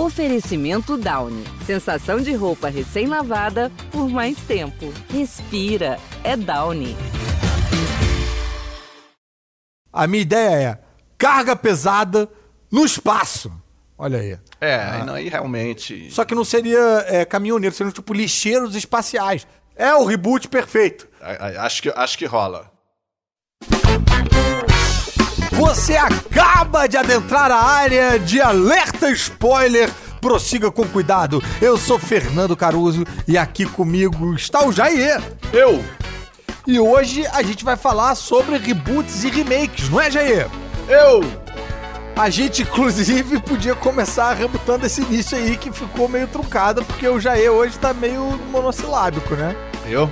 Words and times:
Oferecimento 0.00 0.96
Downy. 0.96 1.44
Sensação 1.66 2.22
de 2.22 2.32
roupa 2.32 2.70
recém-lavada 2.70 3.70
por 3.92 4.08
mais 4.08 4.38
tempo. 4.38 4.90
Respira. 5.10 5.98
É 6.24 6.38
Downy. 6.38 6.96
A 9.92 10.06
minha 10.06 10.22
ideia 10.22 10.68
é 10.70 10.78
carga 11.18 11.54
pesada 11.54 12.26
no 12.72 12.82
espaço. 12.82 13.52
Olha 13.98 14.20
aí. 14.20 14.38
É, 14.58 14.76
ah. 14.76 15.04
não, 15.04 15.12
aí 15.12 15.28
realmente. 15.28 16.10
Só 16.10 16.24
que 16.24 16.34
não 16.34 16.46
seria 16.46 17.04
é, 17.06 17.26
caminhoneiro, 17.26 17.76
seriam 17.76 17.92
tipo 17.92 18.14
lixeiros 18.14 18.74
espaciais. 18.74 19.46
É 19.76 19.94
o 19.94 20.06
reboot 20.06 20.48
perfeito. 20.48 21.06
Acho 21.58 21.82
que, 21.82 21.90
acho 21.90 22.16
que 22.16 22.24
rola. 22.24 22.72
Você 25.60 25.94
acaba 25.94 26.86
de 26.86 26.96
adentrar 26.96 27.50
a 27.50 27.62
área 27.62 28.18
de 28.18 28.40
alerta 28.40 29.10
spoiler. 29.10 29.90
Prossiga 30.18 30.70
com 30.70 30.88
cuidado. 30.88 31.42
Eu 31.60 31.76
sou 31.76 31.98
Fernando 31.98 32.56
Caruso 32.56 33.04
e 33.28 33.36
aqui 33.36 33.66
comigo 33.66 34.34
está 34.34 34.66
o 34.66 34.72
Jair. 34.72 35.20
Eu. 35.52 35.84
E 36.66 36.80
hoje 36.80 37.26
a 37.26 37.42
gente 37.42 37.62
vai 37.62 37.76
falar 37.76 38.14
sobre 38.14 38.56
reboots 38.56 39.22
e 39.22 39.28
remakes, 39.28 39.90
não 39.90 40.00
é, 40.00 40.10
Jair? 40.10 40.48
Eu. 40.88 41.20
A 42.16 42.30
gente, 42.30 42.62
inclusive, 42.62 43.38
podia 43.40 43.74
começar 43.74 44.32
rebutando 44.32 44.86
esse 44.86 45.02
início 45.02 45.36
aí 45.36 45.58
que 45.58 45.70
ficou 45.70 46.08
meio 46.08 46.26
truncado, 46.26 46.82
porque 46.86 47.06
o 47.06 47.20
Jair 47.20 47.52
hoje 47.52 47.78
tá 47.78 47.92
meio 47.92 48.22
monossilábico, 48.50 49.34
né? 49.34 49.54
Eu? 49.86 50.10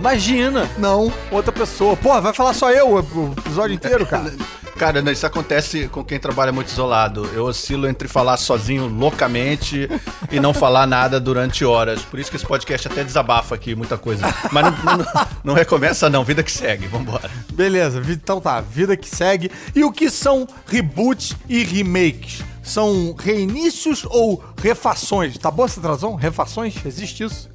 Imagina, 0.00 0.66
não, 0.78 1.12
outra 1.30 1.52
pessoa. 1.52 1.94
Pô, 1.94 2.18
vai 2.22 2.32
falar 2.32 2.54
só 2.54 2.70
eu 2.70 2.88
o 2.94 2.98
episódio 3.36 3.74
inteiro, 3.74 4.06
cara. 4.06 4.32
Cara, 4.80 5.12
isso 5.12 5.26
acontece 5.26 5.88
com 5.88 6.02
quem 6.02 6.18
trabalha 6.18 6.50
muito 6.50 6.68
isolado. 6.68 7.28
Eu 7.34 7.44
oscilo 7.44 7.86
entre 7.86 8.08
falar 8.08 8.38
sozinho 8.38 8.86
loucamente 8.86 9.86
e 10.32 10.40
não 10.40 10.54
falar 10.54 10.86
nada 10.86 11.20
durante 11.20 11.66
horas. 11.66 12.00
Por 12.00 12.18
isso 12.18 12.30
que 12.30 12.36
esse 12.38 12.46
podcast 12.46 12.88
até 12.88 13.04
desabafa 13.04 13.54
aqui 13.54 13.74
muita 13.74 13.98
coisa. 13.98 14.24
Mas 14.50 14.64
não, 14.64 14.96
não, 14.96 15.06
não 15.44 15.54
recomeça, 15.54 16.08
não. 16.08 16.24
Vida 16.24 16.42
que 16.42 16.50
segue. 16.50 16.86
Vambora. 16.86 17.30
Beleza, 17.52 18.00
então 18.08 18.40
tá. 18.40 18.58
Vida 18.62 18.96
que 18.96 19.06
segue. 19.06 19.50
E 19.74 19.84
o 19.84 19.92
que 19.92 20.08
são 20.08 20.48
reboots 20.66 21.36
e 21.46 21.62
remakes? 21.62 22.42
São 22.62 23.14
reinícios 23.18 24.06
ou 24.08 24.42
refações? 24.62 25.36
Tá 25.36 25.50
boa 25.50 25.66
essa 25.66 25.78
tradução? 25.78 26.14
Refações? 26.14 26.74
Existe 26.86 27.24
isso? 27.24 27.50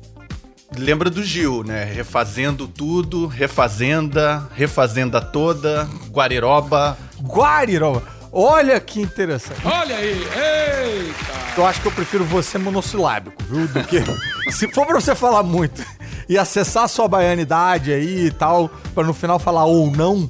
Lembra 0.78 1.10
do 1.10 1.24
Gil, 1.24 1.64
né? 1.64 1.84
Refazendo 1.86 2.68
tudo, 2.68 3.28
refazenda, 3.28 4.48
refazenda 4.56 5.22
toda, 5.22 5.88
Guariroba. 6.10 6.98
Guariroba! 7.22 8.04
Olha 8.32 8.80
que 8.82 9.02
interessante. 9.02 9.62
Olha 9.66 9.96
aí, 9.96 10.12
eita! 10.12 11.36
Eu 11.58 11.66
acho 11.66 11.82
que 11.82 11.88
eu 11.88 11.92
prefiro 11.92 12.26
você 12.26 12.58
monossilábico, 12.58 13.42
viu? 13.44 13.66
Do 13.68 13.84
que. 13.86 14.04
Se 14.52 14.68
for 14.74 14.86
pra 14.86 15.00
você 15.00 15.16
falar 15.16 15.42
muito 15.42 15.82
e 16.28 16.38
acessar 16.38 16.84
a 16.84 16.88
sua 16.88 17.08
baianidade 17.08 17.94
aí 17.94 18.26
e 18.26 18.32
tal, 18.32 18.70
pra 18.94 19.04
no 19.06 19.14
final 19.14 19.40
falar 19.40 19.66
ou 19.66 19.90
não, 19.90 20.30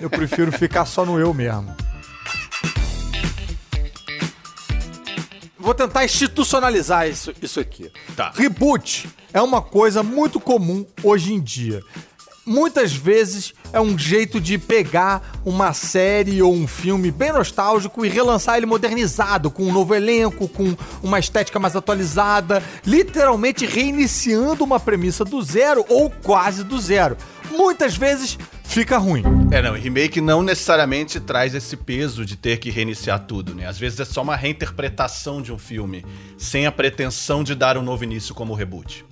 eu 0.00 0.10
prefiro 0.10 0.52
ficar 0.52 0.84
só 0.84 1.06
no 1.06 1.18
eu 1.18 1.32
mesmo. 1.32 1.74
Vou 5.68 5.74
tentar 5.74 6.02
institucionalizar 6.02 7.06
isso, 7.06 7.30
isso 7.42 7.60
aqui. 7.60 7.92
Tá. 8.16 8.32
Reboot 8.34 9.06
é 9.34 9.42
uma 9.42 9.60
coisa 9.60 10.02
muito 10.02 10.40
comum 10.40 10.86
hoje 11.04 11.34
em 11.34 11.38
dia. 11.38 11.82
Muitas 12.46 12.94
vezes 12.94 13.52
é 13.70 13.78
um 13.78 13.98
jeito 13.98 14.40
de 14.40 14.56
pegar 14.56 15.38
uma 15.44 15.74
série 15.74 16.40
ou 16.40 16.54
um 16.54 16.66
filme 16.66 17.10
bem 17.10 17.34
nostálgico 17.34 18.02
e 18.02 18.08
relançar 18.08 18.56
ele 18.56 18.64
modernizado, 18.64 19.50
com 19.50 19.64
um 19.64 19.70
novo 19.70 19.94
elenco, 19.94 20.48
com 20.48 20.74
uma 21.02 21.18
estética 21.18 21.58
mais 21.58 21.76
atualizada, 21.76 22.62
literalmente 22.86 23.66
reiniciando 23.66 24.64
uma 24.64 24.80
premissa 24.80 25.22
do 25.22 25.42
zero 25.42 25.84
ou 25.90 26.08
quase 26.08 26.64
do 26.64 26.80
zero. 26.80 27.14
Muitas 27.50 27.94
vezes 27.94 28.38
fica 28.68 28.98
ruim. 28.98 29.24
É, 29.50 29.62
não, 29.62 29.72
remake 29.72 30.20
não 30.20 30.42
necessariamente 30.42 31.18
traz 31.18 31.54
esse 31.54 31.76
peso 31.76 32.24
de 32.24 32.36
ter 32.36 32.58
que 32.58 32.70
reiniciar 32.70 33.20
tudo, 33.20 33.54
né? 33.54 33.66
Às 33.66 33.78
vezes 33.78 33.98
é 33.98 34.04
só 34.04 34.22
uma 34.22 34.36
reinterpretação 34.36 35.42
de 35.42 35.52
um 35.52 35.58
filme, 35.58 36.04
sem 36.36 36.66
a 36.66 36.72
pretensão 36.72 37.42
de 37.42 37.54
dar 37.54 37.76
um 37.76 37.82
novo 37.82 38.04
início 38.04 38.34
como 38.34 38.54
reboot. 38.54 39.04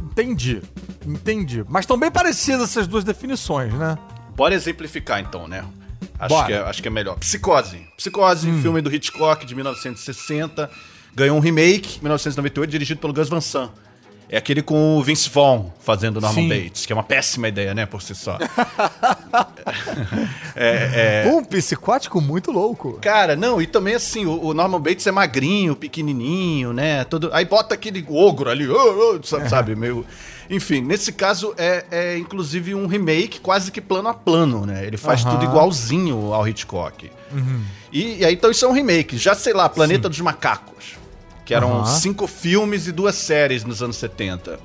Entendi. 0.00 0.62
Entendi. 1.04 1.64
Mas 1.68 1.84
estão 1.84 1.98
bem 1.98 2.10
parecidas 2.10 2.62
essas 2.70 2.86
duas 2.86 3.02
definições, 3.02 3.72
né? 3.72 3.96
Bora 4.36 4.54
exemplificar 4.54 5.20
então, 5.20 5.48
né? 5.48 5.64
Acho, 6.18 6.46
que 6.46 6.52
é, 6.52 6.58
acho 6.58 6.82
que 6.82 6.88
é 6.88 6.90
melhor. 6.90 7.16
Psicose. 7.18 7.86
Psicose, 7.96 8.48
hum. 8.48 8.62
filme 8.62 8.80
do 8.80 8.94
Hitchcock 8.94 9.44
de 9.44 9.54
1960. 9.54 10.70
Ganhou 11.14 11.36
um 11.36 11.40
remake, 11.40 11.98
1998, 12.00 12.70
dirigido 12.70 13.00
pelo 13.00 13.12
Gus 13.12 13.28
Van 13.28 13.40
Sant. 13.40 13.72
É 14.32 14.38
aquele 14.38 14.62
com 14.62 14.96
o 14.96 15.02
Vince 15.02 15.28
Vaughn 15.28 15.68
fazendo 15.78 16.18
Norman 16.18 16.44
Sim. 16.44 16.48
Bates, 16.48 16.86
que 16.86 16.92
é 16.94 16.96
uma 16.96 17.02
péssima 17.02 17.48
ideia, 17.48 17.74
né, 17.74 17.84
por 17.84 18.00
si 18.00 18.14
só. 18.14 18.38
é, 20.56 21.26
é... 21.26 21.30
Um 21.30 21.44
psicótico 21.44 22.18
muito 22.18 22.50
louco. 22.50 22.98
Cara, 23.02 23.36
não, 23.36 23.60
e 23.60 23.66
também 23.66 23.94
assim, 23.94 24.24
o, 24.24 24.42
o, 24.42 24.54
Norman 24.54 24.80
Bates 24.80 25.06
é 25.06 25.12
magrinho, 25.12 25.76
pequenininho, 25.76 26.72
né, 26.72 27.04
todo... 27.04 27.28
aí 27.30 27.44
bota 27.44 27.74
aquele 27.74 28.02
ogro 28.08 28.48
ali, 28.48 28.66
oh, 28.66 29.18
oh, 29.18 29.22
sabe, 29.22 29.50
sabe, 29.50 29.76
meio... 29.76 30.02
Enfim, 30.48 30.80
nesse 30.80 31.12
caso 31.12 31.52
é, 31.58 31.84
é 31.90 32.16
inclusive 32.16 32.74
um 32.74 32.86
remake 32.86 33.38
quase 33.38 33.70
que 33.70 33.82
plano 33.82 34.08
a 34.08 34.14
plano, 34.14 34.66
né? 34.66 34.86
Ele 34.86 34.96
faz 34.96 35.24
tudo 35.24 35.44
igualzinho 35.44 36.32
ao 36.32 36.46
Hitchcock. 36.46 37.10
Uhum. 37.30 37.62
E, 37.90 38.20
e, 38.20 38.24
aí, 38.24 38.34
então 38.34 38.50
isso 38.50 38.64
é 38.64 38.68
um 38.68 38.72
remake. 38.72 39.16
Já, 39.16 39.34
sei 39.34 39.54
lá, 39.54 39.68
Planeta 39.68 40.08
Sim. 40.08 40.10
dos 40.10 40.20
Macacos 40.20 41.01
que 41.44 41.54
eram 41.54 41.78
uhum. 41.78 41.86
cinco 41.86 42.26
filmes 42.26 42.86
e 42.86 42.92
duas 42.92 43.14
séries 43.14 43.64
nos 43.64 43.82
anos 43.82 43.96
70. 43.96 44.58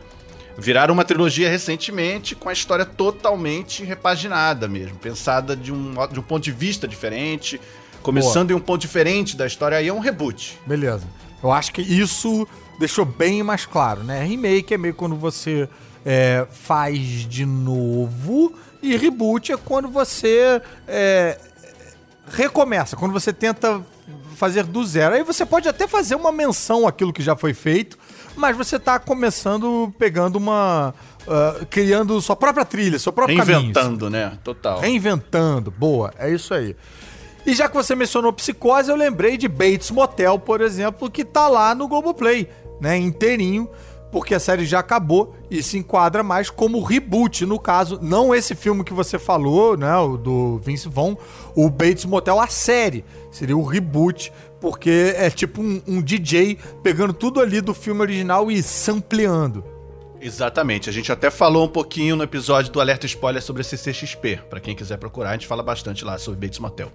Viraram 0.58 0.94
uma 0.94 1.06
trilogia 1.06 1.50
recentemente 1.50 2.36
com 2.36 2.50
a 2.50 2.54
história 2.54 2.86
totalmente 2.86 3.84
repaginada 3.84 4.68
mesmo, 4.68 4.98
pensada 4.98 5.56
de 5.56 5.72
um, 5.72 5.94
de 6.12 6.20
um 6.20 6.24
ponto 6.24 6.44
de 6.44 6.52
vista 6.52 6.88
diferente, 6.88 7.62
começando 8.02 8.48
Boa. 8.48 8.58
em 8.58 8.62
um 8.62 8.64
ponto 8.64 8.82
diferente 8.82 9.38
da 9.38 9.46
história, 9.46 9.78
aí 9.78 9.88
é 9.88 9.94
um 9.94 10.00
reboot. 10.00 10.58
Beleza. 10.66 11.06
Eu 11.44 11.52
acho 11.52 11.72
que 11.72 11.82
isso 11.82 12.48
deixou 12.80 13.06
bem 13.06 13.44
mais 13.44 13.66
claro, 13.66 14.04
né? 14.04 14.24
Remake 14.24 14.74
é 14.74 14.78
meio 14.78 14.96
quando 14.96 15.16
você 15.16 15.70
é, 16.04 16.48
faz 16.50 17.00
de 17.28 17.46
novo 17.46 18.54
e 18.82 18.96
reboot 18.98 19.52
é 19.52 19.58
quando 19.58 19.90
você 19.90 20.62
é, 20.88 21.38
recomeça, 22.32 22.96
quando 22.96 23.12
você 23.12 23.32
tenta 23.32 23.84
fazer 24.38 24.64
do 24.64 24.86
zero. 24.86 25.16
Aí 25.16 25.24
você 25.24 25.46
pode 25.46 25.68
até 25.68 25.88
fazer 25.88 26.16
uma 26.16 26.32
menção 26.32 26.88
àquilo 26.88 27.12
que 27.12 27.22
já 27.22 27.36
foi 27.36 27.54
feito, 27.54 27.98
mas 28.36 28.56
você 28.56 28.78
está 28.78 29.00
começando 29.00 29.94
pegando 29.98 30.38
uma. 30.38 30.94
Uh, 31.24 31.66
criando 31.66 32.22
sua 32.22 32.36
própria 32.38 32.64
trilha, 32.64 32.98
seu 32.98 33.12
próprio 33.12 33.36
Reinventando, 33.36 34.06
caminho. 34.06 34.10
né? 34.10 34.38
Total. 34.44 34.80
Reinventando. 34.80 35.70
Boa, 35.72 36.14
é 36.18 36.30
isso 36.32 36.54
aí. 36.54 36.76
E 37.46 37.54
já 37.54 37.68
que 37.68 37.76
você 37.76 37.96
mencionou 37.96 38.32
Psicose, 38.32 38.90
eu 38.90 38.96
lembrei 38.96 39.38
de 39.38 39.48
Bates 39.48 39.92
Motel, 39.92 40.40
por 40.40 40.62
exemplo, 40.62 41.10
que 41.10 41.26
tá 41.26 41.48
lá 41.48 41.76
no 41.76 41.88
Globoplay, 41.88 42.50
né? 42.80 42.98
Inteirinho 42.98 43.70
porque 44.12 44.34
a 44.34 44.40
série 44.40 44.66
já 44.66 44.80
acabou 44.80 45.36
e 45.50 45.62
se 45.62 45.78
enquadra 45.78 46.24
mais 46.24 46.50
como 46.50 46.82
reboot, 46.82 47.46
no 47.46 47.60
caso, 47.60 48.00
não 48.02 48.34
esse 48.34 48.56
filme 48.56 48.84
que 48.84 48.94
você 48.94 49.20
falou, 49.20 49.78
né, 49.78 49.96
o 49.98 50.18
do 50.18 50.58
Vince 50.58 50.88
Vaughn, 50.88 51.16
o 51.56 51.70
Bates 51.70 52.06
Motel, 52.06 52.40
a 52.40 52.48
série, 52.48 53.04
seria 53.38 53.56
o 53.56 53.64
reboot, 53.64 54.32
porque 54.60 55.14
é 55.16 55.30
tipo 55.30 55.62
um, 55.62 55.82
um 55.88 56.02
DJ 56.02 56.58
pegando 56.84 57.14
tudo 57.14 57.40
ali 57.40 57.62
do 57.62 57.74
filme 57.74 58.02
original 58.02 58.52
e 58.52 58.62
sampleando. 58.62 59.64
Exatamente. 60.20 60.90
A 60.90 60.94
gente 60.94 61.12
até 61.12 61.30
falou 61.30 61.66
um 61.66 61.70
pouquinho 61.70 62.16
no 62.16 62.24
episódio 62.24 62.72
do 62.72 62.82
Alerta 62.82 63.06
Spoiler 63.06 63.42
sobre 63.42 63.62
a 63.62 63.66
CCXP. 63.66 64.40
Para 64.50 64.60
quem 64.60 64.76
quiser 64.76 64.98
procurar, 64.98 65.30
a 65.30 65.34
gente 65.34 65.48
fala 65.48 65.62
bastante 65.62 66.04
lá 66.04 66.18
sobre 66.18 66.40
Bates 66.40 66.60
Motel. 66.60 66.92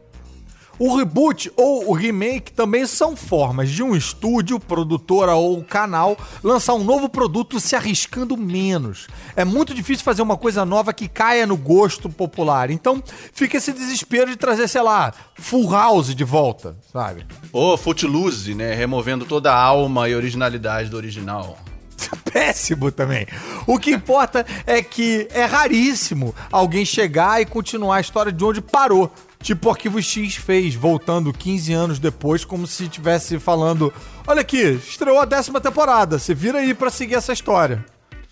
O 0.84 0.96
reboot 0.96 1.48
ou 1.56 1.90
o 1.90 1.92
remake 1.92 2.50
também 2.50 2.84
são 2.86 3.14
formas 3.14 3.70
de 3.70 3.84
um 3.84 3.94
estúdio, 3.94 4.58
produtora 4.58 5.32
ou 5.32 5.62
canal 5.62 6.18
lançar 6.42 6.74
um 6.74 6.82
novo 6.82 7.08
produto 7.08 7.60
se 7.60 7.76
arriscando 7.76 8.36
menos. 8.36 9.06
É 9.36 9.44
muito 9.44 9.74
difícil 9.74 10.04
fazer 10.04 10.22
uma 10.22 10.36
coisa 10.36 10.64
nova 10.64 10.92
que 10.92 11.06
caia 11.06 11.46
no 11.46 11.56
gosto 11.56 12.10
popular. 12.10 12.68
Então 12.68 13.00
fica 13.32 13.58
esse 13.58 13.72
desespero 13.72 14.28
de 14.28 14.34
trazer, 14.34 14.66
sei 14.66 14.82
lá, 14.82 15.14
Full 15.36 15.70
House 15.70 16.16
de 16.16 16.24
volta, 16.24 16.76
sabe? 16.92 17.24
Ou 17.52 17.78
Footloose, 17.78 18.52
né? 18.52 18.74
Removendo 18.74 19.24
toda 19.24 19.52
a 19.52 19.56
alma 19.56 20.08
e 20.08 20.16
originalidade 20.16 20.90
do 20.90 20.96
original 20.96 21.58
péssimo 22.32 22.90
também. 22.90 23.26
O 23.66 23.78
que 23.78 23.90
importa 23.90 24.44
é 24.66 24.82
que 24.82 25.28
é 25.30 25.44
raríssimo 25.44 26.34
alguém 26.50 26.84
chegar 26.84 27.40
e 27.40 27.46
continuar 27.46 27.96
a 27.96 28.00
história 28.00 28.32
de 28.32 28.44
onde 28.44 28.60
parou. 28.60 29.12
Tipo 29.42 29.68
o 29.68 29.70
Arquivo 29.72 30.00
X 30.00 30.36
fez, 30.36 30.74
voltando 30.74 31.32
15 31.32 31.72
anos 31.72 31.98
depois, 31.98 32.44
como 32.44 32.66
se 32.66 32.84
estivesse 32.84 33.40
falando: 33.40 33.92
Olha 34.26 34.40
aqui, 34.40 34.56
estreou 34.56 35.18
a 35.18 35.24
décima 35.24 35.60
temporada, 35.60 36.18
você 36.18 36.32
vira 36.32 36.58
aí 36.60 36.72
para 36.72 36.90
seguir 36.90 37.16
essa 37.16 37.32
história. 37.32 37.84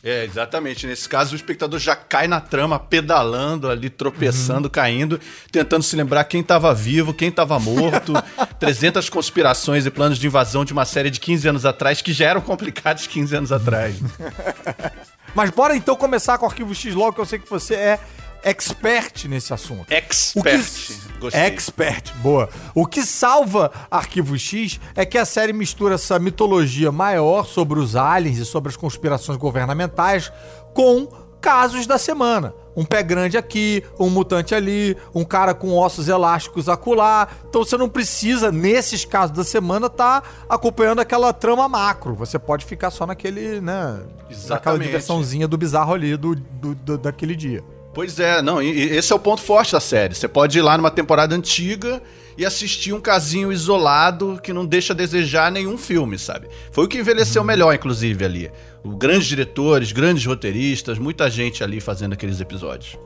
É, 0.03 0.25
exatamente. 0.25 0.87
Nesse 0.87 1.09
caso, 1.09 1.33
o 1.33 1.37
espectador 1.37 1.79
já 1.79 1.95
cai 1.95 2.27
na 2.27 2.41
trama, 2.41 2.79
pedalando 2.79 3.69
ali, 3.69 3.91
tropeçando, 3.91 4.67
uhum. 4.67 4.73
caindo, 4.73 5.21
tentando 5.53 5.83
se 5.83 5.95
lembrar 5.95 6.25
quem 6.25 6.41
estava 6.41 6.73
vivo, 6.73 7.13
quem 7.13 7.29
estava 7.29 7.59
morto. 7.59 8.15
300 8.59 9.11
conspirações 9.11 9.85
e 9.85 9.91
planos 9.91 10.19
de 10.19 10.27
invasão 10.27 10.65
de 10.65 10.73
uma 10.73 10.87
série 10.87 11.11
de 11.11 11.21
15 11.21 11.49
anos 11.49 11.67
atrás, 11.67 12.01
que 12.01 12.13
já 12.13 12.27
eram 12.27 12.41
complicados 12.41 13.07
15 13.07 13.37
anos 13.37 13.53
atrás. 13.53 13.97
Mas 15.35 15.51
bora 15.51 15.77
então 15.77 15.95
começar 15.95 16.39
com 16.39 16.47
o 16.47 16.49
Arquivo 16.49 16.75
X 16.75 16.95
logo, 16.95 17.13
que 17.13 17.21
eu 17.21 17.27
sei 17.27 17.39
que 17.39 17.49
você 17.49 17.75
é 17.75 18.01
expert 18.43 19.27
nesse 19.29 19.53
assunto. 19.53 19.91
Expert. 19.93 20.93
Gostei. 21.21 21.41
Expert, 21.41 22.13
boa. 22.17 22.49
O 22.75 22.87
que 22.87 23.03
salva 23.03 23.71
Arquivo 23.91 24.39
X 24.39 24.81
é 24.95 25.05
que 25.05 25.19
a 25.19 25.25
série 25.25 25.53
mistura 25.53 25.95
essa 25.97 26.19
mitologia 26.19 26.91
maior 26.91 27.45
sobre 27.45 27.79
os 27.79 27.97
aliens 27.97 28.39
e 28.39 28.45
sobre 28.45 28.71
as 28.71 28.77
conspirações 28.77 29.39
governamentais 29.39 30.33
com 30.75 31.09
casos 31.41 31.87
da 31.87 31.99
semana. 31.99 32.55
Um 32.77 32.85
pé 32.85 33.03
grande 33.03 33.37
aqui, 33.37 33.83
um 33.99 34.09
mutante 34.09 34.55
ali, 34.55 34.97
um 35.15 35.25
cara 35.25 35.55
com 35.55 35.77
ossos 35.77 36.09
elásticos 36.09 36.69
acolá. 36.69 37.29
Então 37.49 37.65
você 37.65 37.77
não 37.77 37.89
precisa, 37.89 38.53
nesses 38.53 39.05
casos 39.05 39.37
da 39.37 39.43
semana, 39.43 39.91
tá 39.91 40.23
acompanhando 40.49 41.01
aquela 41.01 41.33
trama 41.33 41.69
macro. 41.69 42.15
Você 42.15 42.39
pode 42.39 42.65
ficar 42.65 42.91
só 42.91 43.07
naquele, 43.07 43.61
né? 43.61 44.01
Exatamente. 44.31 44.51
Naquela 44.51 44.79
diversãozinha 44.79 45.49
do 45.49 45.59
bizarro 45.59 45.95
ali 45.95 46.17
do, 46.17 46.35
do, 46.35 46.75
do 46.75 46.99
daquele 46.99 47.35
dia. 47.35 47.65
Pois 47.93 48.21
é, 48.21 48.41
não, 48.41 48.63
esse 48.63 49.13
é 49.13 49.17
o 49.17 49.19
ponto 49.19 49.43
forte 49.43 49.73
da 49.73 49.81
série. 49.81 50.15
Você 50.15 50.29
pode 50.29 50.59
ir 50.59 50.63
lá 50.63 50.77
numa 50.77 50.91
temporada 50.91 51.35
antiga 51.35 52.01
e 52.39 52.47
assistir 52.47 52.93
um 52.93 53.01
casinho 53.01 53.53
isolado 53.53 54.41
que 54.43 54.53
não 54.53 54.65
deixa 54.65 54.93
a 54.93 54.97
desejar 54.97 55.51
nenhum 55.51 55.77
filme, 55.77 56.19
sabe? 56.19 56.49
Foi 56.71 56.85
o 56.85 56.89
que 56.89 56.99
envelheceu 56.99 57.43
melhor, 57.43 57.75
inclusive, 57.75 58.25
ali. 58.25 58.51
O, 58.85 58.97
grandes 58.97 59.27
diretores, 59.27 59.91
grandes 59.93 60.25
roteiristas, 60.25 60.99
muita 60.99 61.29
gente 61.29 61.65
ali 61.65 61.81
fazendo 61.81 62.13
aqueles 62.13 62.41
episódios. 62.41 62.97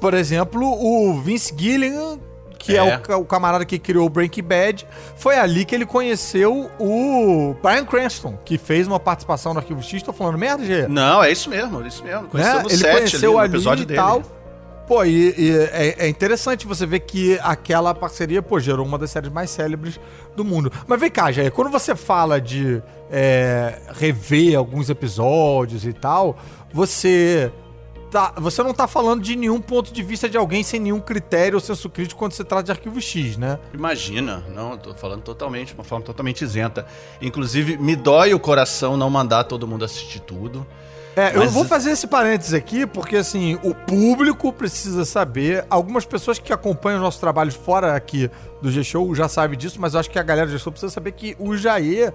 Por 0.00 0.12
exemplo, 0.12 0.60
o 0.62 1.20
Vince 1.22 1.54
Gilligan, 1.56 2.18
que 2.62 2.76
é, 2.76 2.76
é 2.76 3.16
o, 3.16 3.20
o, 3.20 3.24
camarada 3.24 3.64
que 3.64 3.76
criou 3.76 4.06
o 4.06 4.08
Breaking 4.08 4.44
Bad, 4.44 4.86
foi 5.16 5.36
ali 5.36 5.64
que 5.64 5.74
ele 5.74 5.84
conheceu 5.84 6.70
o 6.78 7.56
Brian 7.60 7.84
Cranston, 7.84 8.38
que 8.44 8.56
fez 8.56 8.86
uma 8.86 9.00
participação 9.00 9.52
no 9.52 9.58
Arquivo 9.58 9.82
X. 9.82 10.00
Tô 10.02 10.12
falando 10.12 10.38
merda, 10.38 10.64
Gê? 10.64 10.86
Não, 10.86 11.22
é 11.22 11.32
isso 11.32 11.50
mesmo, 11.50 11.82
é 11.82 11.88
isso 11.88 12.04
mesmo. 12.04 12.28
Conheceu 12.28 12.56
né? 12.56 12.62
no 12.62 12.70
ele 12.70 12.84
conheceu 12.84 13.38
ali, 13.38 13.48
no 13.48 13.56
episódio 13.56 13.84
dele. 13.84 13.98
Tal. 13.98 14.22
Pô, 14.86 15.04
e, 15.04 15.34
e 15.36 15.50
é, 15.72 16.06
é, 16.06 16.08
interessante 16.08 16.66
você 16.66 16.86
ver 16.86 17.00
que 17.00 17.38
aquela 17.42 17.94
parceria, 17.94 18.42
pô, 18.42 18.60
gerou 18.60 18.86
uma 18.86 18.98
das 18.98 19.10
séries 19.10 19.32
mais 19.32 19.50
célebres 19.50 19.98
do 20.36 20.44
mundo. 20.44 20.70
Mas 20.86 21.00
vem 21.00 21.10
cá, 21.10 21.32
Jair, 21.32 21.50
quando 21.50 21.70
você 21.70 21.96
fala 21.96 22.40
de 22.40 22.80
é, 23.10 23.80
rever 23.94 24.56
alguns 24.56 24.88
episódios 24.88 25.84
e 25.84 25.92
tal, 25.92 26.36
você 26.72 27.50
tá, 28.12 28.34
você 28.36 28.62
não 28.62 28.74
tá 28.74 28.86
falando 28.86 29.22
de 29.22 29.34
nenhum 29.34 29.60
ponto 29.60 29.90
de 29.90 30.02
vista 30.02 30.28
de 30.28 30.36
alguém 30.36 30.62
sem 30.62 30.78
nenhum 30.78 31.00
critério 31.00 31.56
ou 31.56 31.60
senso 31.60 31.88
crítico 31.88 32.18
quando 32.18 32.32
você 32.32 32.44
trata 32.44 32.64
de 32.64 32.70
arquivo 32.70 33.00
X, 33.00 33.38
né? 33.38 33.58
Imagina, 33.72 34.44
não, 34.54 34.76
tô 34.76 34.92
falando 34.92 35.22
totalmente, 35.22 35.68
de 35.68 35.74
uma 35.74 35.82
forma 35.82 36.04
totalmente 36.04 36.42
isenta. 36.42 36.86
Inclusive, 37.22 37.78
me 37.78 37.96
dói 37.96 38.34
o 38.34 38.38
coração 38.38 38.98
não 38.98 39.08
mandar 39.08 39.44
todo 39.44 39.66
mundo 39.66 39.84
assistir 39.84 40.20
tudo. 40.20 40.66
É, 41.16 41.32
Mas... 41.32 41.44
eu 41.44 41.50
vou 41.50 41.64
fazer 41.64 41.90
esse 41.90 42.06
parênteses 42.06 42.54
aqui, 42.54 42.86
porque 42.86 43.16
assim, 43.16 43.58
o 43.62 43.74
público 43.74 44.52
precisa 44.52 45.04
saber. 45.04 45.64
Algumas 45.70 46.04
pessoas 46.04 46.38
que 46.38 46.52
acompanham 46.52 46.98
o 46.98 47.02
nosso 47.02 47.18
trabalho 47.18 47.52
fora 47.52 47.94
aqui 47.94 48.30
do 48.60 48.70
G-Show 48.70 49.14
já 49.14 49.28
sabem 49.28 49.58
disso, 49.58 49.80
mas 49.80 49.94
eu 49.94 50.00
acho 50.00 50.10
que 50.10 50.18
a 50.18 50.22
galera 50.22 50.46
do 50.46 50.52
G-Show 50.52 50.72
precisa 50.72 50.92
saber 50.92 51.12
que 51.12 51.34
o 51.38 51.56
Jair 51.56 52.12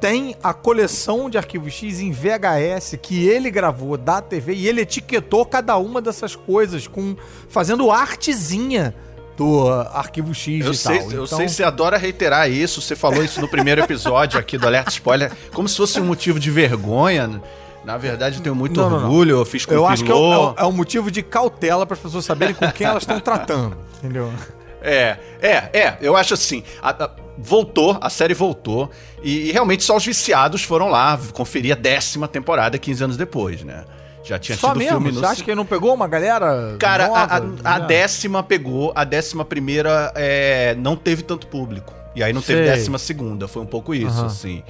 tem 0.00 0.36
a 0.42 0.52
coleção 0.52 1.30
de 1.30 1.38
arquivos 1.38 1.72
X 1.72 2.00
em 2.00 2.10
VHS 2.10 2.98
que 3.00 3.26
ele 3.26 3.50
gravou 3.50 3.96
da 3.96 4.20
TV 4.20 4.54
e 4.54 4.68
ele 4.68 4.82
etiquetou 4.82 5.46
cada 5.46 5.76
uma 5.76 6.00
dessas 6.00 6.36
coisas 6.36 6.86
com 6.86 7.16
fazendo 7.48 7.90
artezinha 7.90 8.94
do 9.36 9.68
Arquivo 9.68 10.32
X 10.34 10.64
eu 10.64 10.72
e 10.72 10.76
sei, 10.76 10.98
tal. 10.98 11.10
Eu 11.10 11.24
então... 11.24 11.38
sei, 11.38 11.48
você 11.48 11.64
adora 11.64 11.96
reiterar 11.96 12.50
isso. 12.50 12.80
Você 12.80 12.94
falou 12.94 13.22
isso 13.24 13.40
no 13.40 13.48
primeiro 13.48 13.80
episódio 13.80 14.38
aqui 14.38 14.56
do 14.56 14.66
Alerta 14.66 14.90
Spoiler, 14.90 15.32
como 15.52 15.68
se 15.68 15.76
fosse 15.76 16.00
um 16.00 16.04
motivo 16.04 16.38
de 16.38 16.50
vergonha. 16.50 17.42
Na 17.84 17.98
verdade, 17.98 18.36
eu 18.36 18.42
tenho 18.42 18.54
muito 18.54 18.80
não, 18.80 18.92
orgulho, 18.92 19.30
não, 19.30 19.36
não. 19.36 19.42
eu 19.42 19.44
fiz 19.44 19.66
com 19.66 19.74
Eu 19.74 19.86
acho 19.86 20.04
que 20.04 20.10
é, 20.10 20.14
um, 20.14 20.54
é 20.56 20.64
um 20.64 20.72
motivo 20.72 21.10
de 21.10 21.22
cautela 21.22 21.84
para 21.84 21.94
as 21.94 22.00
pessoas 22.00 22.24
saberem 22.24 22.54
com 22.54 22.70
quem 22.72 22.86
elas 22.86 23.02
estão 23.02 23.20
tratando, 23.20 23.76
entendeu? 23.98 24.32
É, 24.80 25.18
é, 25.40 25.50
é. 25.72 25.98
Eu 26.00 26.16
acho 26.16 26.34
assim. 26.34 26.62
A, 26.82 26.90
a, 26.90 27.10
voltou, 27.36 27.98
a 28.00 28.10
série 28.10 28.34
voltou. 28.34 28.90
E, 29.22 29.48
e, 29.48 29.52
realmente 29.52 29.84
só 29.84 29.96
os 29.96 30.04
viciados 30.04 30.62
foram 30.62 30.88
lá 30.88 31.18
conferir 31.32 31.72
a 31.72 31.76
décima 31.76 32.28
temporada 32.28 32.78
15 32.78 33.04
anos 33.04 33.16
depois, 33.16 33.62
né? 33.62 33.84
Já 34.24 34.38
tinha 34.38 34.56
Só 34.56 34.68
tido 34.68 34.78
mesmo? 34.78 34.92
filme 34.92 35.12
no. 35.12 35.20
Você 35.20 35.26
acha 35.26 35.44
que 35.44 35.54
não 35.54 35.66
pegou 35.66 35.92
uma 35.92 36.08
galera? 36.08 36.76
Cara, 36.78 37.08
nova, 37.08 37.20
a, 37.62 37.72
a, 37.72 37.74
a 37.74 37.78
décima 37.78 38.42
pegou, 38.42 38.90
a 38.94 39.04
décima 39.04 39.44
primeira 39.44 40.10
é, 40.14 40.74
não 40.78 40.96
teve 40.96 41.22
tanto 41.22 41.46
público. 41.46 41.92
E 42.16 42.22
aí 42.22 42.32
não 42.32 42.40
Sei. 42.40 42.56
teve 42.56 42.68
décima 42.68 42.96
segunda. 42.96 43.46
Foi 43.46 43.62
um 43.62 43.66
pouco 43.66 43.94
isso, 43.94 44.20
uhum. 44.20 44.26
assim. 44.26 44.62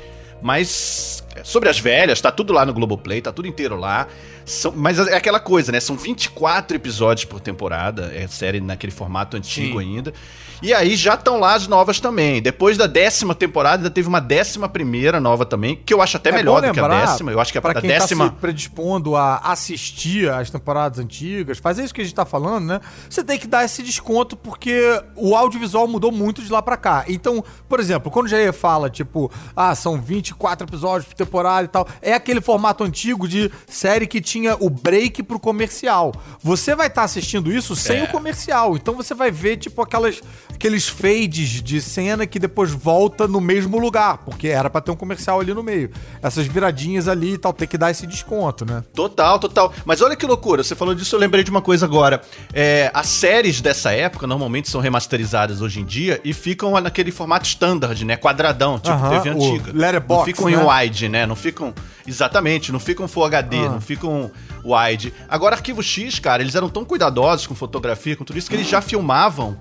Mas 0.43 1.25
sobre 1.43 1.69
as 1.69 1.79
velhas, 1.79 2.21
tá 2.21 2.31
tudo 2.31 2.53
lá 2.53 2.67
no 2.67 2.75
Globoplay, 2.75 3.23
tá 3.23 3.33
tudo 3.33 3.47
inteiro 3.49 3.77
lá. 3.77 4.09
São, 4.45 4.73
mas 4.77 4.99
é 4.99 5.17
aquela 5.17 5.41
coisa, 5.41 5.73
né? 5.73 5.81
São 5.81 5.97
24 5.97 6.77
episódios 6.77 7.25
por 7.25 7.41
temporada, 7.41 8.13
é 8.15 8.27
série 8.27 8.61
naquele 8.61 8.93
formato 8.93 9.37
antigo 9.37 9.81
Sim. 9.81 9.97
ainda. 9.97 10.13
E 10.63 10.73
aí 10.73 10.97
já 10.97 11.15
estão 11.15 11.39
lá 11.39 11.55
as 11.55 11.67
novas 11.67 12.01
também. 12.01 12.41
Depois 12.41 12.77
da 12.77 12.87
décima 12.87 13.35
temporada, 13.35 13.77
ainda 13.79 13.91
teve 13.91 14.09
uma 14.09 14.21
décima 14.21 14.69
primeira 14.69 15.21
nova 15.21 15.45
também, 15.45 15.77
que 15.77 15.93
eu 15.93 16.01
acho 16.01 16.17
até 16.17 16.31
é 16.31 16.33
melhor 16.33 16.63
do 16.63 16.73
que 16.73 16.81
a 16.81 16.89
décima. 16.89 17.33
Eu 17.33 17.41
acho 17.41 17.53
que 17.53 17.59
é 17.59 17.61
pra 17.61 17.73
a 17.73 17.75
quem 17.75 17.91
tá 17.91 17.99
décima. 17.99 18.29
Tá 18.29 18.35
se 18.35 18.41
predispondo 18.41 19.17
a 19.17 19.39
assistir 19.39 20.31
às 20.31 20.51
temporadas 20.51 20.99
antigas, 20.99 21.59
fazer 21.59 21.85
isso 21.85 21.95
que 21.95 22.01
a 22.01 22.05
gente 22.05 22.15
tá 22.15 22.25
falando, 22.25 22.67
né? 22.67 22.81
Você 23.09 23.23
tem 23.23 23.39
que 23.39 23.47
dar 23.47 23.65
esse 23.65 23.83
desconto 23.83 24.37
porque 24.37 24.81
o 25.17 25.35
audiovisual 25.35 25.87
mudou 25.87 26.11
muito 26.13 26.43
de 26.43 26.51
lá 26.51 26.63
para 26.63 26.77
cá. 26.77 27.05
Então, 27.09 27.45
por 27.69 27.81
exemplo, 27.81 28.11
quando 28.11 28.27
o 28.27 28.29
Jair 28.29 28.53
fala, 28.53 28.89
tipo, 28.89 29.31
ah, 29.55 29.75
são 29.75 30.01
24 30.01 30.67
episódios 30.67 31.07
por 31.09 31.15
temporada 31.15 31.65
e 31.65 31.69
tal, 31.69 31.87
é 32.01 32.13
aquele 32.13 32.41
formato 32.41 32.85
antigo 32.85 33.29
de 33.29 33.51
série 33.67 34.07
que 34.07 34.21
tinha 34.21 34.57
o 34.59 34.71
break 34.71 35.23
pro 35.23 35.39
comercial. 35.39 36.13
Você 36.43 36.75
vai 36.75 36.87
estar 36.87 37.03
tá 37.03 37.05
assistindo 37.05 37.53
isso 37.53 37.75
sem 37.77 38.01
é. 38.01 38.05
o 38.05 38.09
comercial. 38.09 38.77
Então 38.77 38.95
você 38.95 39.15
vai 39.15 39.31
ver, 39.31 39.57
tipo, 39.57 39.81
aquelas 39.83 40.23
aqueles 40.55 40.89
fades 40.89 41.63
de 41.63 41.81
cena 41.81 42.27
que 42.27 42.39
depois 42.39 42.71
volta 42.71 43.29
no 43.29 43.41
mesmo 43.41 43.79
lugar, 43.79 44.19
porque 44.19 44.49
era 44.49 44.71
para 44.71 44.81
ter 44.81 44.91
um 44.91 44.97
comercial 44.97 45.41
ali 45.41 45.53
no 45.53 45.63
meio. 45.63 45.91
Essas 46.23 46.47
viradinhas 46.47 47.09
ali 47.09 47.35
e 47.35 47.39
tal, 47.39 47.53
tem 47.53 47.69
que 47.69 47.77
dar 47.77 47.91
esse 47.91 48.07
desconto, 48.07 48.65
né? 48.65 48.83
Total, 48.95 49.39
total. 49.39 49.73
Mas 49.85 50.01
olha 50.01 50.17
que 50.17 50.25
loucura, 50.25 50.63
você 50.63 50.75
falou 50.75 50.95
disso, 50.95 51.15
eu 51.15 51.21
lembrei 51.21 51.45
de 51.45 51.51
uma 51.51 51.61
coisa 51.61 51.85
agora. 51.85 52.23
É, 52.53 52.91
as 52.95 53.09
séries 53.09 53.61
dessa 53.61 53.93
época 53.93 54.27
normalmente 54.27 54.71
são 54.71 54.81
remasterizadas 54.81 55.61
hoje 55.61 55.81
em 55.81 55.85
dia 55.85 56.21
e 56.25 56.33
ficam 56.33 56.81
naquele 56.81 57.11
formato 57.11 57.47
standard, 57.47 58.05
né? 58.05 58.17
Quadradão, 58.17 58.79
tipo 58.79 58.95
uh 58.95 59.01
-huh, 59.01 59.23
TV 59.23 59.31
antiga. 59.31 59.73
Letterbox, 59.75 60.19
não 60.19 60.25
ficam 60.25 60.47
né? 60.47 60.53
em 60.53 60.87
wide, 60.87 61.09
né? 61.09 61.27
Não 61.27 61.37
ficam. 61.37 61.75
Exatamente, 62.07 62.71
não 62.71 62.79
ficam 62.79 63.09
Full 63.09 63.25
HD, 63.25 63.57
uh 63.57 63.61
-huh. 63.61 63.71
não 63.71 63.81
ficam 63.81 64.31
wide. 64.65 65.13
Agora, 65.29 65.57
Arquivo 65.57 65.83
X, 65.83 66.19
cara, 66.19 66.43
eles 66.43 66.55
eram 66.55 66.69
tão 66.69 66.85
cuidadosos 66.85 67.47
com 67.47 67.55
fotografia, 67.55 68.17
com 68.17 68.25
tudo 68.25 68.39
isso, 68.39 68.49
que 68.49 68.57
eles 68.57 68.69
já 68.69 68.81
filmavam 68.81 69.59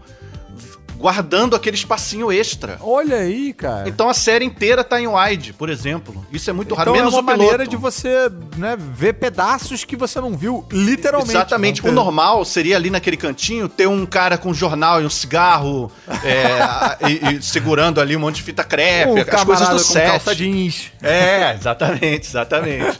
guardando 0.97 1.55
aquele 1.55 1.75
espacinho 1.75 2.31
extra. 2.31 2.77
Olha 2.81 3.17
aí, 3.17 3.53
cara. 3.53 3.87
Então 3.87 4.09
a 4.09 4.13
série 4.13 4.45
inteira 4.45 4.83
tá 4.83 4.99
em 4.99 5.07
wide, 5.07 5.53
por 5.53 5.69
exemplo. 5.69 6.25
Isso 6.31 6.49
é 6.49 6.53
muito 6.53 6.73
raro. 6.73 6.91
Então 6.91 7.01
Menos 7.01 7.13
é 7.13 7.17
uma 7.17 7.23
maneira 7.23 7.67
de 7.67 7.75
você 7.75 8.31
né, 8.57 8.77
ver 8.77 9.13
pedaços 9.13 9.83
que 9.83 9.95
você 9.95 10.19
não 10.19 10.35
viu, 10.37 10.65
literalmente. 10.71 11.31
Exatamente. 11.31 11.87
O 11.87 11.91
normal 11.91 12.45
seria 12.45 12.75
ali 12.75 12.89
naquele 12.89 13.17
cantinho 13.17 13.67
ter 13.67 13.87
um 13.87 14.05
cara 14.05 14.37
com 14.37 14.49
um 14.49 14.53
jornal 14.53 15.01
e 15.01 15.05
um 15.05 15.09
cigarro 15.09 15.91
é, 16.23 17.09
e, 17.09 17.35
e, 17.35 17.41
segurando 17.41 17.99
ali 17.99 18.15
um 18.15 18.19
monte 18.19 18.35
de 18.35 18.43
fita 18.43 18.63
crepe, 18.63 19.11
um 19.11 19.17
as 19.19 19.43
coisas 19.43 19.69
do 19.69 19.79
set. 19.79 20.07
calça 20.07 20.35
jeans. 20.35 20.91
É, 21.01 21.53
exatamente, 21.53 22.27
exatamente. 22.27 22.99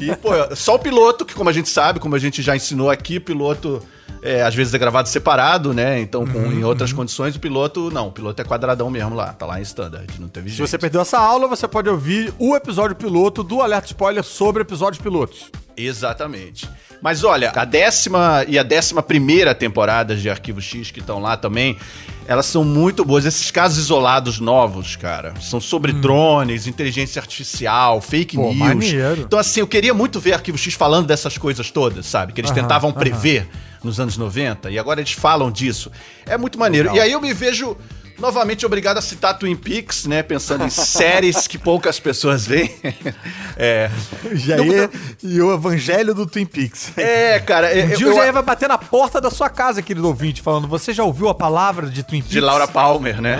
E, 0.00 0.14
pô, 0.16 0.30
só 0.54 0.74
o 0.74 0.78
piloto, 0.78 1.24
que 1.24 1.34
como 1.34 1.50
a 1.50 1.52
gente 1.52 1.68
sabe, 1.68 2.00
como 2.00 2.14
a 2.14 2.18
gente 2.18 2.42
já 2.42 2.54
ensinou 2.54 2.90
aqui, 2.90 3.18
piloto 3.18 3.82
é, 4.22 4.42
às 4.42 4.54
vezes 4.54 4.72
é 4.74 4.78
gravado 4.78 5.08
separado, 5.08 5.72
né? 5.72 6.00
Então, 6.00 6.26
com, 6.26 6.38
uhum, 6.38 6.52
em 6.52 6.64
outras 6.64 6.90
uhum. 6.90 6.98
condições, 6.98 7.36
o 7.36 7.40
piloto, 7.40 7.90
não, 7.90 8.08
o 8.08 8.12
piloto 8.12 8.40
é 8.40 8.44
quadradão 8.44 8.90
mesmo 8.90 9.14
lá, 9.14 9.32
tá 9.32 9.46
lá 9.46 9.58
em 9.58 9.62
standard, 9.62 10.20
não 10.20 10.28
teve 10.28 10.48
jeito. 10.48 10.56
Se 10.56 10.70
você 10.70 10.78
perdeu 10.78 11.00
essa 11.00 11.18
aula, 11.18 11.48
você 11.48 11.66
pode 11.66 11.88
ouvir 11.88 12.32
o 12.38 12.54
episódio 12.54 12.96
piloto 12.96 13.42
do 13.42 13.60
Alerta 13.62 13.86
Spoiler 13.86 14.22
sobre 14.22 14.62
episódios 14.62 15.02
pilotos. 15.02 15.50
Exatamente. 15.76 16.68
Mas 17.02 17.24
olha, 17.24 17.50
a 17.54 17.64
décima 17.64 18.44
e 18.46 18.58
a 18.58 18.62
décima 18.62 19.02
primeira 19.02 19.54
temporada 19.54 20.14
de 20.14 20.28
Arquivo 20.28 20.60
X 20.60 20.90
que 20.90 21.00
estão 21.00 21.18
lá 21.18 21.36
também, 21.36 21.78
elas 22.26 22.44
são 22.46 22.62
muito 22.62 23.04
boas. 23.04 23.24
Esses 23.24 23.50
casos 23.50 23.78
isolados 23.78 24.38
novos, 24.38 24.96
cara, 24.96 25.32
são 25.40 25.60
sobre 25.60 25.92
hum. 25.92 26.00
drones, 26.00 26.66
inteligência 26.66 27.18
artificial, 27.18 28.00
fake 28.00 28.36
Pô, 28.36 28.52
news. 28.52 28.58
Maneiro. 28.58 29.22
Então, 29.22 29.38
assim, 29.38 29.60
eu 29.60 29.66
queria 29.66 29.94
muito 29.94 30.20
ver 30.20 30.34
Arquivo 30.34 30.58
X 30.58 30.74
falando 30.74 31.06
dessas 31.06 31.38
coisas 31.38 31.70
todas, 31.70 32.04
sabe? 32.04 32.34
Que 32.34 32.40
eles 32.40 32.50
aham, 32.50 32.60
tentavam 32.60 32.92
prever. 32.92 33.48
Nos 33.82 33.98
anos 34.00 34.16
90 34.16 34.70
e 34.70 34.78
agora 34.78 35.00
eles 35.00 35.12
falam 35.12 35.50
disso. 35.50 35.90
É 36.26 36.36
muito 36.36 36.58
maneiro. 36.58 36.88
Legal. 36.90 37.04
E 37.04 37.06
aí 37.08 37.12
eu 37.12 37.20
me 37.20 37.32
vejo 37.32 37.76
Novamente, 38.18 38.66
obrigado 38.66 38.98
a 38.98 39.00
citar 39.00 39.38
Twin 39.38 39.56
Peaks, 39.56 40.04
né? 40.04 40.22
Pensando 40.22 40.62
em 40.62 40.68
séries 40.68 41.46
que 41.46 41.56
poucas 41.56 41.98
pessoas 41.98 42.46
veem. 42.46 42.70
É. 43.56 43.90
Jair 44.32 44.88
e 45.22 45.38
o 45.40 45.52
evangelho 45.52 46.14
do 46.14 46.26
Twin 46.26 46.46
Peaks. 46.46 46.92
É, 46.96 47.38
cara. 47.40 47.68
Um 47.68 47.70
eu- 47.90 47.96
dia 47.96 48.06
eu- 48.06 48.12
o 48.12 48.16
Jair 48.16 48.32
vai 48.32 48.42
bater 48.42 48.68
na 48.68 48.78
porta 48.78 49.20
da 49.20 49.30
sua 49.30 49.50
casa, 49.50 49.82
querido 49.82 50.06
ouvinte, 50.06 50.40
falando: 50.40 50.66
Você 50.68 50.92
já 50.94 51.02
ouviu 51.04 51.28
a 51.28 51.34
palavra 51.34 51.88
de 51.88 52.02
Twin 52.02 52.20
Peaks? 52.20 52.30
De 52.30 52.40
Laura 52.40 52.66
Palmer, 52.66 53.20
né? 53.20 53.38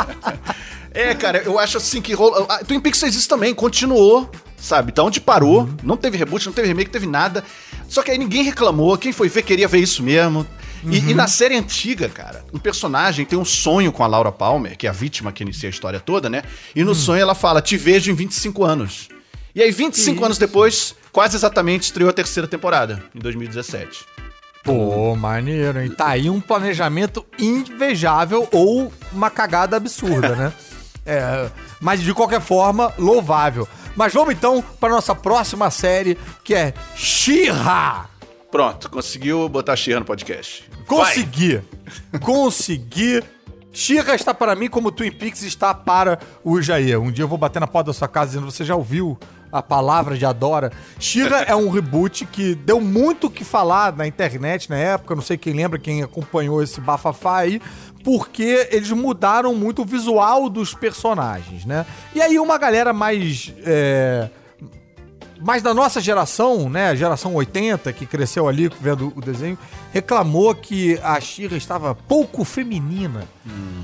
é, 0.92 1.14
cara, 1.14 1.38
eu 1.38 1.58
acho 1.58 1.76
assim 1.76 2.00
que 2.00 2.12
rola. 2.14 2.46
a 2.54 2.58
Twin 2.64 2.80
Peaks 2.80 3.02
existe 3.02 3.28
também, 3.28 3.54
continuou, 3.54 4.30
sabe? 4.64 4.92
Da 4.92 5.04
onde 5.04 5.20
parou, 5.20 5.60
Uhum. 5.62 5.76
não 5.82 5.96
teve 5.96 6.16
reboot, 6.16 6.46
não 6.46 6.52
teve 6.52 6.68
remake, 6.68 6.86
não 6.88 6.92
teve 6.92 7.06
nada. 7.06 7.44
Só 7.88 8.02
que 8.02 8.10
aí 8.10 8.18
ninguém 8.18 8.42
reclamou, 8.42 8.96
quem 8.96 9.12
foi 9.12 9.28
ver 9.28 9.42
queria 9.42 9.68
ver 9.68 9.78
isso 9.78 10.02
mesmo. 10.02 10.46
E, 10.82 10.98
Uhum. 10.98 11.08
e 11.10 11.14
na 11.14 11.26
série 11.28 11.56
antiga, 11.56 12.08
cara, 12.08 12.44
um 12.52 12.58
personagem 12.58 13.24
tem 13.24 13.38
um 13.38 13.44
sonho 13.44 13.90
com 13.92 14.02
a 14.02 14.06
Laura 14.06 14.32
Palmer, 14.32 14.76
que 14.76 14.86
é 14.86 14.90
a 14.90 14.92
vítima 14.92 15.32
que 15.32 15.42
inicia 15.42 15.68
a 15.68 15.70
história 15.70 16.00
toda, 16.00 16.28
né? 16.30 16.42
E 16.74 16.82
no 16.84 16.92
Hum. 16.92 16.94
sonho 16.94 17.20
ela 17.20 17.34
fala: 17.34 17.60
Te 17.62 17.76
vejo 17.76 18.10
em 18.10 18.14
25 18.14 18.64
anos. 18.64 19.08
E 19.54 19.62
aí, 19.62 19.70
25 19.70 20.24
anos 20.24 20.36
depois, 20.36 20.94
quase 21.12 21.36
exatamente 21.36 21.84
estreou 21.84 22.10
a 22.10 22.12
terceira 22.12 22.46
temporada, 22.48 23.02
em 23.14 23.18
2017. 23.20 24.04
Pô, 24.64 25.14
maneiro, 25.14 25.80
hein? 25.80 25.90
Tá 25.90 26.08
aí 26.08 26.28
um 26.28 26.40
planejamento 26.40 27.24
invejável 27.38 28.48
ou 28.50 28.92
uma 29.12 29.30
cagada 29.30 29.76
absurda, 29.76 30.34
né? 30.36 30.52
É, 31.06 31.48
mas 31.80 32.00
de 32.02 32.12
qualquer 32.14 32.40
forma, 32.40 32.92
louvável. 32.98 33.68
Mas 33.96 34.12
vamos 34.12 34.34
então 34.34 34.62
para 34.80 34.90
nossa 34.94 35.14
próxima 35.14 35.70
série, 35.70 36.18
que 36.42 36.54
é 36.54 36.74
She-Ra. 36.96 38.08
Pronto, 38.50 38.90
conseguiu 38.90 39.48
botar 39.48 39.76
Xia 39.76 39.98
no 39.98 40.06
podcast. 40.06 40.70
Vai! 40.70 40.84
Consegui. 40.86 41.60
Consegui. 42.22 43.22
She-Ra 43.72 44.14
está 44.14 44.32
para 44.32 44.54
mim 44.54 44.68
como 44.68 44.92
Twin 44.92 45.10
Peaks 45.10 45.42
está 45.42 45.74
para 45.74 46.20
o 46.44 46.62
Jair. 46.62 47.00
Um 47.00 47.10
dia 47.10 47.24
eu 47.24 47.28
vou 47.28 47.36
bater 47.36 47.58
na 47.58 47.66
porta 47.66 47.88
da 47.88 47.92
sua 47.92 48.06
casa 48.06 48.30
dizendo, 48.30 48.50
você 48.50 48.64
já 48.64 48.76
ouviu 48.76 49.18
a 49.50 49.60
palavra 49.60 50.16
de 50.16 50.24
Adora? 50.24 50.72
She-Ra 50.98 51.42
é 51.48 51.56
um 51.56 51.68
reboot 51.68 52.24
que 52.26 52.54
deu 52.54 52.80
muito 52.80 53.26
o 53.26 53.30
que 53.30 53.44
falar 53.44 53.96
na 53.96 54.06
internet 54.06 54.70
na 54.70 54.76
época, 54.76 55.16
não 55.16 55.22
sei 55.22 55.36
quem 55.36 55.52
lembra, 55.52 55.78
quem 55.78 56.02
acompanhou 56.04 56.62
esse 56.62 56.80
bafafá 56.80 57.38
aí, 57.38 57.60
porque 58.04 58.68
eles 58.70 58.90
mudaram 58.90 59.54
muito 59.54 59.82
o 59.82 59.84
visual 59.84 60.50
dos 60.50 60.74
personagens, 60.74 61.64
né? 61.64 61.86
E 62.14 62.20
aí 62.20 62.38
uma 62.38 62.58
galera 62.58 62.92
mais... 62.92 63.52
é, 63.64 64.28
mais 65.40 65.62
da 65.62 65.74
nossa 65.74 66.00
geração, 66.00 66.70
né, 66.70 66.94
geração 66.94 67.34
80, 67.34 67.92
que 67.92 68.06
cresceu 68.06 68.48
ali 68.48 68.70
vendo 68.80 69.12
o 69.16 69.20
desenho, 69.20 69.58
reclamou 69.92 70.54
que 70.54 70.98
a 71.02 71.20
Shira 71.20 71.56
estava 71.56 71.94
pouco 71.94 72.44
feminina. 72.44 73.26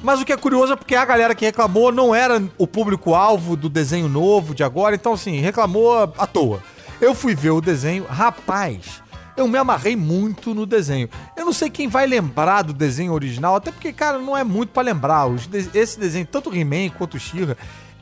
Mas 0.03 0.21
o 0.21 0.25
que 0.25 0.33
é 0.33 0.37
curioso 0.37 0.73
é 0.73 0.77
porque 0.77 0.95
a 0.95 1.05
galera 1.05 1.35
que 1.35 1.45
reclamou 1.45 1.91
não 1.91 2.15
era 2.15 2.43
o 2.57 2.67
público-alvo 2.67 3.57
do 3.57 3.69
desenho 3.69 4.09
novo 4.09 4.55
de 4.55 4.63
agora, 4.63 4.95
então 4.95 5.13
assim, 5.13 5.41
reclamou 5.41 6.15
à 6.17 6.27
toa. 6.27 6.63
Eu 7.01 7.15
fui 7.15 7.35
ver 7.35 7.51
o 7.51 7.61
desenho, 7.61 8.05
rapaz, 8.05 9.03
eu 9.37 9.47
me 9.49 9.59
amarrei 9.59 9.97
muito 9.97 10.55
no 10.55 10.67
desenho. 10.67 11.09
Eu 11.37 11.45
não 11.45 11.53
sei 11.53 11.71
quem 11.71 11.89
vai 11.89 12.07
lembrar 12.07 12.63
do 12.63 12.73
desenho 12.73 13.13
original, 13.13 13.57
até 13.57 13.71
porque, 13.71 13.93
cara, 13.93 14.19
não 14.19 14.37
é 14.37 14.45
muito 14.45 14.71
pra 14.71 14.83
lembrar. 14.83 15.27
Esse 15.75 15.99
desenho, 15.99 16.27
tanto 16.27 16.55
He-Man 16.55 16.91
quanto 16.91 17.17
o 17.17 17.21
Shira, 17.21 17.57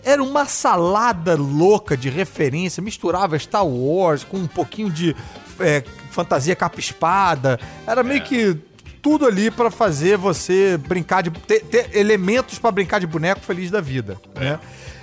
era 0.05 0.23
uma 0.23 0.47
salada 0.47 1.37
louca 1.37 1.97
de 1.97 2.09
referência, 2.09 2.83
misturava 2.83 3.39
Star 3.39 3.67
Wars 3.67 4.25
com 4.25 4.39
um 4.39 4.47
pouquinho 4.47 4.91
de 4.91 5.15
é, 5.61 5.83
fantasia 6.11 6.57
capa-espada. 6.57 7.59
Era 7.87 8.03
meio 8.03 8.23
que 8.23 8.57
tudo 9.03 9.27
ali 9.27 9.51
pra 9.51 9.71
fazer 9.71 10.17
você 10.17 10.77
brincar 10.77 11.23
de. 11.23 11.31
ter, 11.31 11.65
ter 11.65 11.97
elementos 11.97 12.59
pra 12.59 12.71
brincar 12.71 13.01
de 13.01 13.07
boneco 13.07 13.41
feliz 13.41 13.71
da 13.71 13.81
vida, 13.81 14.21
né? 14.35 14.59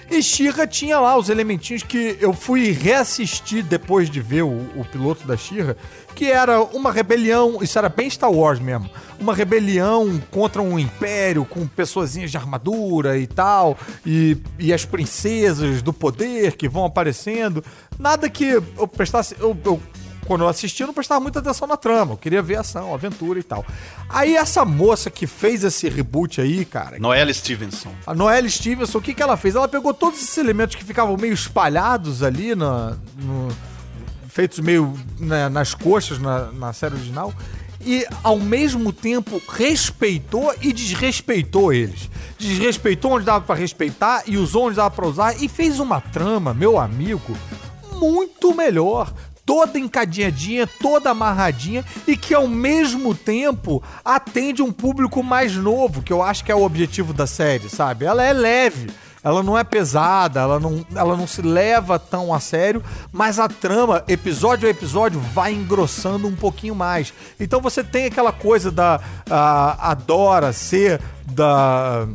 E 0.10 0.22
Shira 0.22 0.68
tinha 0.68 1.00
lá 1.00 1.18
os 1.18 1.30
elementinhos 1.30 1.82
que 1.82 2.18
eu 2.22 2.32
fui 2.32 2.72
reassistir 2.72 3.64
depois 3.64 4.10
de 4.10 4.22
ver 4.22 4.44
o, 4.44 4.58
o 4.76 4.86
piloto 4.92 5.26
da 5.26 5.36
Shira, 5.36 5.76
que 6.14 6.26
era 6.32 6.62
uma 6.62 6.92
rebelião, 6.92 7.62
isso 7.62 7.78
era 7.78 7.90
bem 7.90 8.10
Star 8.10 8.32
Wars 8.32 8.60
mesmo, 8.60 8.90
uma 9.20 9.34
rebelião 9.34 10.22
contra 10.30 10.62
um 10.62 10.78
império 10.78 11.44
com 11.44 11.68
pessoazinhas 11.68 12.30
de 12.30 12.38
armadura 12.38 13.18
e 13.18 13.26
tal, 13.26 13.78
e, 14.06 14.38
e 14.60 14.72
as 14.72 14.86
princesas 14.86 15.82
do 15.82 15.92
poder 15.92 16.56
que 16.56 16.70
vão 16.70 16.86
aparecendo. 16.86 17.64
Nada 17.98 18.30
que 18.30 18.46
eu 18.46 18.88
prestasse. 18.88 19.36
Eu, 19.40 19.58
eu 19.66 19.82
quando 20.25 20.41
eu 20.41 20.48
assisti, 20.48 20.82
eu 20.82 20.88
não 20.88 20.94
prestava 20.94 21.20
muita 21.22 21.39
atenção 21.39 21.67
na 21.67 21.77
trama. 21.77 22.13
Eu 22.13 22.17
queria 22.17 22.41
ver 22.41 22.58
ação, 22.58 22.94
aventura 22.94 23.39
e 23.39 23.44
tal. 23.44 23.65
Aí 24.10 24.36
essa 24.36 24.65
moça 24.65 25.10
que 25.10 25.25
fez 25.27 25.63
esse 25.63 25.88
reboot 25.89 26.41
aí, 26.41 26.65
cara, 26.65 26.98
Noelle 27.00 27.34
Stevenson. 27.34 27.91
a 28.05 28.13
Noelle 28.13 28.50
Stevenson, 28.50 28.98
o 28.98 29.01
que, 29.01 29.13
que 29.13 29.22
ela 29.24 29.38
fez? 29.38 29.55
Ela 29.55 29.67
pegou 29.67 29.94
todos 29.94 30.20
esses 30.22 30.38
elementos 30.38 30.75
que 30.75 30.84
ficavam 30.84 31.15
meio 31.17 31.34
espalhados 31.34 32.24
ali, 32.24 32.55
na, 32.55 32.98
no- 33.17 33.50
feitos 34.29 34.60
meio 34.60 34.94
né, 35.20 35.48
nas 35.48 35.74
coxas 35.74 36.20
na, 36.20 36.51
na 36.51 36.74
série 36.74 36.96
original, 36.96 37.34
e 37.79 38.05
ao 38.24 38.38
mesmo 38.39 38.91
tempo 38.91 39.41
respeitou 39.48 40.53
e 40.62 40.74
desrespeitou 40.74 41.72
eles. 41.72 42.10
Desrespeitou 42.38 43.12
onde 43.13 43.25
dava 43.25 43.46
pra 43.46 43.55
respeitar 43.55 44.24
e 44.25 44.38
usou 44.38 44.65
onde 44.67 44.75
dava 44.75 44.89
pra 44.91 45.08
usar 45.08 45.41
e 45.41 45.48
fez 45.48 45.79
uma 45.79 46.01
trama, 46.01 46.53
meu 46.53 46.77
amigo, 46.79 47.38
muito 47.94 48.53
melhor. 48.53 49.13
Toda 49.46 49.78
encadeadinha, 49.78 50.68
toda 50.82 51.12
amarradinha 51.12 51.86
e 52.08 52.18
que 52.18 52.34
ao 52.34 52.48
mesmo 52.48 53.14
tempo 53.14 53.84
atende 54.04 54.62
um 54.62 54.72
público 54.72 55.22
mais 55.22 55.56
novo, 55.56 56.02
que 56.02 56.12
eu 56.12 56.24
acho 56.24 56.44
que 56.44 56.52
é 56.52 56.56
o 56.56 56.64
objetivo 56.64 57.14
da 57.14 57.28
série, 57.28 57.70
sabe? 57.70 58.06
Ela 58.06 58.24
é 58.24 58.34
leve, 58.34 58.90
ela 59.24 59.42
não 59.42 59.58
é 59.58 59.64
pesada, 59.64 60.40
ela 60.40 60.60
não, 60.60 60.86
ela 60.96 61.18
não 61.18 61.25
se 61.25 61.42
leva 61.42 61.98
tão 61.98 62.34
a 62.34 62.40
sério, 62.40 62.84
mas 63.12 63.40
a 63.40 63.48
trama, 63.48 64.04
episódio 64.08 64.68
a 64.68 64.72
episódio, 64.72 65.20
vai 65.20 65.52
engrossando 65.52 66.28
um 66.28 66.36
pouquinho 66.36 66.75
mais. 66.75 67.14
Então 67.40 67.60
você 67.60 67.84
tem 67.84 68.06
aquela 68.06 68.32
coisa 68.32 68.72
da 68.72 69.00
a, 69.30 69.92
a 69.92 69.94
Dora 69.94 70.54
ser 70.54 71.02
da 71.25 72.08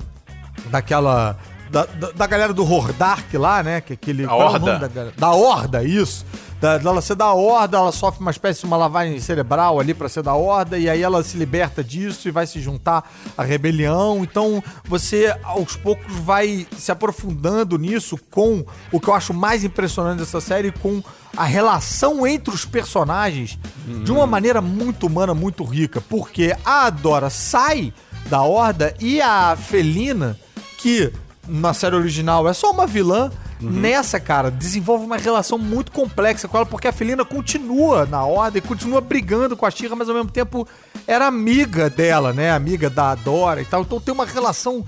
daquela 0.67 1.37
da, 1.71 1.85
da, 1.85 2.11
da 2.11 2.27
galera 2.27 2.53
do 2.53 2.65
Hordark 2.65 3.37
lá, 3.37 3.63
né? 3.63 3.81
Que 3.81 3.93
é 3.93 3.95
aquele 3.95 4.27
qual 4.27 4.41
é 4.41 4.45
Horda. 4.45 4.59
nome 4.59 4.89
da, 4.89 5.05
da 5.17 5.31
Horda, 5.33 5.83
isso. 5.85 6.25
Da, 6.61 6.77
dela 6.77 7.01
ser 7.01 7.15
da 7.15 7.33
Horda, 7.33 7.79
ela 7.79 7.91
sofre 7.91 8.21
uma 8.21 8.31
espécie 8.31 8.61
de 8.61 8.67
uma 8.67 8.77
lavagem 8.77 9.19
cerebral 9.19 9.81
ali 9.81 9.95
pra 9.95 10.11
ser 10.11 10.23
da 10.23 10.35
Horda, 10.35 10.79
e 10.79 10.91
aí 10.91 11.03
ela 11.03 11.23
se 11.25 11.39
liberta 11.39 11.83
disso 11.83 12.29
e 12.29 12.31
vai 12.31 12.47
se 12.47 12.61
juntar 12.61 13.11
à 13.37 13.43
rebelião. 13.43 14.23
Então 14.23 14.63
você, 14.85 15.35
aos 15.43 15.75
poucos, 15.77 16.15
vai 16.17 16.67
se 16.77 16.93
aprofundando 16.93 17.79
nisso 17.79 18.19
com 18.31 18.63
o 18.93 19.01
que 19.01 19.09
eu 19.09 19.15
acho 19.15 19.33
mais 19.33 19.65
impressionante 19.65 20.19
dessa 20.19 20.41
série, 20.41 20.71
com 20.71 21.03
a 21.35 21.45
relação 21.45 22.27
entre 22.27 22.55
os 22.55 22.67
personagens 22.67 23.59
de 24.05 24.13
uma 24.13 24.27
maneira 24.27 24.61
muito 24.61 25.07
humana, 25.07 25.33
muito 25.33 25.65
rica. 25.65 26.01
Porque 26.01 26.55
a 26.65 26.91
Dora 26.91 27.31
sai 27.31 27.93
da 28.29 28.43
Horda 28.43 28.95
e 29.01 29.21
a 29.21 29.57
Felina, 29.57 30.39
que 30.77 31.11
na 31.49 31.73
série 31.73 31.97
original 31.97 32.47
é 32.49 32.53
só 32.53 32.71
uma 32.71 32.87
vilã, 32.87 33.31
nessa, 33.61 34.19
cara, 34.19 34.51
desenvolve 34.51 35.05
uma 35.05 35.17
relação 35.17 35.59
muito 35.59 35.93
complexa 35.93 36.49
com 36.49 36.57
ela, 36.57 36.67
porque 36.67 36.89
a 36.89 36.93
Felina 36.93 37.25
continua 37.25 38.07
na 38.07 38.25
Horda 38.25 38.59
e 38.59 38.61
continua 38.61 39.01
brigando 39.01 39.57
com 39.57 39.67
a 39.67 39.71
Shira, 39.71 39.95
mas 39.95 40.09
ao 40.09 40.15
mesmo 40.15 40.31
tempo 40.31 40.67
era 41.07 41.27
amiga 41.27 41.91
dela, 41.91 42.33
né? 42.33 42.51
Amiga 42.51 42.89
da 42.89 43.15
Dora 43.15 43.61
e 43.63 43.65
tal. 43.65 43.83
Então 43.83 44.01
tem 44.01 44.15
uma 44.15 44.27
relação 44.27 44.85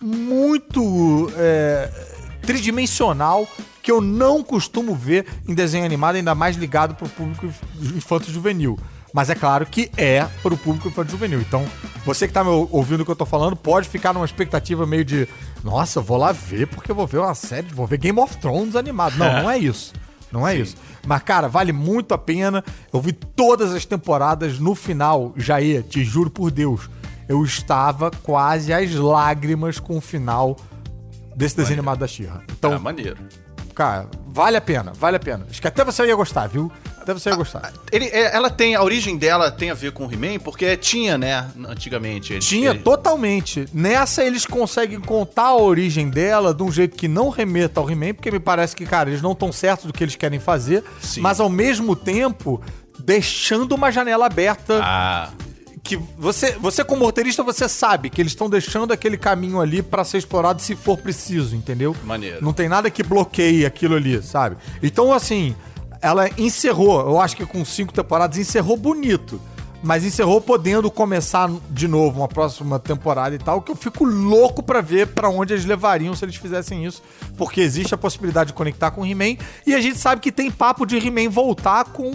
muito 0.00 1.30
é, 1.36 1.90
tridimensional 2.42 3.48
que 3.82 3.90
eu 3.90 4.00
não 4.00 4.42
costumo 4.42 4.94
ver 4.94 5.26
em 5.46 5.54
desenho 5.54 5.84
animado, 5.84 6.16
ainda 6.16 6.34
mais 6.34 6.56
ligado 6.56 6.94
pro 6.94 7.08
público 7.08 7.48
infanto-juvenil. 7.94 8.78
Mas 9.12 9.30
é 9.30 9.34
claro 9.34 9.64
que 9.64 9.90
é 9.96 10.24
pro 10.42 10.56
público 10.56 10.88
infanto-juvenil. 10.88 11.40
Então, 11.40 11.64
você 12.04 12.26
que 12.26 12.34
tá 12.34 12.44
me 12.44 12.50
ou- 12.50 12.68
ouvindo 12.72 13.00
o 13.00 13.04
que 13.04 13.10
eu 13.10 13.16
tô 13.16 13.24
falando, 13.24 13.56
pode 13.56 13.88
ficar 13.88 14.12
numa 14.12 14.24
expectativa 14.26 14.86
meio 14.86 15.04
de 15.04 15.26
nossa, 15.64 15.98
eu 16.00 16.02
vou 16.02 16.16
lá 16.18 16.32
ver 16.32 16.66
porque 16.66 16.90
eu 16.90 16.94
vou 16.94 17.06
ver 17.06 17.18
uma 17.18 17.34
série, 17.34 17.66
vou 17.72 17.86
ver 17.86 17.98
Game 17.98 18.18
of 18.20 18.36
Thrones 18.38 18.76
animado. 18.76 19.16
Não, 19.16 19.42
não 19.42 19.50
é 19.50 19.56
isso. 19.58 19.92
Não 20.30 20.46
é 20.46 20.54
isso. 20.56 20.76
Mas, 21.06 21.22
cara, 21.22 21.48
vale 21.48 21.72
muito 21.72 22.12
a 22.12 22.18
pena. 22.18 22.62
Eu 22.92 23.00
vi 23.00 23.12
todas 23.12 23.72
as 23.74 23.84
temporadas 23.86 24.58
no 24.58 24.74
final, 24.74 25.32
Jair, 25.36 25.82
te 25.84 26.04
juro 26.04 26.28
por 26.28 26.50
Deus. 26.50 26.90
Eu 27.28 27.42
estava 27.44 28.10
quase 28.10 28.72
às 28.72 28.92
lágrimas 28.94 29.78
com 29.78 29.96
o 29.96 30.00
final 30.00 30.56
desse 31.34 31.56
desenho 31.56 31.78
animado 31.78 31.98
da 32.00 32.06
Xirra. 32.08 32.42
Então, 32.50 32.72
Ah, 32.72 32.78
maneiro. 32.78 33.16
cara, 33.74 34.08
vale 34.26 34.56
a 34.56 34.60
pena, 34.60 34.92
vale 34.94 35.16
a 35.16 35.20
pena. 35.20 35.46
Acho 35.48 35.60
que 35.60 35.68
até 35.68 35.84
você 35.84 36.04
ia 36.06 36.14
gostar, 36.16 36.48
viu? 36.48 36.70
Você 37.14 37.28
ia 37.30 37.36
gostar. 37.36 37.72
Ele, 37.92 38.06
é, 38.06 38.34
ela 38.34 38.50
tem, 38.50 38.74
a 38.74 38.82
origem 38.82 39.16
dela 39.16 39.50
tem 39.50 39.70
a 39.70 39.74
ver 39.74 39.92
com 39.92 40.06
o 40.06 40.12
He-Man, 40.12 40.38
porque 40.38 40.76
tinha, 40.76 41.16
né, 41.16 41.48
antigamente. 41.68 42.32
Eles- 42.32 42.44
Tinha 42.46 42.74
totalmente. 42.74 43.66
Nessa 43.72 44.24
eles 44.24 44.44
conseguem 44.46 45.00
contar 45.00 45.46
a 45.48 45.56
origem 45.56 46.08
dela 46.10 46.52
de 46.54 46.62
um 46.62 46.70
jeito 46.72 46.96
que 46.96 47.08
não 47.08 47.28
remeta 47.28 47.80
ao 47.80 47.90
He-Man, 47.90 48.14
porque 48.14 48.30
me 48.30 48.40
parece 48.40 48.74
que, 48.74 48.84
cara, 48.86 49.10
eles 49.10 49.22
não 49.22 49.32
estão 49.32 49.52
certos 49.52 49.86
do 49.86 49.92
que 49.92 50.02
eles 50.04 50.16
querem 50.16 50.38
fazer, 50.40 50.82
Sim. 51.00 51.20
mas 51.20 51.40
ao 51.40 51.48
mesmo 51.48 51.94
tempo 51.94 52.60
deixando 52.98 53.72
uma 53.74 53.90
janela 53.90 54.26
aberta 54.26 54.80
Ah, 54.82 55.30
que 55.84 55.96
você, 56.18 56.52
você 56.52 56.82
como 56.82 57.04
roteirista, 57.04 57.42
você 57.42 57.68
sabe 57.68 58.10
que 58.10 58.20
eles 58.20 58.32
estão 58.32 58.50
deixando 58.50 58.92
aquele 58.92 59.16
caminho 59.16 59.60
ali 59.60 59.82
pra 59.82 60.02
ser 60.04 60.18
explorado 60.18 60.60
se 60.60 60.74
for 60.74 60.96
preciso, 60.98 61.54
entendeu? 61.54 61.94
Maneiro. 62.04 62.42
Não 62.44 62.52
tem 62.52 62.68
nada 62.68 62.90
que 62.90 63.02
bloqueie 63.02 63.64
aquilo 63.64 63.94
ali, 63.94 64.20
sabe? 64.22 64.56
Então, 64.82 65.12
assim, 65.12 65.54
ela 66.00 66.28
encerrou, 66.38 67.00
eu 67.00 67.20
acho 67.20 67.36
que 67.36 67.46
com 67.46 67.64
cinco 67.64 67.92
temporadas, 67.92 68.38
encerrou 68.38 68.76
bonito. 68.76 69.40
Mas 69.86 70.04
encerrou 70.04 70.40
podendo 70.40 70.90
começar 70.90 71.48
de 71.70 71.86
novo 71.86 72.18
uma 72.18 72.26
próxima 72.26 72.76
temporada 72.76 73.36
e 73.36 73.38
tal, 73.38 73.62
que 73.62 73.70
eu 73.70 73.76
fico 73.76 74.04
louco 74.04 74.60
pra 74.60 74.80
ver 74.80 75.06
pra 75.06 75.28
onde 75.28 75.52
eles 75.52 75.64
levariam 75.64 76.12
se 76.12 76.24
eles 76.24 76.34
fizessem 76.34 76.84
isso, 76.84 77.00
porque 77.36 77.60
existe 77.60 77.94
a 77.94 77.96
possibilidade 77.96 78.48
de 78.48 78.54
conectar 78.54 78.90
com 78.90 79.02
o 79.02 79.06
He-Man 79.06 79.36
e 79.64 79.76
a 79.76 79.80
gente 79.80 79.96
sabe 79.96 80.20
que 80.20 80.32
tem 80.32 80.50
papo 80.50 80.84
de 80.84 80.96
He-Man 80.96 81.30
voltar 81.30 81.84
com 81.84 82.10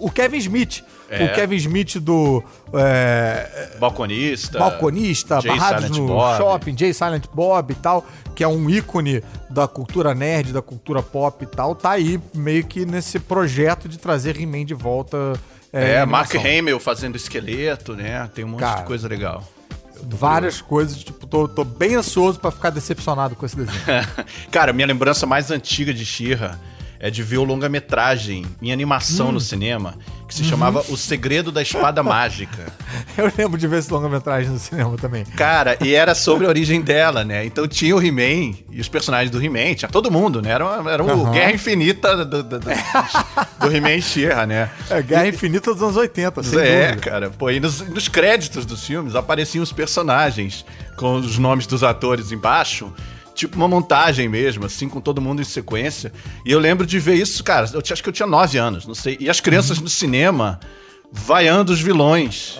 o 0.00 0.08
Kevin 0.08 0.36
Smith. 0.36 0.84
É. 1.10 1.24
O 1.24 1.34
Kevin 1.34 1.56
Smith 1.56 1.98
do 1.98 2.44
é, 2.72 3.70
Balconista. 3.80 4.58
balconista, 4.60 5.40
Jay 5.40 5.50
barrados 5.50 5.86
Silent 5.86 5.98
no 6.00 6.06
Bob. 6.06 6.36
shopping, 6.36 6.78
Jay 6.78 6.94
Silent 6.94 7.24
Bob 7.34 7.72
e 7.72 7.74
tal, 7.74 8.06
que 8.36 8.44
é 8.44 8.48
um 8.48 8.70
ícone 8.70 9.20
da 9.50 9.66
cultura 9.66 10.14
nerd, 10.14 10.52
da 10.52 10.62
cultura 10.62 11.02
pop 11.02 11.42
e 11.42 11.46
tal, 11.46 11.74
tá 11.74 11.90
aí 11.90 12.20
meio 12.32 12.64
que 12.64 12.86
nesse 12.86 13.18
projeto 13.18 13.88
de 13.88 13.98
trazer 13.98 14.40
He-Man 14.40 14.64
de 14.64 14.74
volta. 14.74 15.34
É, 15.76 16.02
em 16.02 16.06
Mark. 16.06 16.34
Hamill 16.34 16.80
fazendo 16.80 17.16
esqueleto, 17.16 17.94
né? 17.94 18.28
Tem 18.34 18.44
um 18.44 18.48
monte 18.48 18.60
Cara. 18.60 18.80
de 18.80 18.86
coisa 18.86 19.08
legal. 19.08 19.44
Várias 20.02 20.60
coisas, 20.60 20.98
tipo, 20.98 21.26
tô, 21.26 21.48
tô 21.48 21.64
bem 21.64 21.94
ansioso 21.94 22.38
pra 22.38 22.50
ficar 22.50 22.70
decepcionado 22.70 23.34
com 23.34 23.46
esse 23.46 23.56
desenho. 23.56 23.82
Cara, 24.50 24.72
minha 24.72 24.86
lembrança 24.86 25.26
mais 25.26 25.50
antiga 25.50 25.92
de 25.92 26.04
She-Ra 26.04 26.58
é 27.00 27.10
de 27.10 27.22
ver 27.22 27.38
o 27.38 27.44
longa-metragem 27.44 28.44
em 28.62 28.72
animação 28.72 29.28
Hum. 29.28 29.32
no 29.32 29.40
cinema, 29.40 29.94
que 30.28 30.34
Uhum. 30.34 30.42
se 30.42 30.44
chamava 30.44 30.80
O 30.88 30.96
Segredo 30.96 31.52
da 31.52 31.62
Espada 31.62 32.02
Mágica. 32.04 32.66
Eu 33.16 33.30
lembro 33.36 33.58
de 33.58 33.66
ver 33.68 33.78
esse 33.78 33.92
longa-metragem 33.92 34.50
no 34.50 34.58
cinema 34.58 34.96
também. 34.96 35.24
Cara, 35.24 35.76
e 35.80 35.94
era 35.94 36.14
sobre 36.14 36.46
a 36.46 36.48
origem 36.48 36.80
dela, 36.82 37.24
né? 37.24 37.44
Então 37.44 37.66
tinha 37.68 37.94
o 37.94 38.02
He-Man 38.02 38.54
e 38.70 38.80
os 38.80 38.88
personagens 38.88 39.30
do 39.30 39.42
He-Man, 39.42 39.74
tinha 39.74 39.88
todo 39.88 40.10
mundo, 40.10 40.40
né? 40.42 40.50
Era, 40.50 40.64
uma- 40.80 40.90
era 40.90 41.02
um 41.04 41.10
Aham. 41.10 41.32
Guerra 41.32 41.52
Infinita 41.52 42.24
do, 42.24 42.42
do, 42.42 42.58
do, 42.58 42.58
do 43.60 43.76
He-Man 43.76 44.00
She-Ra, 44.00 44.46
né? 44.46 44.70
É 44.90 45.02
Guerra 45.02 45.28
Infinita 45.28 45.72
dos 45.72 45.82
anos 45.82 45.96
80, 45.96 46.42
sem 46.42 46.58
é, 46.58 46.88
dúvida. 46.88 47.10
cara. 47.10 47.30
Pô, 47.30 47.50
e 47.50 47.60
nos, 47.60 47.80
nos 47.80 48.08
créditos 48.08 48.64
dos 48.66 48.84
filmes 48.84 49.14
apareciam 49.14 49.62
os 49.62 49.72
personagens 49.72 50.64
com 50.96 51.14
os 51.16 51.38
nomes 51.38 51.66
dos 51.66 51.82
atores 51.84 52.32
embaixo. 52.32 52.92
Tipo 53.36 53.56
uma 53.56 53.68
montagem 53.68 54.28
mesmo, 54.28 54.64
assim, 54.66 54.88
com 54.88 55.00
todo 55.00 55.20
mundo 55.20 55.40
em 55.42 55.44
sequência. 55.44 56.12
E 56.44 56.50
eu 56.50 56.58
lembro 56.58 56.84
de 56.86 56.98
ver 56.98 57.14
isso, 57.14 57.44
cara. 57.44 57.68
Eu 57.72 57.80
acho 57.92 58.02
que 58.02 58.08
eu 58.08 58.12
tinha 58.12 58.26
nove 58.26 58.56
anos, 58.58 58.86
não 58.86 58.94
sei. 58.94 59.16
E 59.20 59.28
as 59.30 59.38
crianças 59.40 59.78
no 59.78 59.88
cinema 59.90 60.58
vaiando 61.12 61.72
os 61.72 61.80
vilões 61.80 62.58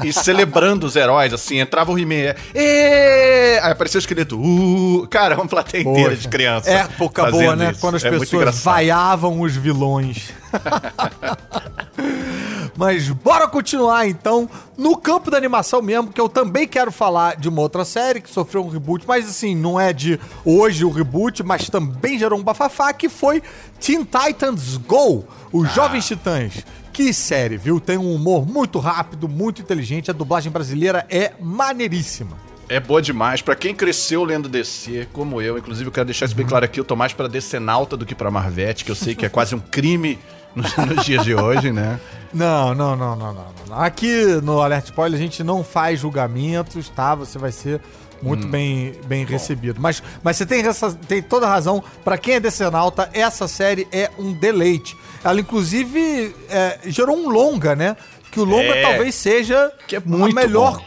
e, 0.00 0.06
e- 0.06 0.08
e 0.08 0.12
celebrando 0.14 0.86
os 0.86 0.96
heróis, 0.96 1.32
assim. 1.32 1.58
Entrava 1.58 1.92
o 1.92 1.98
He-Man, 1.98 2.34
é, 2.54 3.60
aí 3.62 3.72
aparecia 3.72 3.98
o 3.98 4.00
esqueleto, 4.00 4.40
uh, 4.40 5.06
cara, 5.08 5.34
uma 5.34 5.46
plateia 5.46 5.82
inteira 5.82 6.10
Poxa. 6.10 6.22
de 6.22 6.28
crianças. 6.28 6.72
Época 6.72 7.30
boa, 7.30 7.54
né? 7.54 7.72
isso. 7.72 7.80
Quando 7.80 7.96
as 7.96 8.04
É 8.04 8.10
pessoas 8.10 8.62
vaiavam 8.62 9.40
os 9.40 9.54
vilões. 9.56 10.30
Mas 12.76 13.08
bora 13.08 13.46
continuar 13.46 14.06
então 14.06 14.48
no 14.76 14.96
campo 14.96 15.30
da 15.30 15.36
animação 15.36 15.82
mesmo, 15.82 16.12
que 16.12 16.20
eu 16.20 16.28
também 16.28 16.66
quero 16.66 16.90
falar 16.90 17.36
de 17.36 17.48
uma 17.48 17.60
outra 17.60 17.84
série 17.84 18.20
que 18.20 18.30
sofreu 18.30 18.64
um 18.64 18.68
reboot, 18.68 19.04
mas 19.06 19.28
assim, 19.28 19.54
não 19.54 19.78
é 19.78 19.92
de 19.92 20.18
hoje 20.44 20.84
o 20.84 20.90
reboot, 20.90 21.42
mas 21.42 21.68
também 21.68 22.18
gerou 22.18 22.38
um 22.38 22.42
bafafá, 22.42 22.92
que 22.92 23.08
foi 23.08 23.42
Teen 23.80 24.04
Titans 24.04 24.76
Go, 24.78 25.24
os 25.52 25.72
Jovens 25.74 26.06
Titãs. 26.06 26.64
Que 26.92 27.12
série, 27.12 27.56
viu? 27.56 27.80
Tem 27.80 27.96
um 27.96 28.14
humor 28.14 28.46
muito 28.46 28.78
rápido, 28.78 29.28
muito 29.28 29.62
inteligente, 29.62 30.10
a 30.10 30.14
dublagem 30.14 30.52
brasileira 30.52 31.06
é 31.08 31.32
maneiríssima. 31.40 32.36
É 32.68 32.80
boa 32.80 33.02
demais. 33.02 33.42
Pra 33.42 33.54
quem 33.54 33.74
cresceu 33.74 34.24
lendo 34.24 34.48
DC, 34.48 35.08
como 35.12 35.42
eu, 35.42 35.58
inclusive 35.58 35.88
eu 35.88 35.92
quero 35.92 36.06
deixar 36.06 36.26
isso 36.26 36.34
bem 36.34 36.46
claro 36.46 36.64
aqui, 36.64 36.80
eu 36.80 36.84
tô 36.84 36.96
mais 36.96 37.12
pra 37.12 37.28
Decenalta 37.28 37.96
do 37.96 38.06
que 38.06 38.14
pra 38.14 38.30
Marvete, 38.30 38.84
que 38.84 38.90
eu 38.90 38.94
sei 38.94 39.14
que 39.14 39.26
é 39.26 39.28
quase 39.28 39.54
um 39.54 39.60
crime 39.60 40.18
nos, 40.54 40.76
nos 40.86 41.04
dias 41.04 41.24
de 41.24 41.34
hoje, 41.34 41.72
né? 41.72 41.98
Não, 42.32 42.74
não, 42.74 42.96
não, 42.96 43.14
não, 43.16 43.32
não, 43.34 43.46
não. 43.68 43.78
Aqui 43.80 44.24
no 44.42 44.60
Alert 44.62 44.86
Spoiler 44.86 45.18
a 45.18 45.22
gente 45.22 45.42
não 45.44 45.62
faz 45.62 46.00
julgamentos, 46.00 46.88
tá? 46.88 47.14
Você 47.14 47.38
vai 47.38 47.52
ser 47.52 47.80
muito 48.22 48.46
bem, 48.46 48.94
bem 49.06 49.24
recebido. 49.24 49.80
Mas, 49.80 50.02
mas 50.22 50.36
você 50.36 50.46
tem, 50.46 50.64
essa, 50.64 50.92
tem 50.92 51.20
toda 51.20 51.46
a 51.46 51.50
razão. 51.50 51.82
Pra 52.04 52.16
quem 52.16 52.36
é 52.36 52.40
decenalta, 52.40 53.10
essa 53.12 53.46
série 53.48 53.86
é 53.92 54.10
um 54.18 54.32
deleite. 54.32 54.96
Ela, 55.24 55.40
inclusive, 55.40 56.34
é, 56.48 56.78
gerou 56.86 57.16
um 57.16 57.28
longa, 57.28 57.74
né? 57.76 57.96
Que 58.30 58.40
o 58.40 58.44
longa 58.44 58.74
É. 58.76 58.82
talvez 58.82 59.14
seja 59.14 59.70
Que 59.86 59.96
é 59.96 60.00
muito 60.04 60.38
a 60.38 60.40
melhor. 60.42 60.78
bom. 60.78 60.84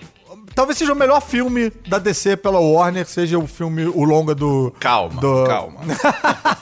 Talvez 0.56 0.78
seja 0.78 0.94
o 0.94 0.96
melhor 0.96 1.22
filme 1.22 1.70
da 1.90 2.00
DC 2.00 2.38
pela 2.38 2.60
Warner, 2.60 3.06
seja 3.06 3.38
o 3.38 3.46
filme, 3.46 3.86
o 3.86 4.04
longa 4.06 4.34
do. 4.34 4.74
Calma, 4.80 5.20
do- 5.22 5.44
calma. 5.46 5.82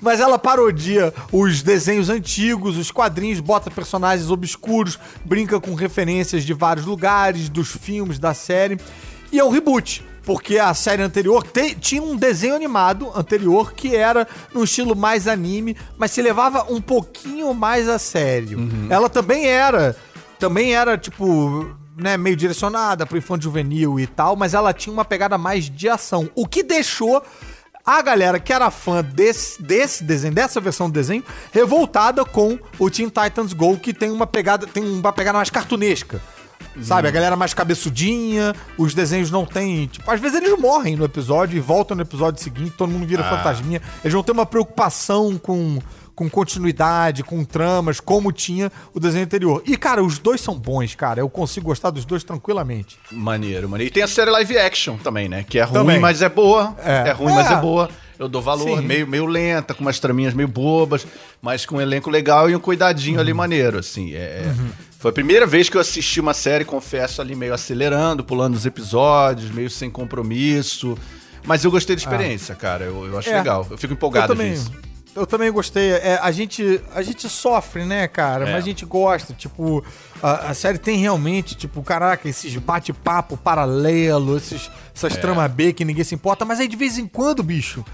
Mas 0.00 0.20
ela 0.20 0.38
parodia 0.38 1.12
os 1.32 1.62
desenhos 1.62 2.08
antigos, 2.08 2.76
os 2.76 2.90
quadrinhos, 2.90 3.40
bota 3.40 3.70
personagens 3.70 4.30
obscuros, 4.30 4.98
brinca 5.24 5.60
com 5.60 5.74
referências 5.74 6.44
de 6.44 6.52
vários 6.54 6.86
lugares, 6.86 7.48
dos 7.48 7.68
filmes, 7.70 8.18
da 8.18 8.34
série. 8.34 8.78
E 9.30 9.38
é 9.38 9.44
um 9.44 9.50
reboot. 9.50 10.04
Porque 10.24 10.56
a 10.56 10.72
série 10.72 11.02
anterior 11.02 11.42
te- 11.42 11.74
tinha 11.74 12.00
um 12.00 12.14
desenho 12.14 12.54
animado 12.54 13.10
anterior 13.12 13.72
que 13.72 13.96
era 13.96 14.26
no 14.54 14.62
estilo 14.62 14.94
mais 14.94 15.26
anime, 15.26 15.76
mas 15.98 16.12
se 16.12 16.22
levava 16.22 16.64
um 16.72 16.80
pouquinho 16.80 17.52
mais 17.52 17.88
a 17.88 17.98
sério. 17.98 18.56
Ela 18.88 19.08
também 19.08 19.46
era, 19.46 19.96
também 20.38 20.76
era 20.76 20.96
tipo, 20.96 21.74
né, 21.96 22.16
meio 22.16 22.36
direcionada 22.36 23.06
pro 23.06 23.18
infanto 23.18 23.44
juvenil 23.44 23.98
e 23.98 24.06
tal, 24.06 24.36
mas 24.36 24.54
ela 24.54 24.72
tinha 24.72 24.92
uma 24.92 25.04
pegada 25.04 25.36
mais 25.36 25.68
de 25.68 25.88
ação. 25.88 26.30
O 26.34 26.46
que 26.46 26.62
deixou 26.62 27.22
a 27.84 28.00
galera 28.00 28.38
que 28.38 28.52
era 28.52 28.70
fã 28.70 29.02
desse, 29.02 29.60
desse 29.60 30.04
desenho, 30.04 30.34
dessa 30.34 30.60
versão 30.60 30.88
do 30.88 30.92
desenho, 30.92 31.24
revoltada 31.52 32.24
com 32.24 32.58
o 32.78 32.90
Teen 32.90 33.08
Titans 33.08 33.52
Go, 33.52 33.76
que 33.76 33.92
tem 33.92 34.10
uma 34.10 34.26
pegada, 34.26 34.66
tem 34.66 34.84
uma 34.84 35.12
pegada 35.12 35.36
mais 35.38 35.50
cartunesca. 35.50 36.20
Sabe, 36.80 37.06
a 37.06 37.10
galera 37.10 37.36
mais 37.36 37.52
cabeçudinha, 37.52 38.54
os 38.78 38.94
desenhos 38.94 39.30
não 39.30 39.44
tem. 39.44 39.88
Tipo, 39.88 40.10
às 40.10 40.18
vezes 40.18 40.40
eles 40.40 40.58
morrem 40.58 40.96
no 40.96 41.04
episódio 41.04 41.54
e 41.56 41.60
voltam 41.60 41.94
no 41.94 42.02
episódio 42.02 42.42
seguinte, 42.42 42.72
todo 42.78 42.88
mundo 42.88 43.06
vira 43.06 43.22
fantasminha. 43.22 43.82
Eles 44.02 44.14
vão 44.14 44.22
ter 44.22 44.32
uma 44.32 44.46
preocupação 44.46 45.36
com, 45.36 45.78
com 46.14 46.28
continuidade, 46.28 47.22
com 47.22 47.44
tramas, 47.44 47.98
como 48.00 48.30
tinha 48.32 48.70
o 48.94 49.00
desenho 49.00 49.24
anterior. 49.24 49.62
E, 49.66 49.76
cara, 49.76 50.02
os 50.04 50.18
dois 50.18 50.40
são 50.40 50.54
bons, 50.58 50.94
cara. 50.94 51.20
Eu 51.20 51.28
consigo 51.28 51.66
gostar 51.66 51.90
dos 51.90 52.04
dois 52.04 52.22
tranquilamente. 52.22 52.98
Maneiro, 53.10 53.68
maneiro. 53.68 53.90
E 53.90 53.92
tem 53.92 54.02
a 54.02 54.08
série 54.08 54.30
live 54.30 54.58
action 54.58 54.96
também, 54.98 55.28
né? 55.28 55.44
Que 55.48 55.58
é 55.58 55.62
ruim, 55.62 55.72
Também. 55.74 55.98
mas 56.00 56.20
é 56.22 56.28
boa. 56.28 56.76
É. 56.84 57.08
É, 57.08 57.12
ruim, 57.12 57.32
mas 57.34 57.50
É. 57.50 57.54
é 57.54 57.56
boa. 57.56 57.88
Eu 58.18 58.28
dou 58.28 58.40
valor, 58.42 58.78
Sim. 58.78 58.86
meio, 58.86 59.06
meio 59.06 59.26
lenta, 59.26 59.74
com 59.74 59.80
umas 59.80 59.98
traminhas 59.98 60.32
meio 60.32 60.46
bobas, 60.48 61.04
mas 61.40 61.66
com 61.66 61.76
um 61.76 61.80
elenco 61.80 62.08
legal 62.08 62.48
e 62.48 62.54
um 62.54 62.60
cuidadinho 62.60 63.16
Uhum. 63.16 63.20
ali 63.20 63.32
maneiro, 63.34 63.78
assim. 63.78 64.14
É, 64.14 64.52
Foi 64.98 65.10
a 65.10 65.14
primeira 65.14 65.44
vez 65.46 65.68
que 65.68 65.76
eu 65.76 65.80
assisti 65.80 66.20
uma 66.20 66.32
série, 66.34 66.64
confesso, 66.64 67.20
ali 67.20 67.34
meio 67.34 67.52
acelerando, 67.52 68.22
pulando 68.22 68.54
os 68.54 68.64
episódios, 68.64 69.50
meio 69.50 69.68
sem 69.68 69.90
compromisso. 69.90 70.96
Mas 71.44 71.64
eu 71.64 71.70
gostei 71.72 71.96
da 71.96 72.00
experiência, 72.02 72.54
cara. 72.54 72.84
Eu, 72.84 73.06
eu 73.06 73.18
acho 73.18 73.28
É. 73.30 73.38
legal. 73.38 73.66
Eu 73.68 73.76
fico 73.76 73.92
empolgado 73.92 74.32
eu 74.32 74.36
também, 74.36 74.52
disso. 74.52 74.70
Eu 75.14 75.26
também 75.26 75.52
gostei. 75.52 75.90
É, 75.92 76.18
a, 76.22 76.30
gente, 76.32 76.80
a 76.94 77.02
gente 77.02 77.28
sofre, 77.28 77.84
né, 77.84 78.08
cara? 78.08 78.48
É. 78.48 78.52
Mas 78.52 78.64
a 78.64 78.66
gente 78.66 78.84
gosta. 78.86 79.34
Tipo, 79.34 79.84
a, 80.22 80.50
a 80.50 80.54
série 80.54 80.78
tem 80.78 80.96
realmente, 80.98 81.54
tipo, 81.54 81.82
caraca, 81.82 82.26
esses 82.28 82.56
bate-papo 82.56 83.36
paralelo, 83.36 84.36
esses, 84.36 84.70
essas 84.94 85.14
É. 85.14 85.16
trama 85.20 85.46
B 85.48 85.72
que 85.74 85.84
ninguém 85.84 86.04
se 86.04 86.14
importa. 86.14 86.44
Mas 86.44 86.60
aí 86.60 86.68
de 86.68 86.76
vez 86.76 86.96
em 86.98 87.06
quando, 87.06 87.42
bicho. 87.42 87.84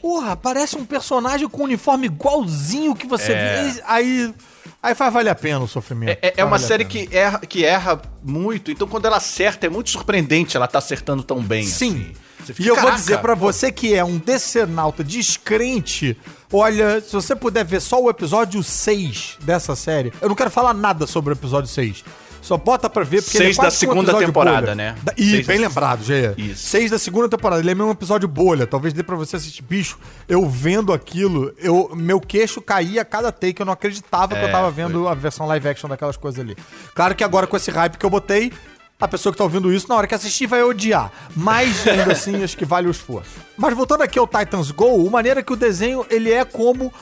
Porra, 0.00 0.36
parece 0.36 0.76
um 0.76 0.84
personagem 0.84 1.48
com 1.48 1.62
um 1.62 1.64
uniforme 1.64 2.06
igualzinho 2.06 2.94
que 2.94 3.06
você 3.06 3.32
É. 3.32 3.62
vê. 3.72 3.82
Aí, 3.86 4.34
aí 4.82 4.94
faz 4.94 5.12
valer 5.12 5.30
a 5.30 5.34
pena 5.34 5.60
o 5.60 5.68
sofrimento. 5.68 6.18
É, 6.22 6.28
é 6.28 6.30
Faz 6.30 6.38
uma 6.38 6.50
valer 6.50 6.64
a 6.64 6.68
série 6.68 6.84
que 6.84 7.08
erra, 7.16 7.38
que 7.40 7.64
erra 7.64 8.00
muito, 8.22 8.70
então 8.70 8.86
quando 8.88 9.06
ela 9.06 9.16
acerta 9.18 9.66
é 9.66 9.68
muito 9.68 9.90
surpreendente 9.90 10.56
ela 10.56 10.66
tá 10.68 10.78
acertando 10.78 11.22
tão 11.22 11.40
bem. 11.42 11.64
Sim. 11.64 12.12
assim. 12.40 12.52
Fica, 12.54 12.62
E 12.62 12.66
eu 12.68 12.74
vou 12.76 12.84
"Caraca, 12.84 12.96
dizer 13.00 13.18
pra 13.18 13.36
pô, 13.36 13.42
você 13.52 13.70
que 13.72 13.92
é 13.92 14.04
um 14.04 14.16
descenalta 14.18 15.02
descrente. 15.04 16.16
Olha, 16.52 17.00
se 17.00 17.12
você 17.12 17.36
puder 17.36 17.64
ver 17.64 17.80
só 17.80 18.02
o 18.02 18.08
episódio 18.08 18.62
6 18.62 19.36
dessa 19.42 19.76
série, 19.76 20.12
eu 20.20 20.28
não 20.28 20.36
quero 20.36 20.50
falar 20.50 20.72
nada 20.72 21.06
sobre 21.06 21.32
o 21.32 21.34
episódio 21.34 21.68
6. 21.68 22.04
Só 22.40 22.56
bota 22.56 22.88
pra 22.88 23.02
ver, 23.02 23.20
porque 23.20 23.36
Seis 23.36 23.56
da 23.56 23.64
quase 23.64 23.76
um 23.76 23.78
segunda 23.80 24.02
episódio 24.04 24.26
temporada, 24.28 24.60
bolha. 24.68 24.74
né? 24.74 24.96
Da- 25.02 25.12
Seis 25.18 25.44
bem 25.46 25.60
da- 25.60 25.66
lembrado, 25.68 26.04
Gê. 26.04 26.32
Isso. 26.38 26.68
6 26.68 26.90
da 26.92 26.98
segunda 26.98 27.28
temporada. 27.28 27.60
Ele 27.60 27.70
é 27.72 27.74
mesmo 27.74 27.88
um 27.88 27.92
episódio 27.92 28.28
bolha. 28.28 28.64
Talvez 28.66 28.94
dê 28.94 29.02
pra 29.02 29.16
você 29.16 29.36
assistir. 29.36 29.60
Bicho, 29.60 29.98
eu 30.28 30.48
vendo 30.48 30.92
aquilo, 30.92 31.52
eu, 31.58 31.90
meu 31.94 32.20
queixo 32.20 32.62
caía 32.62 33.02
a 33.02 33.04
cada 33.04 33.32
take. 33.32 33.60
Eu 33.60 33.66
não 33.66 33.72
acreditava 33.72 34.36
que 34.36 34.40
eu 34.42 34.48
É, 34.48 34.52
tava 34.52 34.72
foi. 34.72 34.84
vendo 34.84 35.08
a 35.08 35.14
versão 35.14 35.46
live 35.48 35.68
action 35.68 35.88
daquelas 35.88 36.16
coisas 36.16 36.38
ali. 36.40 36.56
Claro 36.94 37.14
que 37.16 37.24
agora 37.24 37.46
com 37.46 37.56
esse 37.56 37.72
hype 37.72 37.98
que 37.98 38.06
eu 38.06 38.10
botei, 38.10 38.52
A 39.00 39.06
pessoa 39.06 39.32
que 39.32 39.38
tá 39.38 39.44
ouvindo 39.44 39.72
isso, 39.72 39.88
na 39.88 39.94
hora 39.94 40.08
que 40.08 40.14
assistir, 40.14 40.46
vai 40.46 40.60
odiar. 40.60 41.12
Mas, 41.36 41.86
ainda 41.86 42.12
assim, 42.12 42.42
acho 42.42 42.56
que 42.56 42.64
vale 42.64 42.88
o 42.88 42.90
esforço. 42.90 43.30
Mas 43.56 43.72
voltando 43.72 44.02
aqui 44.02 44.18
ao 44.18 44.26
Titans 44.26 44.72
Go, 44.72 45.04
o 45.04 45.08
maneira 45.08 45.40
que 45.40 45.52
o 45.52 45.56
desenho, 45.56 46.04
ele 46.10 46.32
é 46.32 46.44
como 46.44 46.92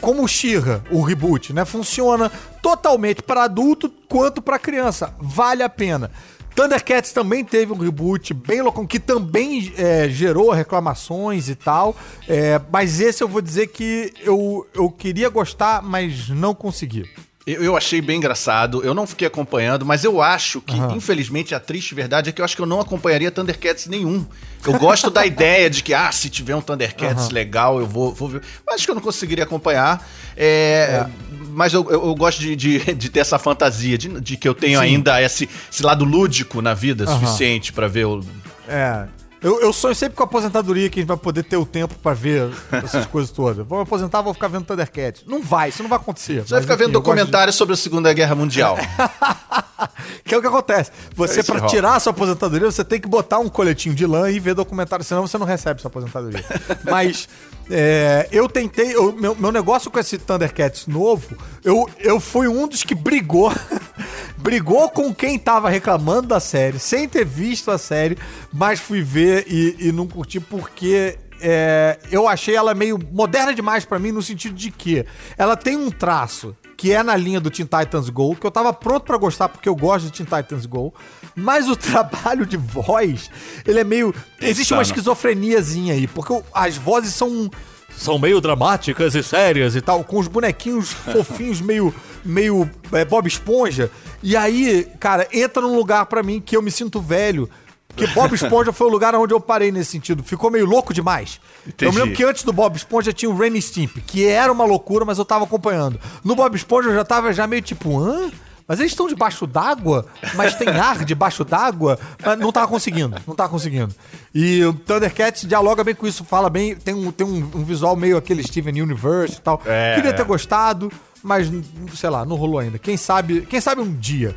como 0.00 0.22
o 0.22 0.28
Shira, 0.28 0.84
o 0.90 1.02
reboot, 1.02 1.52
né? 1.52 1.64
Funciona 1.64 2.30
totalmente 2.62 3.22
para 3.22 3.44
adulto 3.44 3.90
quanto 4.08 4.40
para 4.40 4.58
criança. 4.58 5.12
Vale 5.18 5.62
a 5.62 5.68
pena. 5.68 6.10
Thundercats 6.54 7.12
também 7.12 7.44
teve 7.44 7.72
um 7.72 7.76
reboot 7.76 8.34
bem 8.34 8.60
louco, 8.60 8.86
que 8.86 9.00
também 9.00 9.72
é, 9.76 10.08
gerou 10.08 10.50
reclamações 10.50 11.48
e 11.48 11.54
tal. 11.54 11.96
É, 12.28 12.60
mas 12.70 13.00
esse 13.00 13.24
eu 13.24 13.28
vou 13.28 13.40
dizer 13.40 13.68
que 13.68 14.12
eu, 14.20 14.68
eu 14.74 14.88
queria 14.90 15.28
gostar, 15.28 15.82
mas 15.82 16.28
não 16.28 16.54
consegui. 16.54 17.08
Eu, 17.52 17.64
eu, 17.64 17.76
achei 17.76 18.00
bem 18.00 18.18
engraçado, 18.18 18.82
eu 18.84 18.94
não 18.94 19.06
fiquei 19.06 19.26
acompanhando, 19.26 19.84
mas 19.84 20.04
eu 20.04 20.22
acho 20.22 20.60
que, 20.60 20.74
uhum. 20.74 20.96
infelizmente, 20.96 21.54
a 21.54 21.60
triste 21.60 21.94
verdade 21.94 22.30
é 22.30 22.32
que 22.32 22.40
eu 22.40 22.44
acho 22.44 22.54
que 22.54 22.62
eu 22.62 22.66
não 22.66 22.80
acompanharia 22.80 23.30
Thundercats 23.30 23.86
nenhum. 23.86 24.24
Eu 24.64 24.78
gosto 24.78 25.10
da 25.10 25.24
ideia 25.26 25.68
de 25.68 25.82
que, 25.82 25.92
ah, 25.92 26.12
se 26.12 26.30
tiver 26.30 26.54
um 26.54 26.60
Thundercats 26.60 27.26
uhum. 27.26 27.32
legal, 27.32 27.80
eu 27.80 27.86
vou, 27.86 28.14
vou 28.14 28.28
ver. 28.28 28.42
Mas 28.64 28.76
acho 28.76 28.84
que 28.84 28.90
eu 28.90 28.94
não 28.94 29.02
conseguiria 29.02 29.44
acompanhar. 29.44 30.06
É, 30.36 31.04
é. 31.04 31.06
Mas 31.50 31.72
eu, 31.72 31.82
eu, 31.90 32.06
eu 32.06 32.14
gosto 32.14 32.40
de, 32.40 32.54
de, 32.54 32.78
de, 32.94 33.08
ter 33.08 33.20
essa 33.20 33.38
fantasia, 33.38 33.98
de, 33.98 34.20
de 34.20 34.36
que 34.36 34.48
eu 34.48 34.54
tenho 34.54 34.78
Sim. 34.78 34.84
ainda 34.84 35.20
esse, 35.20 35.48
esse 35.70 35.82
lado 35.82 36.04
lúdico 36.04 36.62
na 36.62 36.74
vida 36.74 37.04
uhum. 37.04 37.18
suficiente 37.18 37.72
para 37.72 37.88
ver 37.88 38.06
o. 38.06 38.24
É, 38.68 39.06
eu, 39.42 39.60
eu 39.60 39.72
sonho 39.72 39.94
sempre 39.94 40.16
com 40.16 40.22
a 40.22 40.26
aposentadoria 40.26 40.88
que 40.90 40.98
a 40.98 41.02
gente 41.02 41.08
vai 41.08 41.16
poder 41.16 41.42
ter 41.42 41.56
o 41.56 41.64
tempo 41.64 41.94
pra 42.02 42.12
ver 42.12 42.50
essas 42.72 43.06
coisas 43.06 43.30
todas. 43.30 43.66
Vou 43.66 43.78
me 43.78 43.84
aposentar, 43.84 44.20
vou 44.20 44.34
ficar 44.34 44.48
vendo 44.48 44.64
Thundercat. 44.64 45.24
Não 45.26 45.42
vai, 45.42 45.70
isso 45.70 45.82
não 45.82 45.88
vai 45.88 45.98
acontecer. 45.98 46.42
Você 46.42 46.54
vai 46.54 46.62
ficar 46.62 46.76
vendo 46.76 46.92
documentários 46.92 47.54
de... 47.54 47.58
sobre 47.58 47.74
a 47.74 47.76
Segunda 47.76 48.12
Guerra 48.12 48.34
Mundial. 48.34 48.76
que 50.24 50.34
é 50.34 50.38
o 50.38 50.40
que 50.40 50.46
acontece. 50.46 50.90
Você, 51.14 51.40
é 51.40 51.42
pra 51.42 51.66
tirar 51.66 51.96
a 51.96 52.00
sua 52.00 52.10
aposentadoria, 52.10 52.70
você 52.70 52.84
tem 52.84 53.00
que 53.00 53.08
botar 53.08 53.38
um 53.38 53.48
coletinho 53.48 53.94
de 53.94 54.06
lã 54.06 54.30
e 54.30 54.38
ver 54.38 54.54
documentário, 54.54 55.04
senão 55.04 55.26
você 55.26 55.38
não 55.38 55.46
recebe 55.46 55.80
sua 55.80 55.88
aposentadoria. 55.88 56.44
Mas 56.84 57.28
é, 57.70 58.28
eu 58.32 58.48
tentei, 58.48 58.94
eu, 58.94 59.12
meu, 59.12 59.34
meu 59.34 59.52
negócio 59.52 59.90
com 59.90 59.98
esse 59.98 60.18
Thundercats 60.18 60.86
novo, 60.86 61.36
eu, 61.64 61.88
eu 61.98 62.18
fui 62.18 62.48
um 62.48 62.66
dos 62.66 62.82
que 62.82 62.94
brigou, 62.94 63.52
brigou 64.38 64.88
com 64.90 65.14
quem 65.14 65.38
tava 65.38 65.70
reclamando 65.70 66.28
da 66.28 66.40
série, 66.40 66.78
sem 66.78 67.08
ter 67.08 67.24
visto 67.24 67.70
a 67.70 67.78
série, 67.78 68.18
mas 68.52 68.80
fui 68.80 69.02
ver 69.02 69.46
e, 69.46 69.76
e 69.88 69.92
não 69.92 70.06
curti 70.06 70.40
porque 70.40 71.16
é, 71.40 71.98
eu 72.10 72.28
achei 72.28 72.54
ela 72.54 72.74
meio 72.74 72.98
moderna 73.12 73.54
demais 73.54 73.84
para 73.84 73.98
mim 73.98 74.12
no 74.12 74.22
sentido 74.22 74.54
de 74.54 74.70
que 74.70 75.06
ela 75.38 75.56
tem 75.56 75.76
um 75.76 75.90
traço 75.90 76.54
que 76.80 76.94
é 76.94 77.02
na 77.02 77.14
linha 77.14 77.38
do 77.38 77.50
Teen 77.50 77.66
Titans 77.66 78.08
Go, 78.08 78.34
que 78.34 78.46
eu 78.46 78.50
tava 78.50 78.72
pronto 78.72 79.04
para 79.04 79.18
gostar 79.18 79.50
porque 79.50 79.68
eu 79.68 79.76
gosto 79.76 80.06
de 80.06 80.12
Teen 80.12 80.24
Titans 80.24 80.64
Go, 80.64 80.94
mas 81.36 81.68
o 81.68 81.76
trabalho 81.76 82.46
de 82.46 82.56
voz, 82.56 83.30
ele 83.66 83.80
é 83.80 83.84
meio. 83.84 84.14
Existe 84.40 84.72
uma 84.72 84.80
esquizofreniazinha 84.80 85.92
aí, 85.92 86.06
porque 86.06 86.42
as 86.54 86.78
vozes 86.78 87.12
são. 87.12 87.50
São 87.94 88.18
meio 88.18 88.40
dramáticas 88.40 89.14
e 89.14 89.22
sérias 89.22 89.76
e 89.76 89.82
tal, 89.82 90.02
com 90.04 90.18
os 90.18 90.26
bonequinhos 90.26 90.90
fofinhos, 91.12 91.60
meio, 91.60 91.94
meio 92.24 92.70
é, 92.92 93.04
Bob 93.04 93.26
Esponja. 93.26 93.90
E 94.22 94.34
aí, 94.34 94.88
cara, 94.98 95.28
entra 95.30 95.60
num 95.60 95.76
lugar 95.76 96.06
para 96.06 96.22
mim 96.22 96.40
que 96.40 96.56
eu 96.56 96.62
me 96.62 96.70
sinto 96.70 96.98
velho. 96.98 97.50
Porque 97.94 98.06
Bob 98.08 98.34
Esponja 98.34 98.72
foi 98.72 98.86
o 98.86 98.90
lugar 98.90 99.14
onde 99.14 99.34
eu 99.34 99.40
parei 99.40 99.70
nesse 99.70 99.90
sentido. 99.90 100.22
Ficou 100.22 100.50
meio 100.50 100.64
louco 100.64 100.94
demais. 100.94 101.40
Entendi. 101.66 101.84
Eu 101.84 101.92
me 101.92 101.98
lembro 101.98 102.16
que 102.16 102.24
antes 102.24 102.42
do 102.42 102.52
Bob 102.52 102.76
Esponja 102.76 103.12
tinha 103.12 103.30
o 103.30 103.36
Rainy 103.36 103.60
Stimp, 103.60 103.98
que 104.06 104.26
era 104.26 104.50
uma 104.52 104.64
loucura, 104.64 105.04
mas 105.04 105.18
eu 105.18 105.24
tava 105.24 105.44
acompanhando. 105.44 106.00
No 106.24 106.34
Bob 106.34 106.54
Esponja 106.54 106.88
eu 106.88 106.94
já 106.94 107.04
tava 107.04 107.32
já 107.32 107.46
meio 107.46 107.62
tipo, 107.62 107.98
hã? 107.98 108.30
Mas 108.66 108.78
eles 108.78 108.92
estão 108.92 109.08
debaixo 109.08 109.48
d'água, 109.48 110.06
mas 110.36 110.54
tem 110.54 110.68
ar 110.68 111.04
debaixo 111.04 111.44
d'água. 111.44 111.98
Não 112.38 112.52
tava 112.52 112.68
conseguindo, 112.68 113.16
não 113.26 113.34
tava 113.34 113.48
conseguindo. 113.48 113.92
E 114.32 114.64
o 114.64 114.72
Thundercats 114.72 115.42
dialoga 115.42 115.82
bem 115.82 115.92
com 115.92 116.06
isso, 116.06 116.24
fala 116.24 116.48
bem, 116.48 116.76
tem 116.76 116.94
um, 116.94 117.10
tem 117.10 117.26
um, 117.26 117.50
um 117.52 117.64
visual 117.64 117.96
meio 117.96 118.16
aquele 118.16 118.44
Steven 118.44 118.80
Universe 118.80 119.38
e 119.38 119.40
tal. 119.40 119.60
É, 119.66 119.96
Queria 119.96 120.12
ter 120.12 120.24
gostado, 120.24 120.88
mas 121.20 121.50
sei 121.96 122.10
lá, 122.10 122.24
não 122.24 122.36
rolou 122.36 122.60
ainda. 122.60 122.78
Quem 122.78 122.96
sabe, 122.96 123.40
quem 123.40 123.60
sabe 123.60 123.80
um 123.80 123.92
dia. 123.92 124.36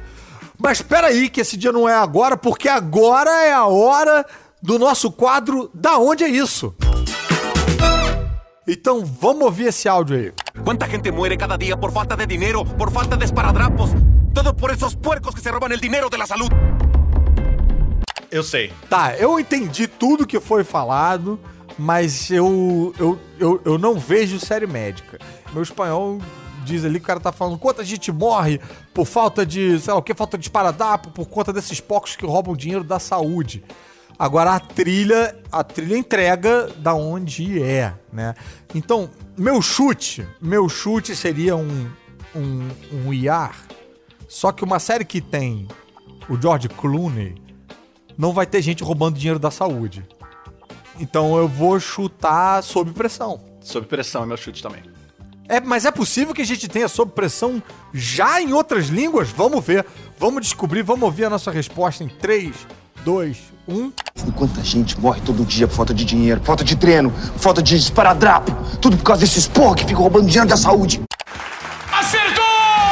Mas 0.58 0.78
espera 0.80 1.08
aí 1.08 1.30
que 1.30 1.42
esse 1.42 1.58
dia 1.58 1.72
não 1.72 1.88
é 1.88 1.96
agora, 1.96 2.38
porque 2.38 2.70
agora 2.70 3.30
é 3.44 3.54
a 3.54 3.66
hora 3.66 4.26
do 4.62 4.80
nosso 4.80 5.12
quadro 5.12 5.70
Da 5.74 5.98
Onde 5.98 6.24
é 6.24 6.28
Isso? 6.28 6.74
Então 8.66 9.04
vamos 9.04 9.44
ouvir 9.44 9.66
esse 9.68 9.90
áudio 9.90 10.16
aí. 10.18 10.34
Quanta 10.64 10.88
gente 10.88 11.12
muere 11.12 11.36
cada 11.36 11.58
dia 11.58 11.76
por 11.76 11.92
falta 11.92 12.16
de 12.16 12.26
dinheiro, 12.26 12.64
por 12.64 12.90
falta 12.92 13.18
de 13.18 13.26
esparadrapos? 13.26 13.90
Todo 14.34 14.54
por 14.54 14.72
esos 14.72 14.96
puercos 14.96 15.36
que 15.36 15.42
se 15.42 15.50
roubam 15.50 15.70
o 15.70 15.78
dinheiro 15.78 16.10
da 16.10 16.26
saúde. 16.26 16.56
Eu 18.32 18.42
sei. 18.42 18.72
Tá, 18.90 19.16
eu 19.18 19.38
entendi 19.38 19.86
tudo 19.86 20.26
que 20.26 20.40
foi 20.40 20.64
falado, 20.64 21.38
mas 21.78 22.32
eu, 22.32 22.94
eu, 22.98 23.20
eu, 23.38 23.62
eu 23.66 23.78
não 23.78 24.00
vejo 24.00 24.40
série 24.40 24.66
médica. 24.66 25.20
Meu 25.52 25.62
espanhol 25.62 26.20
diz 26.64 26.86
ali 26.86 27.00
que 27.00 27.04
o 27.04 27.08
cara 27.08 27.20
tá 27.20 27.32
falando 27.32 27.58
quanta 27.58 27.84
gente 27.84 28.12
morre 28.12 28.60
por 28.94 29.06
falta 29.06 29.46
de, 29.46 29.80
sei 29.80 29.94
lá 29.94 30.00
o 30.00 30.04
que, 30.04 30.14
falta 30.14 30.38
de 30.38 30.46
esparadrapo, 30.46 31.12
por 31.12 31.28
conta 31.28 31.52
desses 31.54 31.80
pocos 31.80 32.16
que 32.16 32.26
roubam 32.26 32.56
dinheiro 32.56 32.84
da 32.84 33.00
saúde. 33.00 33.64
Agora 34.18 34.54
a 34.54 34.60
trilha, 34.60 35.36
a 35.52 35.64
trilha 35.64 35.98
entrega 35.98 36.70
da 36.78 36.94
onde 36.94 37.62
é, 37.62 37.94
né? 38.12 38.36
Então, 38.74 39.10
meu 39.38 39.62
chute, 39.62 40.26
meu 40.40 40.70
chute 40.70 41.16
seria 41.16 41.56
um 41.56 41.90
um, 42.36 42.70
um 42.92 43.14
IAR. 43.14 43.56
Só 44.28 44.52
que 44.52 44.64
uma 44.64 44.80
série 44.80 45.06
que 45.06 45.22
tem 45.22 45.68
o 46.30 46.40
George 46.40 46.70
Clooney 46.70 47.36
não 48.18 48.34
vai 48.34 48.46
ter 48.46 48.62
gente 48.62 48.84
roubando 48.84 49.18
dinheiro 49.18 49.40
da 49.40 49.52
saúde. 49.52 50.06
Então 51.00 51.38
eu 51.38 51.48
vou 51.48 51.80
chutar 51.80 52.62
sob 52.64 52.92
pressão. 52.92 53.44
Sob 53.62 53.88
pressão 53.88 54.24
é 54.24 54.26
meu 54.26 54.38
chute 54.38 54.62
também. 54.62 54.93
É, 55.54 55.60
mas 55.60 55.86
é 55.86 55.92
possível 55.92 56.34
que 56.34 56.42
a 56.42 56.46
gente 56.46 56.68
tenha 56.68 56.88
sob 56.88 57.12
pressão 57.12 57.62
já 57.94 58.42
em 58.42 58.54
outras 58.54 58.88
línguas? 58.88 59.30
Vamos 59.30 59.64
ver. 59.64 59.86
Vamos 60.18 60.42
descobrir, 60.42 60.82
vamos 60.82 61.04
ouvir 61.04 61.26
a 61.26 61.30
nossa 61.30 61.52
resposta 61.52 62.04
em 62.04 62.08
3, 62.08 62.56
2, 63.06 63.38
1. 63.68 63.92
E 64.28 64.32
quanta 64.32 64.64
gente 64.64 65.00
morre 65.00 65.22
todo 65.22 65.46
dia 65.46 65.68
por 65.68 65.76
falta 65.76 65.94
de 65.94 66.04
dinheiro, 66.04 66.42
falta 66.44 66.64
de 66.64 66.76
treino, 66.76 67.14
falta 67.38 67.62
de 67.62 67.76
esparadrapo. 67.76 68.52
Tudo 68.82 68.98
por 68.98 69.04
causa 69.04 69.22
desses 69.22 69.48
porra 69.48 69.76
que 69.76 69.86
ficam 69.86 70.02
roubando 70.02 70.26
dinheiro 70.26 70.50
da 70.50 70.58
saúde. 70.58 71.04
Acertou! 71.92 72.44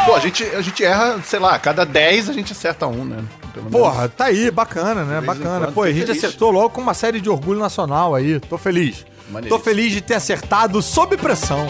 Pô, 0.06 0.16
a 0.16 0.20
gente, 0.20 0.44
a 0.44 0.62
gente 0.62 0.84
erra, 0.86 1.20
sei 1.24 1.40
lá, 1.40 1.56
a 1.56 1.60
cada 1.60 1.84
10 1.84 2.30
a 2.30 2.34
gente 2.34 2.52
acerta 2.52 2.86
um, 2.86 3.04
né? 3.04 3.24
Porra, 3.72 4.08
tá 4.08 4.26
aí, 4.26 4.52
bacana, 4.52 5.04
né? 5.04 5.20
Bacana. 5.20 5.72
Pô, 5.72 5.82
a 5.82 5.92
gente 5.92 6.06
feliz. 6.06 6.24
acertou 6.24 6.52
logo 6.52 6.70
com 6.70 6.82
uma 6.82 6.94
série 6.94 7.20
de 7.20 7.28
orgulho 7.28 7.60
nacional 7.60 8.14
aí. 8.14 8.40
Tô 8.40 8.56
feliz. 8.56 9.04
Tô 9.50 9.58
feliz 9.58 9.92
de 9.94 10.02
ter 10.02 10.14
acertado 10.14 10.80
sob 10.80 11.18
pressão. 11.18 11.66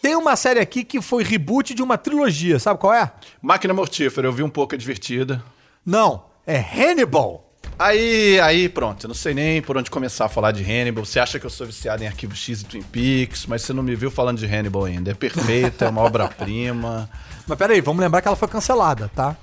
Tem 0.00 0.16
uma 0.16 0.34
série 0.34 0.60
aqui 0.60 0.82
que 0.82 1.00
foi 1.02 1.22
reboot 1.22 1.74
de 1.74 1.82
uma 1.82 1.98
trilogia, 1.98 2.58
sabe 2.58 2.80
qual 2.80 2.94
é? 2.94 3.12
Máquina 3.42 3.74
Mortífera, 3.74 4.26
eu 4.26 4.32
vi 4.32 4.42
um 4.42 4.48
pouco, 4.48 4.74
é 4.74 4.78
divertida. 4.78 5.42
Não, 5.84 6.24
é 6.46 6.58
Hannibal. 6.58 7.46
Aí, 7.78 8.38
aí, 8.40 8.68
pronto, 8.68 9.04
eu 9.04 9.08
não 9.08 9.14
sei 9.14 9.32
nem 9.32 9.62
por 9.62 9.76
onde 9.76 9.90
começar 9.90 10.26
a 10.26 10.28
falar 10.28 10.52
de 10.52 10.62
Hannibal. 10.62 11.04
Você 11.04 11.18
acha 11.18 11.38
que 11.38 11.46
eu 11.46 11.50
sou 11.50 11.66
viciado 11.66 12.02
em 12.02 12.06
Arquivo 12.06 12.34
X 12.34 12.60
e 12.60 12.64
Twin 12.64 12.82
Peaks, 12.82 13.46
mas 13.46 13.62
você 13.62 13.72
não 13.72 13.82
me 13.82 13.94
viu 13.94 14.10
falando 14.10 14.38
de 14.38 14.46
Hannibal 14.46 14.84
ainda. 14.84 15.10
É 15.10 15.14
perfeita, 15.14 15.86
é 15.86 15.88
uma 15.88 16.00
obra-prima. 16.04 17.08
Mas 17.46 17.58
peraí, 17.58 17.80
vamos 17.80 18.02
lembrar 18.02 18.20
que 18.20 18.28
ela 18.28 18.36
foi 18.36 18.48
cancelada, 18.48 19.10
tá? 19.14 19.36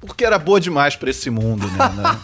Porque 0.00 0.24
era 0.24 0.38
boa 0.38 0.60
demais 0.60 0.96
para 0.96 1.10
esse 1.10 1.30
mundo, 1.30 1.66
né? 1.68 2.18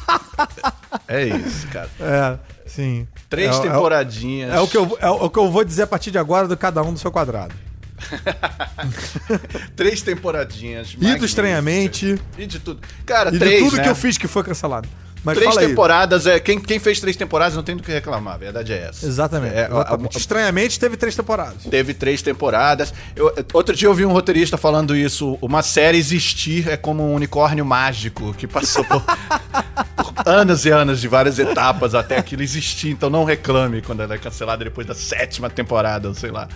é 1.08 1.24
isso, 1.24 1.66
cara. 1.68 1.90
É, 2.00 2.38
sim. 2.66 3.06
Três 3.28 3.56
é, 3.56 3.62
temporadinhas. 3.62 4.52
É 4.52 4.56
o, 4.56 4.58
é, 4.58 4.62
o 4.62 4.68
que 4.68 4.76
eu, 4.76 4.98
é 5.00 5.10
o 5.10 5.30
que 5.30 5.38
eu 5.38 5.50
vou 5.50 5.64
dizer 5.64 5.82
a 5.82 5.86
partir 5.86 6.10
de 6.10 6.18
agora 6.18 6.48
do 6.48 6.56
cada 6.56 6.82
um 6.82 6.92
do 6.92 6.98
seu 6.98 7.10
quadrado. 7.10 7.65
três 9.74 10.02
temporadinhas. 10.02 10.96
E 11.00 11.14
do 11.14 11.24
Estranhamente. 11.24 12.20
E 12.38 12.46
de 12.46 12.58
tudo. 12.58 12.80
Cara, 13.04 13.34
e 13.34 13.38
três, 13.38 13.62
de 13.62 13.64
tudo 13.64 13.76
né? 13.76 13.82
que 13.82 13.88
eu 13.88 13.94
fiz 13.94 14.18
que 14.18 14.28
foi 14.28 14.42
cancelado. 14.42 14.88
Mas 15.26 15.38
três 15.38 15.56
temporadas, 15.56 16.24
é, 16.24 16.38
quem, 16.38 16.60
quem 16.60 16.78
fez 16.78 17.00
três 17.00 17.16
temporadas 17.16 17.56
não 17.56 17.62
tem 17.64 17.76
do 17.76 17.82
que 17.82 17.90
reclamar, 17.90 18.34
a 18.34 18.36
verdade 18.36 18.72
é 18.72 18.86
essa. 18.88 19.04
Exatamente. 19.04 19.56
É, 19.56 19.66
exatamente. 19.66 20.14
A, 20.14 20.16
a, 20.16 20.20
Estranhamente 20.20 20.78
teve 20.78 20.96
três 20.96 21.16
temporadas. 21.16 21.64
Teve 21.68 21.94
três 21.94 22.22
temporadas. 22.22 22.94
Eu, 23.16 23.34
outro 23.52 23.74
dia 23.74 23.88
eu 23.88 23.94
vi 23.94 24.06
um 24.06 24.12
roteirista 24.12 24.56
falando 24.56 24.94
isso. 24.94 25.36
Uma 25.42 25.62
série 25.62 25.98
existir 25.98 26.68
é 26.68 26.76
como 26.76 27.02
um 27.02 27.12
unicórnio 27.12 27.66
mágico 27.66 28.32
que 28.34 28.46
passou 28.46 28.84
por, 28.84 29.02
por 29.96 30.14
anos 30.24 30.64
e 30.64 30.70
anos 30.70 31.00
de 31.00 31.08
várias 31.08 31.40
etapas 31.40 31.96
até 31.96 32.16
aquilo 32.16 32.42
existir. 32.42 32.90
Então 32.90 33.10
não 33.10 33.24
reclame 33.24 33.82
quando 33.82 34.04
ela 34.04 34.14
é 34.14 34.18
cancelada 34.18 34.62
depois 34.62 34.86
da 34.86 34.94
sétima 34.94 35.50
temporada, 35.50 36.06
ou 36.06 36.14
sei 36.14 36.30
lá. 36.30 36.46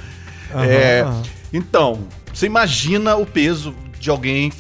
Uhum, 0.55 0.65
é, 0.65 1.05
uhum. 1.05 1.23
Então, 1.53 2.01
você 2.33 2.47
imagina 2.47 3.17
o 3.17 3.27
peso 3.27 3.75
de 3.99 4.11
alguém 4.11 4.53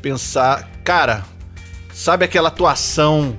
pensar, 0.00 0.68
cara, 0.84 1.24
sabe 1.92 2.24
aquela 2.24 2.48
atuação 2.48 3.36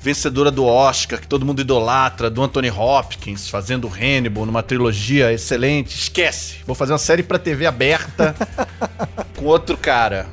vencedora 0.00 0.50
do 0.50 0.64
Oscar, 0.64 1.20
que 1.20 1.26
todo 1.26 1.44
mundo 1.44 1.60
idolatra, 1.60 2.30
do 2.30 2.42
Anthony 2.42 2.70
Hopkins, 2.70 3.48
fazendo 3.48 3.88
Hannibal 3.88 4.46
numa 4.46 4.62
trilogia 4.62 5.32
excelente. 5.32 5.96
Esquece. 5.96 6.58
Vou 6.66 6.74
fazer 6.74 6.92
uma 6.92 6.98
série 6.98 7.22
pra 7.22 7.38
TV 7.38 7.66
aberta 7.66 8.34
com 9.36 9.44
outro 9.44 9.76
cara. 9.76 10.26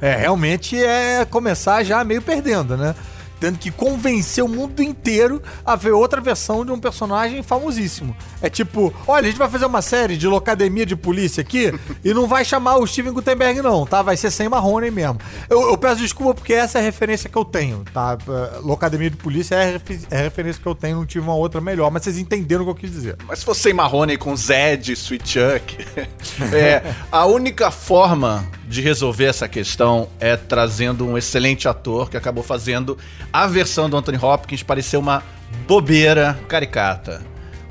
É, 0.00 0.14
realmente 0.14 0.76
é 0.82 1.24
começar 1.24 1.82
já 1.82 2.04
meio 2.04 2.20
perdendo, 2.20 2.76
né? 2.76 2.94
Tendo 3.40 3.58
que 3.58 3.70
convencer 3.70 4.42
o 4.42 4.48
mundo 4.48 4.82
inteiro 4.82 5.42
a 5.64 5.76
ver 5.76 5.92
outra 5.92 6.20
versão 6.20 6.64
de 6.64 6.72
um 6.72 6.78
personagem 6.78 7.42
famosíssimo. 7.42 8.16
É 8.42 8.50
tipo, 8.50 8.92
olha, 9.06 9.26
a 9.26 9.30
gente 9.30 9.38
vai 9.38 9.48
fazer 9.48 9.66
uma 9.66 9.82
série 9.82 10.16
de 10.16 10.26
locademia 10.26 10.86
de 10.86 10.96
polícia 10.96 11.40
aqui 11.40 11.72
e 12.04 12.14
não 12.14 12.26
vai 12.26 12.44
chamar 12.44 12.76
o 12.76 12.86
Steven 12.86 13.12
Gutenberg, 13.12 13.62
não, 13.62 13.86
tá? 13.86 14.02
Vai 14.02 14.16
ser 14.16 14.30
sem 14.30 14.48
Marrone 14.48 14.90
mesmo. 14.90 15.18
Eu, 15.48 15.70
eu 15.70 15.78
peço 15.78 16.00
desculpa 16.00 16.34
porque 16.34 16.52
essa 16.52 16.78
é 16.78 16.80
a 16.80 16.84
referência 16.84 17.30
que 17.30 17.36
eu 17.36 17.44
tenho, 17.44 17.84
tá? 17.92 18.16
É, 18.26 18.58
Locademia 18.60 19.10
de 19.10 19.16
polícia 19.16 19.54
é 19.54 19.76
é 20.10 20.18
a 20.18 20.22
referência 20.22 20.60
que 20.60 20.68
eu 20.68 20.74
tenho, 20.74 20.96
não 20.96 21.06
tive 21.06 21.24
uma 21.24 21.34
outra 21.34 21.60
melhor, 21.60 21.90
mas 21.90 22.02
vocês 22.02 22.18
entenderam 22.18 22.62
o 22.62 22.64
que 22.66 22.70
eu 22.70 22.74
quis 22.74 22.90
dizer. 22.90 23.16
Mas 23.26 23.40
se 23.40 23.44
fosse 23.44 23.60
sem 23.60 23.72
Marrone 23.72 24.16
com 24.16 24.34
Zed, 24.36 24.92
Sweet 24.92 25.28
Chuck, 25.28 25.86
é, 26.52 26.94
a 27.10 27.26
única 27.26 27.70
forma 27.70 28.46
de 28.66 28.80
resolver 28.80 29.24
essa 29.26 29.48
questão 29.48 30.08
é 30.18 30.36
trazendo 30.36 31.06
um 31.06 31.16
excelente 31.16 31.68
ator 31.68 32.10
que 32.10 32.16
acabou 32.16 32.42
fazendo 32.42 32.98
a 33.32 33.46
versão 33.46 33.88
do 33.88 33.96
Anthony 33.96 34.18
Hopkins 34.20 34.62
parecer 34.62 34.96
uma 34.96 35.22
bobeira 35.66 36.38
caricata. 36.48 37.22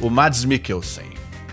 O 0.01 0.09
Mads 0.09 0.45
Mikkelsen. 0.45 1.05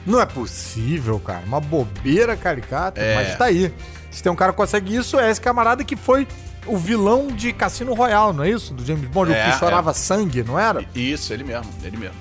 Não 0.07 0.21
é 0.21 0.27
possível, 0.27 1.19
cara. 1.21 1.43
Uma 1.47 1.61
bobeira 1.61 2.37
caricata, 2.37 3.01
É. 3.01 3.15
mas 3.15 3.37
tá 3.37 3.45
aí. 3.47 3.73
Se 4.11 4.23
tem 4.23 4.31
um 4.31 4.37
cara 4.37 4.53
que 4.53 4.57
consegue 4.57 4.95
isso, 4.97 5.19
é 5.19 5.31
esse 5.31 5.41
camarada 5.41 5.85
que 5.85 5.97
foi 5.97 6.27
o 6.67 6.77
vilão 6.77 7.29
de 7.29 7.53
Cassino 7.53 7.95
Royale, 7.95 8.37
não 8.37 8.45
é 8.45 8.51
isso? 8.51 8.75
Do 8.75 8.85
James 8.85 9.09
Bond, 9.09 9.33
É, 9.33 9.49
o 9.49 9.53
que 9.53 9.59
chorava 9.59 9.93
sangue, 9.95 10.43
não 10.45 10.59
era? 10.59 10.85
Isso, 10.95 11.33
ele 11.33 11.45
mesmo, 11.45 11.71
ele 11.83 11.97
mesmo. 11.97 12.15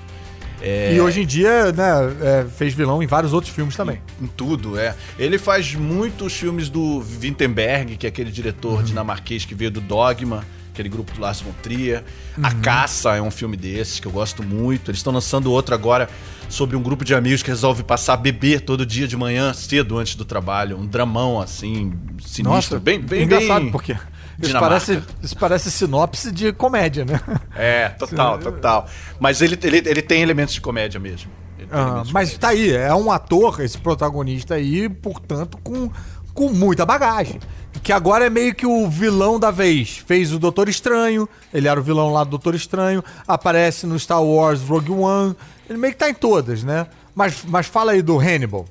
E 0.96 1.02
hoje 1.02 1.22
em 1.22 1.26
dia, 1.26 1.72
né, 1.72 1.86
é, 2.22 2.46
fez 2.46 2.74
vilão 2.74 3.02
em 3.02 3.08
vários 3.08 3.34
outros 3.34 3.54
filmes 3.54 3.76
também. 3.76 4.02
Em 4.22 4.28
tudo, 4.28 4.80
é. 4.80 4.96
Ele 5.18 5.38
faz 5.38 5.74
muitos 5.76 6.34
filmes 6.34 6.70
do 6.70 7.04
Wittenberg, 7.22 7.98
que 7.98 8.06
é 8.06 8.10
aquele 8.10 8.32
diretor 8.32 8.84
dinamarquês 8.84 9.46
que 9.46 9.56
veio 9.56 9.72
do 9.72 9.82
Dogma, 9.82 10.46
aquele 10.72 10.90
grupo 10.90 11.12
do 11.14 11.22
Lars 11.22 11.42
von 11.42 11.52
Trier. 11.62 12.04
A 12.42 12.54
Caça 12.54 13.16
é 13.16 13.22
um 13.22 13.32
filme 13.32 13.58
desses 13.58 14.00
que 14.00 14.08
eu 14.08 14.12
gosto 14.12 14.44
muito. 14.44 14.90
Eles 14.90 15.00
estão 15.00 15.14
lançando 15.14 15.52
outro 15.52 15.76
agora 15.76 16.10
sobre 16.50 16.76
um 16.76 16.82
grupo 16.82 17.06
de 17.06 17.16
amigos 17.16 17.42
que 17.42 17.50
resolve 17.50 17.84
passar 17.84 18.18
bebê 18.18 18.60
todo 18.60 18.86
dia 18.86 19.08
de 19.08 19.16
manhã, 19.16 19.54
cedo 19.54 19.98
antes 19.98 20.16
do 20.16 20.26
trabalho. 20.26 20.78
Um 20.78 20.86
dramão, 20.86 21.40
assim, 21.40 21.94
sinistro. 22.26 22.80
bem, 22.80 23.00
bem, 23.00 23.24
engraçado, 23.24 23.64
bem... 23.64 23.72
porque 23.72 23.96
isso 24.42 24.60
parece, 24.60 25.04
isso 25.22 25.38
parece 25.38 25.72
sinopse 25.72 26.32
de 26.32 26.52
comédia, 26.54 27.06
né? 27.06 27.20
É, 27.56 27.90
total, 27.90 28.40
total. 28.40 28.88
Mas 29.20 29.42
ele, 29.42 29.58
ele, 29.64 29.78
ele 29.78 30.02
tem 30.02 30.22
elementos 30.22 30.54
de 30.54 30.62
comédia 30.62 31.00
mesmo. 31.00 31.32
Ah, 31.72 32.04
mas 32.12 32.32
comédia. 32.32 32.40
tá 32.40 32.48
aí, 32.50 32.74
é 32.74 32.94
um 32.94 33.12
ator, 33.12 33.62
esse 33.62 33.78
protagonista 33.78 34.56
aí, 34.56 34.90
portanto, 34.90 35.58
com, 35.64 35.90
com 36.34 36.50
muita 36.50 36.86
bagagem. 36.86 37.40
Que 37.84 37.94
agora 37.94 38.26
é 38.26 38.30
meio 38.30 38.54
que 38.54 38.66
o 38.66 38.90
vilão 38.90 39.40
da 39.40 39.50
vez. 39.50 39.98
Fez 40.06 40.34
o 40.34 40.40
Doutor 40.40 40.68
Estranho, 40.68 41.28
ele 41.54 41.68
era 41.68 41.80
o 41.80 41.84
vilão 41.84 42.12
lá 42.12 42.24
do 42.24 42.32
Doutor 42.32 42.56
Estranho, 42.56 43.04
aparece 43.28 43.88
no 43.88 43.98
Star 43.98 44.22
Wars 44.22 44.62
Rogue 44.62 44.92
One, 44.92 45.36
ele 45.70 45.80
meio 45.80 45.94
que 45.94 46.00
tá 46.00 46.10
em 46.10 46.14
todas, 46.14 46.64
né? 46.64 46.88
Mas, 47.16 47.44
mas 47.48 47.68
fala 47.68 47.94
aí 47.94 48.02
do 48.02 48.20
Hannibal. 48.20 48.66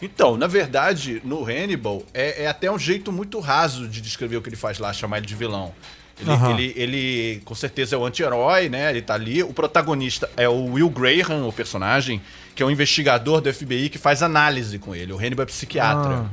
Então, 0.00 0.36
na 0.36 0.46
verdade, 0.46 1.20
no 1.24 1.42
Hannibal, 1.44 2.02
é, 2.12 2.44
é 2.44 2.46
até 2.48 2.70
um 2.70 2.78
jeito 2.78 3.10
muito 3.10 3.40
raso 3.40 3.88
de 3.88 4.00
descrever 4.00 4.36
o 4.36 4.42
que 4.42 4.48
ele 4.48 4.56
faz 4.56 4.78
lá, 4.78 4.92
chamar 4.92 5.18
ele 5.18 5.26
de 5.26 5.34
vilão. 5.34 5.72
Ele, 6.18 6.30
Aham. 6.30 6.50
ele, 6.52 6.72
ele, 6.76 7.42
com 7.44 7.54
certeza, 7.54 7.94
é 7.94 7.98
o 7.98 8.04
anti-herói, 8.04 8.68
né? 8.70 8.90
Ele 8.90 9.02
tá 9.02 9.14
ali. 9.14 9.42
O 9.42 9.52
protagonista 9.52 10.30
é 10.36 10.48
o 10.48 10.72
Will 10.72 10.88
Graham, 10.88 11.46
o 11.46 11.52
personagem, 11.52 12.22
que 12.54 12.62
é 12.62 12.66
um 12.66 12.70
investigador 12.70 13.40
do 13.42 13.52
FBI 13.52 13.90
que 13.90 13.98
faz 13.98 14.22
análise 14.22 14.78
com 14.78 14.94
ele. 14.94 15.12
O 15.12 15.18
Hannibal 15.18 15.42
é 15.42 15.46
psiquiatra. 15.46 16.26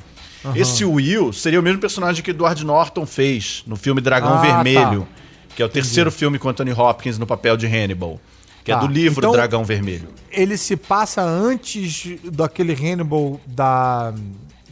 Ah, 0.46 0.52
Esse 0.56 0.86
Will 0.86 1.34
seria 1.34 1.60
o 1.60 1.64
mesmo 1.64 1.80
personagem 1.80 2.24
que 2.24 2.32
Edward 2.32 2.66
Norton 2.66 3.06
fez 3.06 3.64
no 3.68 3.76
filme 3.76 4.00
Dragão 4.02 4.36
Ah, 4.38 4.42
Vermelho, 4.42 5.08
que 5.56 5.62
é 5.62 5.66
o 5.66 5.70
terceiro 5.70 6.12
filme 6.12 6.40
com 6.40 6.48
Anthony 6.50 6.72
Hopkins 6.72 7.18
no 7.18 7.28
papel 7.28 7.56
de 7.58 7.66
Hannibal, 7.66 8.20
que 8.64 8.72
é 8.72 8.76
Tá. 8.76 8.82
do 8.82 8.88
livro 8.88 9.20
Então- 9.20 9.32
Dragão 9.32 9.64
Vermelho. 9.64 10.08
Ele 10.32 10.58
se 10.58 10.76
passa 10.76 11.22
antes 11.22 12.18
daquele 12.24 12.74
Hannibal 12.74 13.40
da. 13.46 14.14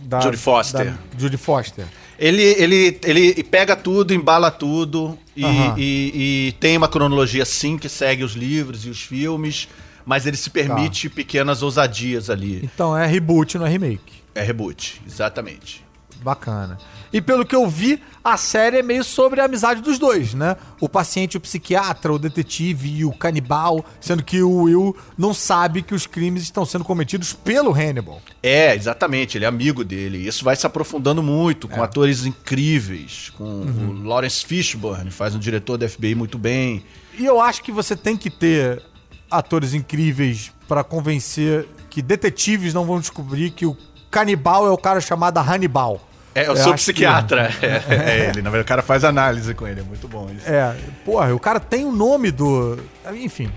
da 0.01 0.19
Jodie 0.21 0.37
Foster. 0.37 0.85
da 0.91 0.97
Judy 1.17 1.37
Foster. 1.37 1.85
Ele, 2.17 2.41
ele, 2.43 2.99
ele 3.03 3.43
pega 3.43 3.75
tudo, 3.75 4.13
embala 4.13 4.51
tudo 4.51 5.17
e, 5.35 5.43
Aham. 5.43 5.75
e- 5.77 6.47
e 6.47 6.51
tem 6.59 6.77
uma 6.77 6.87
cronologia 6.87 7.43
sim 7.45 7.77
que 7.77 7.89
segue 7.89 8.23
os 8.23 8.33
livros 8.33 8.85
e 8.85 8.89
os 8.89 9.01
filmes, 9.01 9.67
mas 10.05 10.25
ele 10.27 10.37
se 10.37 10.49
permite 10.49 11.09
Tá. 11.09 11.15
pequenas 11.15 11.63
ousadias 11.63 12.29
ali. 12.29 12.61
Então 12.63 12.95
é 12.97 13.05
reboot, 13.07 13.57
não 13.57 13.65
é 13.65 13.69
remake. 13.69 14.21
É 14.35 14.43
reboot, 14.43 15.01
exatamente. 15.07 15.83
Bacana. 16.23 16.77
E 17.13 17.19
pelo 17.21 17.45
que 17.45 17.53
eu 17.55 17.67
vi, 17.67 18.01
a 18.23 18.37
série 18.37 18.77
é 18.77 18.81
meio 18.81 19.03
sobre 19.03 19.41
a 19.41 19.45
amizade 19.45 19.81
dos 19.81 19.99
dois, 19.99 20.33
né? 20.33 20.55
O 20.79 20.87
paciente, 20.87 21.35
o 21.35 21.41
psiquiatra, 21.41 22.13
o 22.13 22.17
detetive 22.19 22.89
e 22.99 23.03
o 23.05 23.11
canibal, 23.11 23.83
sendo 23.99 24.23
que 24.23 24.41
o 24.41 24.63
Will 24.63 24.95
não 25.17 25.33
sabe 25.33 25.81
que 25.81 25.93
os 25.93 26.07
crimes 26.07 26.43
estão 26.43 26.65
sendo 26.65 26.85
cometidos 26.85 27.33
pelo 27.33 27.73
Hannibal. 27.73 28.21
É, 28.41 28.73
exatamente, 28.75 29.37
ele 29.37 29.43
é 29.43 29.47
amigo 29.47 29.83
dele. 29.83 30.19
E 30.19 30.27
Isso 30.27 30.45
vai 30.45 30.55
se 30.55 30.65
aprofundando 30.65 31.21
muito, 31.21 31.67
É. 31.69 31.75
com 31.75 31.83
atores 31.83 32.25
incríveis, 32.25 33.31
com 33.37 33.43
Uhum. 33.43 33.89
o 33.89 34.03
Lawrence 34.07 34.45
Fishburne, 34.45 35.11
faz 35.11 35.35
um 35.35 35.39
diretor 35.39 35.77
da 35.77 35.89
FBI 35.89 36.15
muito 36.15 36.37
bem. 36.37 36.83
E 37.17 37.25
eu 37.25 37.41
acho 37.41 37.61
que 37.61 37.71
você 37.71 37.95
tem 37.95 38.15
que 38.15 38.29
ter 38.29 38.81
atores 39.29 39.73
incríveis 39.73 40.51
pra 40.67 40.83
convencer 40.83 41.67
que 41.89 42.01
detetives 42.01 42.73
não 42.73 42.85
vão 42.85 42.99
descobrir 42.99 43.51
que 43.51 43.65
o 43.65 43.75
canibal 44.09 44.65
é 44.65 44.69
o 44.71 44.77
cara 44.77 45.01
chamado 45.01 45.37
Hannibal. 45.39 46.07
É, 46.33 46.41
eu 46.47 46.55
Eu 46.55 46.57
sou 46.57 46.73
psiquiatra. 46.75 47.51
É, 47.61 47.93
é 47.95 48.29
ele, 48.29 48.41
na 48.41 48.49
verdade, 48.49 48.63
o 48.63 48.67
cara 48.67 48.81
faz 48.81 49.03
análise 49.03 49.53
com 49.53 49.67
ele, 49.67 49.81
é 49.81 49.83
muito 49.83 50.07
bom 50.07 50.29
isso. 50.35 50.47
É, 50.49 50.75
porra, 51.03 51.33
o 51.33 51.39
cara 51.39 51.59
tem 51.59 51.85
o 51.85 51.91
nome 51.91 52.31
do. 52.31 52.77
Enfim. 53.13 53.51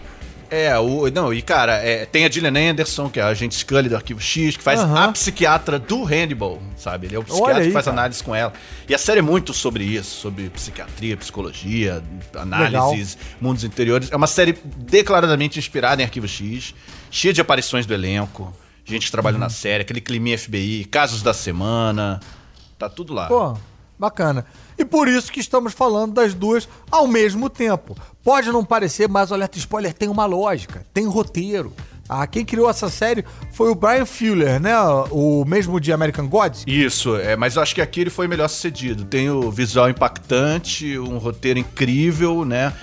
É, 0.50 0.78
o, 0.78 1.10
não, 1.10 1.32
e 1.34 1.42
cara, 1.42 1.74
é, 1.76 2.04
tem 2.06 2.24
a 2.24 2.30
Gillian 2.30 2.70
Anderson, 2.70 3.08
que 3.08 3.18
é 3.18 3.22
a 3.22 3.28
agente 3.28 3.54
Scully 3.56 3.88
do 3.88 3.96
Arquivo 3.96 4.20
X, 4.20 4.56
que 4.56 4.62
faz 4.62 4.78
a 4.78 5.08
psiquiatra 5.10 5.78
do 5.80 6.04
Hannibal, 6.04 6.62
sabe? 6.76 7.06
Ele 7.08 7.16
é 7.16 7.18
o 7.18 7.24
psiquiatra 7.24 7.58
aí, 7.60 7.66
que 7.68 7.72
faz 7.72 7.87
cara. 7.87 7.96
análise 7.96 8.22
com 8.22 8.34
ela. 8.34 8.52
E 8.88 8.94
a 8.94 8.98
série 8.98 9.18
é 9.18 9.22
muito 9.22 9.52
sobre 9.52 9.82
isso, 9.82 10.20
sobre 10.20 10.48
psiquiatria, 10.50 11.16
psicologia, 11.16 12.02
análises, 12.37 13.18
mundos 13.40 13.64
interiores. 13.64 14.12
É 14.12 14.16
uma 14.16 14.28
série 14.28 14.56
declaradamente 14.76 15.58
inspirada 15.58 16.02
em 16.02 16.04
Arquivo 16.04 16.28
X, 16.28 16.72
cheia 17.10 17.32
de 17.34 17.40
aparições 17.40 17.84
do 17.84 17.92
elenco, 17.94 18.54
gente 18.84 19.06
que 19.06 19.10
trabalha 19.12 19.34
Uhum. 19.34 19.40
na 19.40 19.50
série, 19.50 19.82
aquele 19.82 20.00
climinha 20.00 20.38
FBI, 20.38 20.84
casos 20.84 21.20
da 21.22 21.34
semana, 21.34 22.20
tá 22.88 22.94
tudo 22.94 23.12
lá. 23.12 23.27
Pô, 23.27 23.57
bacana. 23.99 24.44
E 24.79 24.85
por 24.85 25.09
isso 25.09 25.31
que 25.31 25.40
estamos 25.40 25.73
falando 25.73 26.14
das 26.14 26.35
duas 26.35 26.68
ao 26.90 27.07
mesmo 27.07 27.49
tempo. 27.49 27.97
Pode 28.23 28.51
não 28.51 28.64
parecer, 28.64 29.09
mas 29.09 29.31
o 29.31 29.35
Alerta 29.35 29.59
Spoiler 29.59 29.92
tem 29.92 30.09
uma 30.09 30.27
lógica, 30.27 30.85
tem 30.92 31.07
roteiro. 31.07 31.73
Ah, 32.09 32.27
quem 32.27 32.44
criou 32.44 32.68
essa 32.68 32.90
série 32.90 33.25
foi 33.53 33.70
o 33.70 33.75
Brian 33.75 34.05
Fuller, 34.05 34.61
né? 34.61 34.75
O 35.11 35.44
mesmo 35.47 35.81
de 35.81 35.90
American 35.90 36.29
Gods. 36.29 36.64
Isso, 36.66 37.16
é, 37.16 37.35
mas 37.35 37.57
eu 37.57 37.62
acho 37.62 37.75
que 37.75 37.81
aqui 37.81 38.03
ele 38.03 38.11
foi 38.11 38.29
melhor 38.29 38.49
sucedido. 38.49 39.05
Tem 39.05 39.31
o 39.31 39.51
visual 39.51 39.88
impactante, 39.88 40.99
um 40.99 41.16
roteiro 41.16 41.59
incrível, 41.59 42.44
né? 42.44 42.75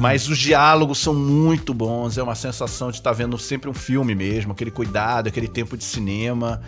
Mas 0.00 0.28
os 0.28 0.38
diálogos 0.38 0.98
são 0.98 1.14
muito 1.14 1.74
bons, 1.74 2.16
é 2.16 2.22
uma 2.22 2.34
sensação 2.34 2.90
de 2.90 2.96
estar 2.96 3.12
vendo 3.12 3.38
sempre 3.38 3.68
um 3.68 3.74
filme 3.74 4.14
mesmo, 4.14 4.52
aquele 4.52 4.70
cuidado, 4.70 5.28
aquele 5.28 5.48
tempo 5.48 5.76
de 5.76 5.84
cinema. 5.84 6.60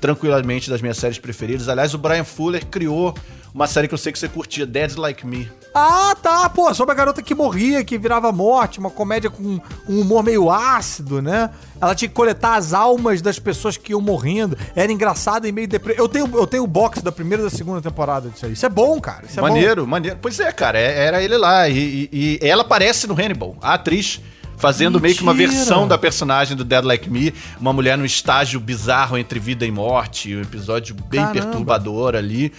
Tranquilamente 0.00 0.68
das 0.70 0.80
minhas 0.80 0.96
séries 0.96 1.18
preferidas. 1.18 1.68
Aliás, 1.68 1.94
o 1.94 1.98
Brian 1.98 2.24
Fuller 2.24 2.64
criou 2.66 3.14
uma 3.52 3.66
série 3.66 3.88
que 3.88 3.94
eu 3.94 3.98
sei 3.98 4.12
que 4.12 4.18
você 4.18 4.28
curtia, 4.28 4.64
Dead 4.64 4.94
Like 4.96 5.26
Me. 5.26 5.50
Ah, 5.74 6.14
tá, 6.22 6.48
pô, 6.48 6.72
sobre 6.72 6.92
a 6.92 6.94
garota 6.94 7.20
que 7.22 7.34
morria, 7.34 7.82
que 7.84 7.98
virava 7.98 8.30
morte, 8.30 8.78
uma 8.78 8.90
comédia 8.90 9.28
com 9.28 9.60
um 9.88 10.00
humor 10.00 10.22
meio 10.22 10.50
ácido, 10.50 11.20
né? 11.20 11.50
Ela 11.80 11.94
tinha 11.94 12.08
que 12.08 12.14
coletar 12.14 12.54
as 12.56 12.72
almas 12.72 13.20
das 13.20 13.38
pessoas 13.40 13.76
que 13.76 13.92
iam 13.92 14.00
morrendo. 14.00 14.56
Era 14.74 14.92
engraçado 14.92 15.46
e 15.46 15.52
meio 15.52 15.66
depre... 15.66 15.94
Eu 15.98 16.08
tenho, 16.08 16.30
eu 16.32 16.46
tenho 16.46 16.62
o 16.62 16.66
box 16.66 17.02
da 17.02 17.10
primeira 17.10 17.42
e 17.42 17.50
da 17.50 17.50
segunda 17.50 17.80
temporada 17.80 18.28
disso 18.28 18.46
aí. 18.46 18.52
Isso 18.52 18.66
é 18.66 18.68
bom, 18.68 19.00
cara. 19.00 19.24
Isso 19.26 19.38
é 19.38 19.42
bom. 19.42 19.48
maneiro, 19.48 19.86
maneiro. 19.86 20.18
Pois 20.22 20.38
é, 20.38 20.52
cara, 20.52 20.78
é- 20.78 21.06
era 21.06 21.22
ele 21.22 21.36
lá. 21.36 21.68
E, 21.68 22.08
e- 22.12 22.38
e 22.42 22.48
ela 22.48 22.62
aparece 22.62 23.06
no 23.08 23.14
Hannibal, 23.14 23.56
a 23.60 23.74
atriz. 23.74 24.20
Fazendo 24.60 25.00
meio 25.00 25.14
que 25.14 25.22
uma 25.22 25.32
Mentira! 25.34 25.52
versão 25.56 25.88
da 25.88 25.96
personagem 25.96 26.56
do 26.56 26.64
Dead 26.64 26.84
Like 26.84 27.08
Me, 27.08 27.32
uma 27.58 27.72
mulher 27.72 27.96
num 27.96 28.04
estágio 28.04 28.60
bizarro 28.60 29.16
entre 29.16 29.40
vida 29.40 29.64
e 29.64 29.70
morte, 29.70 30.36
um 30.36 30.42
episódio 30.42 30.94
bem 30.94 31.20
Caramba. 31.20 31.40
perturbador 31.40 32.14
ali. 32.14 32.52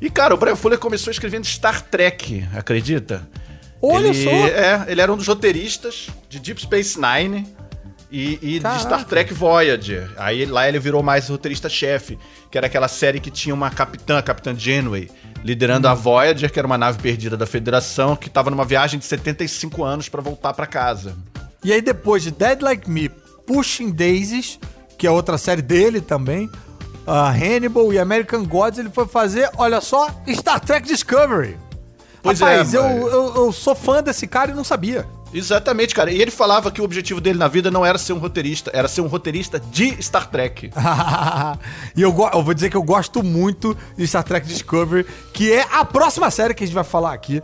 E, 0.00 0.10
cara, 0.10 0.34
o 0.34 0.36
Brian 0.36 0.56
Fuller 0.56 0.78
começou 0.78 1.10
escrevendo 1.10 1.44
Star 1.46 1.80
Trek, 1.82 2.44
acredita? 2.56 3.28
Olha 3.80 4.08
ele, 4.08 4.24
só! 4.24 4.30
É, 4.30 4.84
ele 4.88 5.00
era 5.00 5.12
um 5.12 5.16
dos 5.16 5.26
roteiristas 5.28 6.08
de 6.28 6.40
Deep 6.40 6.60
Space 6.62 6.98
Nine 6.98 7.46
e, 8.10 8.38
e 8.42 8.58
de. 8.58 8.80
Star 8.80 9.04
Trek 9.04 9.32
Voyager. 9.34 10.10
Aí 10.16 10.44
lá 10.46 10.68
ele 10.68 10.78
virou 10.78 11.02
mais 11.02 11.28
roteirista-chefe, 11.28 12.18
que 12.50 12.56
era 12.58 12.66
aquela 12.66 12.88
série 12.88 13.20
que 13.20 13.30
tinha 13.30 13.54
uma 13.54 13.70
capitã, 13.70 14.18
a 14.18 14.22
Capitã 14.22 14.54
Janeway, 14.58 15.10
liderando 15.44 15.86
Hum. 15.86 15.90
a 15.90 15.94
Voyager, 15.94 16.50
que 16.50 16.58
era 16.58 16.66
uma 16.66 16.78
nave 16.78 16.98
perdida 17.00 17.36
da 17.36 17.46
Federação, 17.46 18.16
que 18.16 18.30
tava 18.30 18.50
numa 18.50 18.64
viagem 18.64 18.98
de 18.98 19.04
75 19.04 19.84
anos 19.84 20.08
pra 20.08 20.20
voltar 20.22 20.52
pra 20.54 20.66
casa. 20.66 21.14
E 21.64 21.72
aí 21.72 21.80
depois 21.80 22.22
de 22.22 22.30
Dead 22.30 22.60
Like 22.60 22.90
Me, 22.90 23.08
Pushing 23.46 23.90
Daisies, 23.90 24.58
que 24.98 25.06
é 25.06 25.10
outra 25.10 25.38
série 25.38 25.62
dele 25.62 26.00
também, 26.00 26.46
uh, 27.06 27.30
Hannibal 27.30 27.92
e 27.92 27.98
American 27.98 28.44
Gods, 28.44 28.78
ele 28.78 28.90
foi 28.90 29.06
fazer, 29.06 29.50
olha 29.56 29.80
só, 29.80 30.08
Star 30.28 30.60
Trek 30.60 30.86
Discovery. 30.86 31.56
Pois 32.22 32.38
Rapaz, 32.40 32.72
é, 32.72 32.76
eu, 32.76 32.82
mas- 32.82 33.12
eu, 33.12 33.34
eu 33.34 33.52
sou 33.52 33.74
fã 33.74 34.02
desse 34.02 34.26
cara 34.26 34.52
e 34.52 34.54
não 34.54 34.64
sabia. 34.64 35.06
Exatamente, 35.34 35.94
cara. 35.94 36.12
E 36.12 36.20
ele 36.20 36.30
falava 36.30 36.70
que 36.70 36.80
o 36.80 36.84
objetivo 36.84 37.20
dele 37.20 37.38
na 37.38 37.48
vida 37.48 37.70
não 37.70 37.86
era 37.86 37.96
ser 37.96 38.12
um 38.12 38.18
roteirista, 38.18 38.70
era 38.74 38.86
ser 38.86 39.00
um 39.00 39.06
roteirista 39.06 39.58
de 39.58 40.00
Star 40.02 40.28
Trek. 40.28 40.70
e 41.96 42.02
eu, 42.02 42.14
eu 42.32 42.42
vou 42.42 42.52
dizer 42.52 42.70
que 42.70 42.76
eu 42.76 42.82
gosto 42.82 43.22
muito 43.22 43.76
de 43.96 44.06
Star 44.06 44.22
Trek 44.24 44.46
Discovery, 44.46 45.06
que 45.32 45.50
é 45.50 45.66
a 45.72 45.84
próxima 45.84 46.30
série 46.30 46.54
que 46.54 46.62
a 46.62 46.66
gente 46.66 46.74
vai 46.74 46.84
falar 46.84 47.14
aqui. 47.14 47.42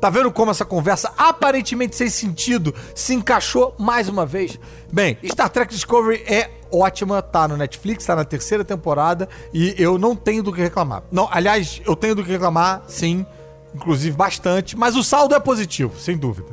Tá 0.00 0.08
vendo 0.10 0.30
como 0.30 0.50
essa 0.50 0.64
conversa, 0.64 1.12
aparentemente 1.18 1.96
sem 1.96 2.08
sentido, 2.08 2.74
se 2.94 3.14
encaixou 3.14 3.74
mais 3.78 4.08
uma 4.08 4.24
vez? 4.24 4.58
Bem, 4.92 5.18
Star 5.24 5.48
Trek 5.48 5.72
Discovery 5.74 6.22
é 6.26 6.50
ótima, 6.72 7.20
tá 7.20 7.48
no 7.48 7.56
Netflix, 7.56 8.04
tá 8.04 8.14
na 8.14 8.24
terceira 8.24 8.64
temporada 8.64 9.28
e 9.52 9.74
eu 9.76 9.98
não 9.98 10.14
tenho 10.14 10.42
do 10.42 10.52
que 10.52 10.60
reclamar. 10.60 11.02
Não, 11.10 11.28
aliás, 11.32 11.82
eu 11.84 11.96
tenho 11.96 12.14
do 12.14 12.22
que 12.22 12.30
reclamar, 12.30 12.82
sim, 12.86 13.26
inclusive 13.74 14.16
bastante, 14.16 14.76
mas 14.76 14.94
o 14.94 15.02
saldo 15.02 15.34
é 15.34 15.40
positivo, 15.40 15.98
sem 15.98 16.16
dúvida. 16.16 16.48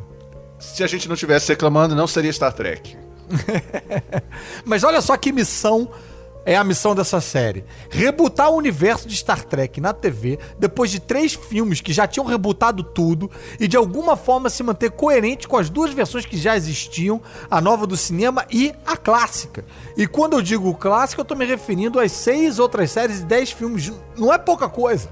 Se 0.57 0.83
a 0.83 0.87
gente 0.87 1.07
não 1.07 1.15
tivesse 1.15 1.49
reclamando, 1.49 1.95
não 1.95 2.07
seria 2.07 2.33
Star 2.33 2.51
Trek. 2.53 2.97
Mas 4.63 4.83
olha 4.83 5.01
só 5.01 5.17
que 5.17 5.31
missão 5.31 5.89
é 6.45 6.55
a 6.55 6.63
missão 6.63 6.93
dessa 6.93 7.19
série. 7.19 7.65
Rebutar 7.89 8.51
o 8.51 8.55
universo 8.55 9.07
de 9.07 9.17
Star 9.17 9.43
Trek 9.43 9.81
na 9.81 9.91
TV, 9.91 10.37
depois 10.59 10.91
de 10.91 10.99
três 10.99 11.33
filmes 11.33 11.81
que 11.81 11.91
já 11.91 12.07
tinham 12.07 12.25
rebutado 12.25 12.83
tudo, 12.83 13.29
e 13.59 13.67
de 13.67 13.75
alguma 13.75 14.15
forma 14.15 14.49
se 14.49 14.61
manter 14.63 14.91
coerente 14.91 15.47
com 15.47 15.57
as 15.57 15.69
duas 15.69 15.91
versões 15.91 16.25
que 16.25 16.37
já 16.37 16.55
existiam, 16.55 17.21
a 17.49 17.59
nova 17.59 17.87
do 17.87 17.97
cinema 17.97 18.45
e 18.51 18.73
a 18.85 18.95
clássica. 18.95 19.65
E 19.97 20.05
quando 20.05 20.33
eu 20.33 20.41
digo 20.41 20.73
clássica, 20.75 21.21
eu 21.21 21.25
tô 21.25 21.35
me 21.35 21.45
referindo 21.45 21.99
às 21.99 22.11
seis 22.11 22.59
outras 22.59 22.91
séries 22.91 23.21
e 23.21 23.25
dez 23.25 23.51
filmes. 23.51 23.91
Não 24.15 24.31
é 24.31 24.37
pouca 24.37 24.69
coisa. 24.69 25.09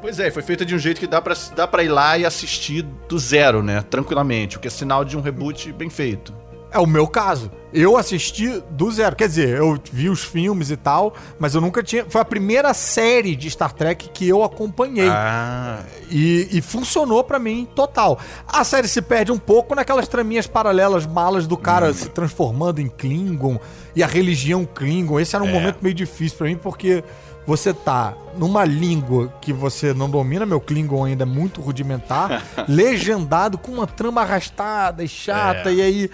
Pois 0.00 0.18
é, 0.18 0.30
foi 0.32 0.42
feita 0.42 0.64
de 0.64 0.74
um 0.74 0.78
jeito 0.78 0.98
que 0.98 1.06
dá 1.06 1.22
pra, 1.22 1.34
dá 1.54 1.66
pra 1.66 1.84
ir 1.84 1.88
lá 1.88 2.18
e 2.18 2.26
assistir 2.26 2.82
do 3.08 3.18
zero, 3.18 3.62
né? 3.62 3.82
Tranquilamente, 3.82 4.56
o 4.56 4.60
que 4.60 4.66
é 4.66 4.70
sinal 4.70 5.04
de 5.04 5.16
um 5.16 5.20
reboot 5.20 5.72
bem 5.72 5.88
feito. 5.88 6.34
É 6.72 6.78
o 6.78 6.86
meu 6.86 7.06
caso. 7.06 7.50
Eu 7.72 7.96
assisti 7.96 8.62
do 8.70 8.90
zero. 8.90 9.16
Quer 9.16 9.28
dizer, 9.28 9.48
eu 9.56 9.78
vi 9.92 10.08
os 10.10 10.22
filmes 10.22 10.70
e 10.70 10.76
tal, 10.76 11.14
mas 11.38 11.54
eu 11.54 11.60
nunca 11.60 11.82
tinha. 11.82 12.04
Foi 12.08 12.20
a 12.20 12.24
primeira 12.24 12.74
série 12.74 13.34
de 13.34 13.48
Star 13.50 13.72
Trek 13.72 14.10
que 14.10 14.28
eu 14.28 14.42
acompanhei. 14.44 15.08
Ah, 15.08 15.80
E, 16.10 16.48
e 16.52 16.60
funcionou 16.60 17.24
pra 17.24 17.38
mim 17.38 17.66
total. 17.74 18.18
A 18.46 18.62
série 18.64 18.86
se 18.88 19.00
perde 19.00 19.32
um 19.32 19.38
pouco 19.38 19.74
naquelas 19.74 20.06
traminhas 20.06 20.46
paralelas 20.46 21.06
malas 21.06 21.46
do 21.46 21.56
cara 21.56 21.92
se 21.94 22.08
transformando 22.10 22.80
em 22.80 22.88
Klingon 22.88 23.58
e 23.96 24.02
a 24.02 24.06
religião 24.06 24.66
Klingon. 24.66 25.18
Esse 25.18 25.34
era 25.34 25.44
um 25.44 25.48
É. 25.48 25.52
momento 25.52 25.78
meio 25.80 25.94
difícil 25.94 26.36
pra 26.36 26.46
mim 26.48 26.56
porque 26.56 27.02
você 27.46 27.72
tá 27.72 28.14
numa 28.36 28.64
língua 28.64 29.32
que 29.40 29.52
você 29.52 29.92
não 29.94 30.08
domina, 30.10 30.44
meu 30.46 30.60
Klingon 30.60 31.04
ainda 31.04 31.24
é 31.24 31.26
muito 31.26 31.60
rudimentar, 31.62 32.42
legendado 32.68 33.56
com 33.58 33.72
uma 33.72 33.86
trama 33.86 34.20
arrastada 34.20 35.02
e 35.02 35.08
chata, 35.08 35.70
É. 35.70 35.74
e 35.74 35.82
aí 35.82 36.10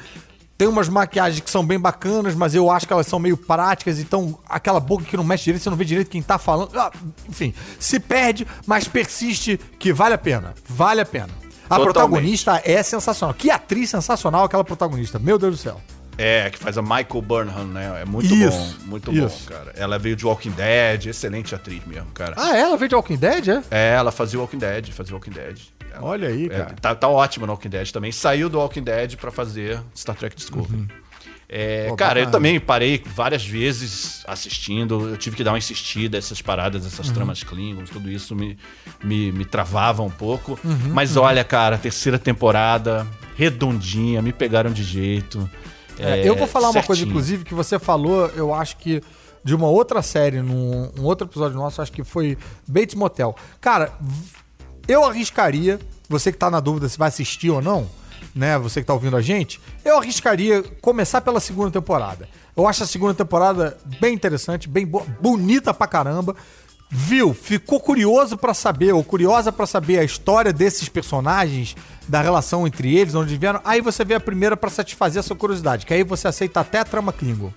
tem 0.58 0.66
umas 0.68 0.88
maquiagens 0.88 1.40
que 1.40 1.48
são 1.50 1.64
bem 1.64 1.78
bacanas, 1.78 2.34
mas 2.34 2.52
eu 2.54 2.68
acho 2.68 2.84
que 2.84 2.92
elas 2.92 3.06
são 3.06 3.20
meio 3.20 3.36
práticas, 3.36 4.00
então 4.00 4.36
aquela 4.48 4.80
boca 4.80 5.04
que 5.04 5.16
não 5.16 5.22
mexe 5.22 5.44
direito, 5.44 5.62
você 5.62 5.70
não 5.70 5.76
vê 5.76 5.84
direito 5.84 6.10
quem 6.10 6.20
tá 6.20 6.36
falando. 6.36 6.76
Ah, 6.78 6.90
enfim, 7.28 7.54
se 7.78 8.00
perde, 8.00 8.44
mas 8.66 8.88
persiste 8.88 9.58
que 9.78 9.92
vale 9.92 10.14
a 10.14 10.18
pena. 10.18 10.54
Vale 10.68 11.00
a 11.00 11.06
pena. 11.06 11.28
A 11.70 11.76
Totalmente. 11.76 11.84
protagonista 11.92 12.62
é 12.64 12.82
sensacional. 12.82 13.32
Que 13.34 13.50
atriz 13.50 13.88
sensacional 13.90 14.44
aquela 14.44 14.64
protagonista. 14.64 15.18
Meu 15.18 15.38
Deus 15.38 15.54
do 15.56 15.58
céu. 15.62 15.80
é, 16.16 16.50
que 16.50 16.58
faz 16.58 16.76
a 16.76 16.82
Michael 16.82 17.22
Burnham, 17.22 17.64
né? 17.68 18.00
É 18.02 18.04
muito 18.04 18.26
Isso, 18.34 18.50
bom, 18.80 18.86
muito 18.86 19.12
isso. 19.12 19.44
bom, 19.48 19.54
cara. 19.54 19.72
Ela 19.76 19.96
veio 20.00 20.16
de 20.16 20.26
Walking 20.26 20.50
Dead, 20.50 21.06
excelente 21.06 21.54
atriz 21.54 21.84
mesmo, 21.86 22.10
cara. 22.12 22.34
Ah, 22.36 22.56
ela 22.56 22.76
veio 22.76 22.88
de 22.88 22.94
Walking 22.96 23.16
Dead, 23.16 23.46
é? 23.48 23.62
É, 23.70 23.94
ela 23.94 24.10
fazia 24.10 24.40
Walking 24.40 24.58
Dead, 24.58 24.90
fazia 24.90 25.14
Walking 25.14 25.30
Dead. 25.30 25.58
Olha 26.00 26.28
aí, 26.28 26.46
é, 26.46 26.48
cara. 26.48 26.74
tá, 26.80 26.94
tá 26.94 27.08
ótima 27.08 27.46
no 27.46 27.52
Walking 27.52 27.68
Dead 27.70 27.90
também. 27.90 28.12
Saiu 28.12 28.48
do 28.48 28.58
Walking 28.58 28.82
Dead 28.82 29.16
pra 29.16 29.30
fazer 29.30 29.80
Star 29.96 30.16
Trek 30.16 30.34
Discovery. 30.36 30.86
É, 31.50 31.84
Uhum. 31.84 31.90
Pô, 31.90 31.96
cara, 31.96 32.20
eu 32.20 32.30
também 32.30 32.60
parei 32.60 33.02
várias 33.06 33.42
vezes 33.46 34.22
assistindo. 34.28 35.08
Eu 35.08 35.16
tive 35.16 35.34
que 35.34 35.42
dar 35.42 35.52
uma 35.52 35.58
insistida, 35.58 36.18
essas 36.18 36.42
paradas, 36.42 36.82
Uhum. 36.82 36.88
essas 36.88 37.10
tramas 37.10 37.42
Klingons, 37.42 37.88
tudo 37.88 38.10
isso 38.10 38.36
me, 38.36 38.58
me, 39.02 39.32
me 39.32 39.44
travava 39.46 40.02
um 40.02 40.10
pouco. 40.10 40.58
Uhum, 40.62 40.90
Mas 40.92 41.16
olha, 41.16 41.42
cara, 41.42 41.78
terceira 41.78 42.18
temporada, 42.18 43.06
redondinha, 43.34 44.20
me 44.20 44.30
pegaram 44.32 44.70
de 44.70 44.82
jeito. 44.82 45.48
É, 45.98 46.20
É, 46.20 46.28
eu 46.28 46.36
vou 46.36 46.46
falar 46.46 46.66
uma 46.68 46.74
coisa, 46.82 46.86
certinho. 47.00 47.08
inclusive, 47.08 47.44
que 47.44 47.54
você 47.54 47.78
falou, 47.78 48.26
eu 48.36 48.52
acho 48.52 48.76
que 48.76 49.02
de 49.42 49.54
uma 49.54 49.68
outra 49.68 50.02
série, 50.02 50.42
num 50.42 50.92
um 50.98 51.04
outro 51.04 51.26
episódio 51.26 51.56
nosso, 51.56 51.80
acho 51.80 51.90
que 51.90 52.04
foi 52.04 52.36
Bates 52.66 52.94
Motel. 52.94 53.34
Cara, 53.58 53.90
eu 54.88 55.04
arriscaria, 55.04 55.78
você 56.08 56.32
que 56.32 56.38
tá 56.38 56.50
na 56.50 56.58
dúvida 56.60 56.88
se 56.88 56.98
vai 56.98 57.08
assistir 57.08 57.50
ou 57.50 57.60
não, 57.62 57.88
né? 58.34 58.58
Você 58.58 58.80
que 58.80 58.86
tá 58.86 58.94
ouvindo 58.94 59.16
a 59.16 59.20
gente, 59.22 59.60
eu 59.84 59.98
arriscaria 59.98 60.62
começar 60.80 61.20
pela 61.20 61.38
segunda 61.40 61.70
temporada. 61.70 62.28
Eu 62.56 62.66
acho 62.66 62.82
a 62.82 62.86
segunda 62.86 63.14
temporada 63.14 63.78
bem 64.00 64.14
interessante, 64.14 64.68
bem 64.68 64.84
boa, 64.86 65.04
bonita 65.20 65.72
pra 65.72 65.86
caramba. 65.86 66.34
Viu? 66.90 67.34
Ficou 67.34 67.78
curioso 67.78 68.36
pra 68.38 68.54
saber, 68.54 68.94
ou 68.94 69.04
curiosa 69.04 69.52
pra 69.52 69.66
saber 69.66 69.98
a 69.98 70.04
história 70.04 70.54
desses 70.54 70.88
personagens, 70.88 71.76
da 72.08 72.22
relação 72.22 72.66
entre 72.66 72.96
eles, 72.96 73.14
onde 73.14 73.36
vieram. 73.36 73.60
Aí 73.62 73.82
você 73.82 74.02
vê 74.06 74.14
a 74.14 74.20
primeira 74.20 74.56
pra 74.56 74.70
satisfazer 74.70 75.20
a 75.20 75.22
sua 75.22 75.36
curiosidade, 75.36 75.84
que 75.84 75.92
aí 75.92 76.02
você 76.02 76.26
aceita 76.28 76.60
até 76.60 76.78
a 76.78 76.84
trama 76.86 77.12
Klingon. 77.12 77.52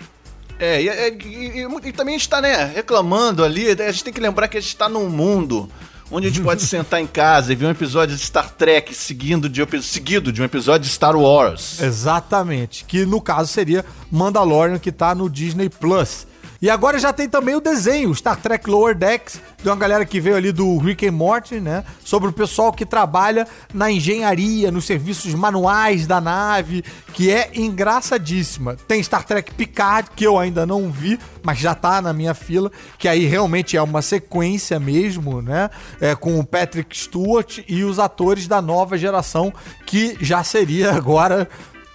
É, 0.59 0.81
e, 0.81 0.89
e- 0.89 1.61
e- 1.65 1.87
e 1.87 1.91
também 1.93 2.15
a 2.15 2.17
gente 2.17 2.27
tá, 2.29 2.41
né, 2.41 2.65
reclamando 2.75 3.41
ali. 3.43 3.69
A 3.71 3.91
gente 3.91 4.03
tem 4.03 4.13
que 4.13 4.19
lembrar 4.19 4.49
que 4.49 4.57
a 4.57 4.61
gente 4.61 4.75
tá 4.75 4.89
num 4.89 5.09
mundo 5.09 5.69
onde 6.11 6.27
a 6.27 6.29
gente 6.29 6.43
pode 6.43 6.61
sentar 6.61 7.01
em 7.01 7.07
casa 7.07 7.53
e 7.53 7.55
ver 7.55 7.65
um 7.65 7.71
episódio 7.71 8.15
de 8.15 8.21
Star 8.21 8.49
Trek 8.49 8.93
seguindo 8.93 9.47
de, 9.47 9.65
seguido 9.81 10.31
de 10.31 10.41
um 10.41 10.45
episódio 10.45 10.81
de 10.81 10.91
Star 10.91 11.15
Wars. 11.15 11.81
Exatamente. 11.81 12.83
Que 12.85 13.05
no 13.05 13.21
caso 13.21 13.51
seria 13.51 13.85
Mandalorian, 14.11 14.77
que 14.77 14.91
tá 14.91 15.15
no 15.15 15.29
Disney 15.29 15.69
Plus. 15.69 16.27
E 16.61 16.69
agora 16.69 16.99
já 16.99 17.11
tem 17.11 17.27
também 17.27 17.55
o 17.55 17.59
desenho, 17.59 18.13
Star 18.13 18.39
Trek 18.39 18.69
Lower 18.69 18.95
Decks, 18.95 19.41
de 19.63 19.67
uma 19.67 19.75
galera 19.75 20.05
que 20.05 20.21
veio 20.21 20.35
ali 20.35 20.51
do 20.51 20.77
Rick 20.77 21.07
and 21.07 21.11
Morty, 21.11 21.59
né? 21.59 21.83
Sobre 22.05 22.29
o 22.29 22.31
pessoal 22.31 22.71
que 22.71 22.85
trabalha 22.85 23.47
na 23.73 23.89
engenharia, 23.89 24.69
nos 24.69 24.85
serviços 24.85 25.33
manuais 25.33 26.05
da 26.05 26.21
nave, 26.21 26.83
que 27.13 27.31
é 27.31 27.49
engraçadíssima. 27.55 28.75
Tem 28.87 29.01
Star 29.01 29.23
Trek 29.23 29.55
Picard, 29.55 30.11
que 30.15 30.23
eu 30.23 30.37
ainda 30.37 30.63
não 30.63 30.91
vi, 30.91 31.19
mas 31.41 31.57
já 31.57 31.73
tá 31.73 31.99
na 31.99 32.13
minha 32.13 32.35
fila, 32.35 32.71
que 32.99 33.07
aí 33.07 33.25
realmente 33.25 33.75
é 33.75 33.81
uma 33.81 34.03
sequência 34.03 34.79
mesmo, 34.79 35.41
né? 35.41 35.67
É, 35.99 36.13
com 36.13 36.39
o 36.39 36.45
Patrick 36.45 36.95
Stewart 36.95 37.61
e 37.67 37.83
os 37.83 37.97
atores 37.97 38.47
da 38.47 38.61
nova 38.61 38.99
geração, 38.99 39.51
que 39.83 40.15
já 40.21 40.43
seria 40.43 40.91
agora 40.95 41.49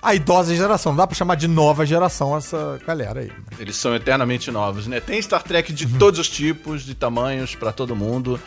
a 0.07 0.15
idosa 0.15 0.55
geração. 0.55 0.93
Não 0.93 0.99
dá 0.99 1.07
pra 1.07 1.17
chamar 1.17 1.35
de 1.35 1.49
nova 1.49 1.85
geração 1.85 2.37
essa 2.37 2.79
galera 2.87 3.21
aí. 3.21 3.33
Eles 3.59 3.75
são 3.75 3.93
eternamente 3.93 4.53
novos, 4.53 4.87
né? 4.87 5.01
Tem 5.01 5.21
Star 5.21 5.43
Trek 5.43 5.73
de 5.73 5.85
todos 5.99 6.21
os 6.21 6.29
tipos, 6.29 6.85
de 6.85 6.95
tamanhos, 6.95 7.57
pra 7.57 7.73
todo 7.73 7.97
mundo. 7.97 8.41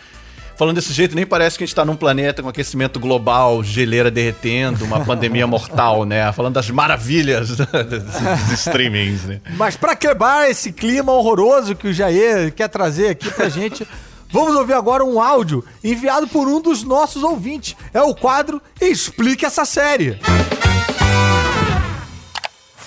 Falando 0.55 0.75
desse 0.75 0.93
jeito, 0.93 1.15
nem 1.15 1.25
parece 1.25 1.57
que 1.57 1.63
a 1.65 1.67
gente 1.67 1.75
tá 1.75 1.83
num 1.83 1.97
planeta 1.97 2.41
com 2.41 2.47
aquecimento 2.47 2.97
global, 2.97 3.61
geleira 3.61 4.09
derretendo, 4.09 4.85
uma 4.85 5.03
pandemia 5.03 5.47
mortal, 5.47 6.05
né? 6.05 6.31
Falando 6.31 6.53
das 6.53 6.69
maravilhas 6.69 7.49
dos 7.57 8.51
streamings, 8.53 9.23
né? 9.25 9.41
Mas 9.57 9.75
pra 9.75 9.97
quebrar 9.97 10.49
esse 10.49 10.71
clima 10.71 11.11
horroroso 11.11 11.75
que 11.75 11.89
o 11.89 11.93
Jair 11.93 12.53
quer 12.53 12.69
trazer 12.69 13.09
aqui 13.09 13.29
pra 13.31 13.49
gente, 13.49 13.85
vamos 14.31 14.55
ouvir 14.55 14.73
agora 14.73 15.03
um 15.03 15.21
áudio 15.21 15.63
enviado 15.83 16.25
por 16.27 16.47
um 16.47 16.61
dos 16.61 16.83
nossos 16.83 17.21
ouvintes. 17.21 17.75
É 17.93 18.01
o 18.01 18.15
quadro 18.15 18.61
Explique 18.81 19.45
essa 19.45 19.65
série. 19.65 20.19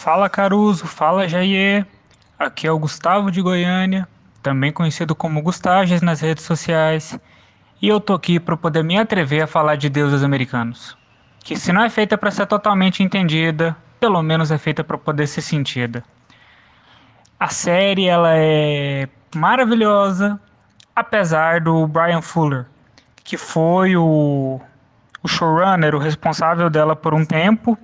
Fala 0.02 0.28
Caruso, 0.28 0.84
fala 0.84 1.28
Jair. 1.28 1.86
Aqui 2.36 2.66
é 2.66 2.72
o 2.72 2.76
Gustavo 2.76 3.30
de 3.30 3.40
Goiânia, 3.40 4.08
também 4.42 4.72
conhecido 4.72 5.14
como 5.14 5.40
Gustages 5.40 6.02
nas 6.02 6.20
redes 6.20 6.42
sociais. 6.42 7.16
E 7.80 7.86
eu 7.86 8.00
tô 8.00 8.12
aqui 8.12 8.40
para 8.40 8.56
poder 8.56 8.82
me 8.82 8.98
atrever 8.98 9.42
a 9.42 9.46
falar 9.46 9.76
de 9.76 9.88
deuses 9.88 10.24
americanos. 10.24 10.98
Que 11.44 11.54
se 11.54 11.72
não 11.72 11.84
é 11.84 11.88
feita 11.88 12.18
para 12.18 12.32
ser 12.32 12.46
totalmente 12.46 13.00
entendida, 13.00 13.76
pelo 14.00 14.20
menos 14.24 14.50
é 14.50 14.58
feita 14.58 14.82
para 14.82 14.98
poder 14.98 15.28
ser 15.28 15.40
sentida. 15.40 16.02
A 17.38 17.46
série 17.46 18.08
ela 18.08 18.32
é 18.34 19.08
maravilhosa, 19.36 20.36
apesar 20.96 21.60
do 21.60 21.86
Brian 21.86 22.22
Fuller, 22.22 22.66
que 23.22 23.36
foi 23.36 23.96
o, 23.96 24.60
o 25.22 25.28
showrunner, 25.28 25.94
o 25.94 26.00
responsável 26.00 26.68
dela 26.68 26.96
por 26.96 27.14
um 27.14 27.24
tempo, 27.24 27.78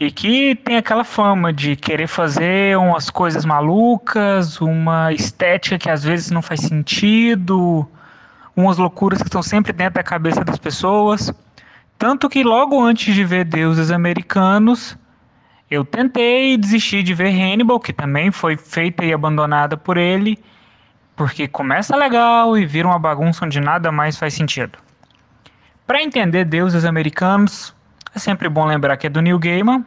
e 0.00 0.12
que 0.12 0.54
tem 0.54 0.76
aquela 0.76 1.02
fama 1.02 1.52
de 1.52 1.74
querer 1.74 2.06
fazer 2.06 2.78
umas 2.78 3.10
coisas 3.10 3.44
malucas, 3.44 4.60
uma 4.60 5.12
estética 5.12 5.76
que 5.76 5.90
às 5.90 6.04
vezes 6.04 6.30
não 6.30 6.40
faz 6.40 6.60
sentido, 6.60 7.86
umas 8.54 8.78
loucuras 8.78 9.20
que 9.20 9.28
estão 9.28 9.42
sempre 9.42 9.72
dentro 9.72 9.94
da 9.94 10.02
cabeça 10.02 10.44
das 10.44 10.58
pessoas. 10.58 11.32
Tanto 11.98 12.28
que 12.28 12.44
logo 12.44 12.80
antes 12.80 13.12
de 13.12 13.24
ver 13.24 13.44
Deuses 13.44 13.90
Americanos, 13.90 14.96
eu 15.68 15.84
tentei 15.84 16.56
desistir 16.56 17.02
de 17.02 17.12
ver 17.12 17.30
Hannibal, 17.30 17.80
que 17.80 17.92
também 17.92 18.30
foi 18.30 18.56
feita 18.56 19.04
e 19.04 19.12
abandonada 19.12 19.76
por 19.76 19.96
ele, 19.96 20.38
porque 21.16 21.48
começa 21.48 21.96
legal 21.96 22.56
e 22.56 22.64
vira 22.64 22.86
uma 22.86 23.00
bagunça 23.00 23.44
onde 23.44 23.58
nada 23.58 23.90
mais 23.90 24.16
faz 24.16 24.32
sentido. 24.32 24.78
Para 25.84 26.00
entender 26.02 26.44
deuses 26.44 26.84
americanos, 26.84 27.74
é 28.14 28.18
sempre 28.18 28.48
bom 28.48 28.64
lembrar 28.64 28.96
que 28.96 29.06
é 29.06 29.10
do 29.10 29.20
Neil 29.20 29.38
Gaiman, 29.38 29.84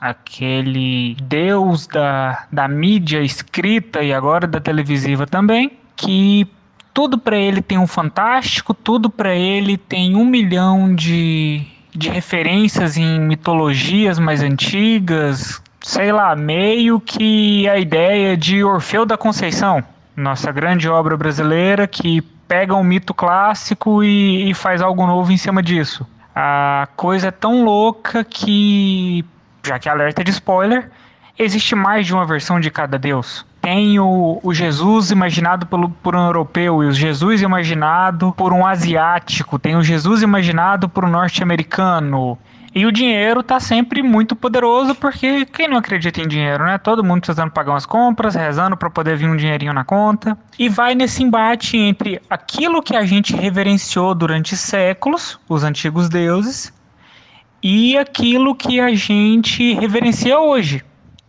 aquele 0.00 1.16
deus 1.22 1.86
da, 1.86 2.46
da 2.50 2.66
mídia 2.66 3.20
escrita 3.20 4.02
e 4.02 4.12
agora 4.12 4.46
da 4.46 4.58
televisiva 4.58 5.26
também, 5.26 5.72
que 5.94 6.48
tudo 6.94 7.18
para 7.18 7.36
ele 7.36 7.60
tem 7.60 7.78
um 7.78 7.86
fantástico, 7.86 8.72
tudo 8.72 9.10
para 9.10 9.34
ele 9.34 9.76
tem 9.76 10.16
um 10.16 10.24
milhão 10.24 10.94
de, 10.94 11.66
de 11.94 12.08
referências 12.08 12.96
em 12.96 13.20
mitologias 13.20 14.18
mais 14.18 14.42
antigas, 14.42 15.62
sei 15.80 16.12
lá, 16.12 16.34
meio 16.34 16.98
que 16.98 17.68
a 17.68 17.78
ideia 17.78 18.36
de 18.36 18.64
Orfeu 18.64 19.04
da 19.04 19.16
Conceição, 19.18 19.84
nossa 20.16 20.50
grande 20.50 20.88
obra 20.88 21.16
brasileira 21.16 21.86
que 21.86 22.22
pega 22.48 22.74
um 22.74 22.82
mito 22.82 23.14
clássico 23.14 24.02
e, 24.02 24.50
e 24.50 24.54
faz 24.54 24.82
algo 24.82 25.06
novo 25.06 25.30
em 25.30 25.36
cima 25.36 25.62
disso. 25.62 26.06
A 26.34 26.88
coisa 26.96 27.28
é 27.28 27.30
tão 27.30 27.64
louca 27.64 28.24
que 28.24 29.24
já 29.64 29.78
que 29.78 29.88
alerta 29.88 30.24
de 30.24 30.30
spoiler, 30.30 30.90
existe 31.38 31.74
mais 31.74 32.06
de 32.06 32.14
uma 32.14 32.26
versão 32.26 32.60
de 32.60 32.70
cada 32.70 32.98
deus. 32.98 33.44
Tem 33.60 33.98
o, 33.98 34.40
o 34.42 34.54
Jesus 34.54 35.10
imaginado 35.10 35.66
pelo, 35.66 35.90
por 35.90 36.16
um 36.16 36.24
europeu 36.24 36.82
e 36.82 36.86
o 36.86 36.92
Jesus 36.92 37.42
imaginado 37.42 38.32
por 38.32 38.52
um 38.52 38.66
asiático. 38.66 39.58
Tem 39.58 39.76
o 39.76 39.82
Jesus 39.82 40.22
imaginado 40.22 40.88
por 40.88 41.04
um 41.04 41.10
norte-americano. 41.10 42.38
E 42.72 42.86
o 42.86 42.92
dinheiro 42.92 43.42
tá 43.42 43.58
sempre 43.58 44.00
muito 44.00 44.36
poderoso 44.36 44.94
porque 44.94 45.44
quem 45.44 45.68
não 45.68 45.76
acredita 45.76 46.20
em 46.20 46.28
dinheiro, 46.28 46.64
né? 46.64 46.78
Todo 46.78 47.02
mundo 47.02 47.20
precisando 47.20 47.50
pagar 47.50 47.72
umas 47.72 47.84
compras, 47.84 48.36
rezando 48.36 48.76
para 48.76 48.88
poder 48.88 49.16
vir 49.16 49.28
um 49.28 49.36
dinheirinho 49.36 49.72
na 49.72 49.82
conta. 49.82 50.38
E 50.56 50.68
vai 50.68 50.94
nesse 50.94 51.22
embate 51.22 51.76
entre 51.76 52.22
aquilo 52.30 52.80
que 52.80 52.94
a 52.94 53.04
gente 53.04 53.34
reverenciou 53.34 54.14
durante 54.14 54.56
séculos, 54.56 55.38
os 55.48 55.64
antigos 55.64 56.08
deuses, 56.08 56.72
e 57.62 57.96
aquilo 57.96 58.54
que 58.54 58.80
a 58.80 58.94
gente 58.94 59.74
reverencia 59.74 60.38
hoje. 60.38 60.84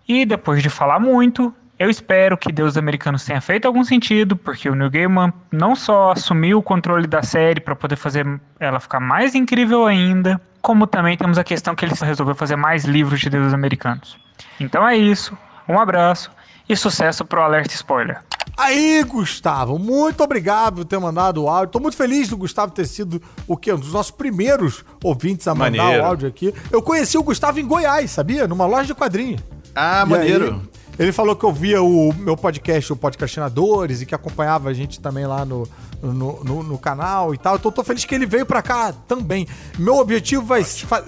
E 0.07 0.25
depois 0.25 0.61
de 0.61 0.69
falar 0.69 0.99
muito, 0.99 1.53
eu 1.79 1.89
espero 1.89 2.37
que 2.37 2.51
Deus 2.51 2.77
Americanos 2.77 3.25
tenha 3.25 3.41
feito 3.41 3.65
algum 3.65 3.83
sentido, 3.83 4.35
porque 4.35 4.69
o 4.69 4.75
Neil 4.75 4.91
Gaiman 4.91 5.33
não 5.51 5.75
só 5.75 6.11
assumiu 6.11 6.59
o 6.59 6.63
controle 6.63 7.07
da 7.07 7.23
série 7.23 7.59
para 7.59 7.75
poder 7.75 7.95
fazer 7.95 8.25
ela 8.59 8.79
ficar 8.79 8.99
mais 8.99 9.35
incrível 9.35 9.85
ainda, 9.85 10.39
como 10.61 10.85
também 10.85 11.17
temos 11.17 11.37
a 11.37 11.43
questão 11.43 11.73
que 11.73 11.83
ele 11.83 11.93
resolveu 11.99 12.35
fazer 12.35 12.55
mais 12.55 12.85
livros 12.85 13.19
de 13.19 13.29
Deus 13.29 13.53
Americanos. 13.53 14.17
Então 14.59 14.87
é 14.87 14.95
isso, 14.95 15.37
um 15.67 15.79
abraço 15.79 16.29
e 16.71 16.77
sucesso 16.77 17.25
pro 17.25 17.41
Alerta 17.41 17.73
Spoiler. 17.73 18.21
Aí, 18.57 19.03
Gustavo, 19.07 19.79
muito 19.79 20.23
obrigado 20.23 20.75
por 20.77 20.85
ter 20.85 20.99
mandado 20.99 21.43
o 21.43 21.49
áudio. 21.49 21.71
Tô 21.71 21.79
muito 21.79 21.95
feliz 21.97 22.27
do 22.27 22.37
Gustavo 22.37 22.71
ter 22.71 22.85
sido 22.85 23.21
o 23.47 23.55
quê? 23.57 23.73
Um 23.73 23.77
dos 23.79 23.93
nossos 23.93 24.11
primeiros 24.11 24.83
ouvintes 25.03 25.47
a 25.47 25.55
mandar 25.55 25.83
Maneiro. 25.83 26.03
o 26.03 26.05
áudio 26.05 26.27
aqui. 26.27 26.53
Eu 26.71 26.81
conheci 26.81 27.17
o 27.17 27.23
Gustavo 27.23 27.59
em 27.59 27.65
Goiás, 27.65 28.11
sabia? 28.11 28.47
Numa 28.47 28.65
loja 28.65 28.87
de 28.87 28.93
quadrinho. 28.95 29.39
Ah, 29.73 30.03
E 30.05 30.09
maneiro. 30.09 30.53
aí, 30.53 30.81
ele 30.99 31.11
falou 31.11 31.35
que 31.35 31.45
ouvia 31.45 31.81
o 31.81 32.13
meu 32.13 32.35
podcast, 32.37 32.91
o 32.93 32.95
Podcastinadores, 32.95 34.01
e 34.01 34.05
que 34.05 34.13
acompanhava 34.13 34.69
a 34.69 34.73
gente 34.73 34.99
também 34.99 35.25
lá 35.25 35.43
no, 35.45 35.67
no, 36.01 36.43
no- 36.43 36.63
no 36.63 36.77
canal 36.77 37.33
e 37.33 37.37
tal. 37.37 37.55
Então 37.55 37.71
tô 37.71 37.83
feliz 37.83 38.05
que 38.05 38.13
ele 38.13 38.25
veio 38.25 38.45
pra 38.45 38.61
cá 38.61 38.93
também. 39.07 39.47
Meu 39.79 39.95
objetivo 39.95 40.43
vai, 40.43 40.61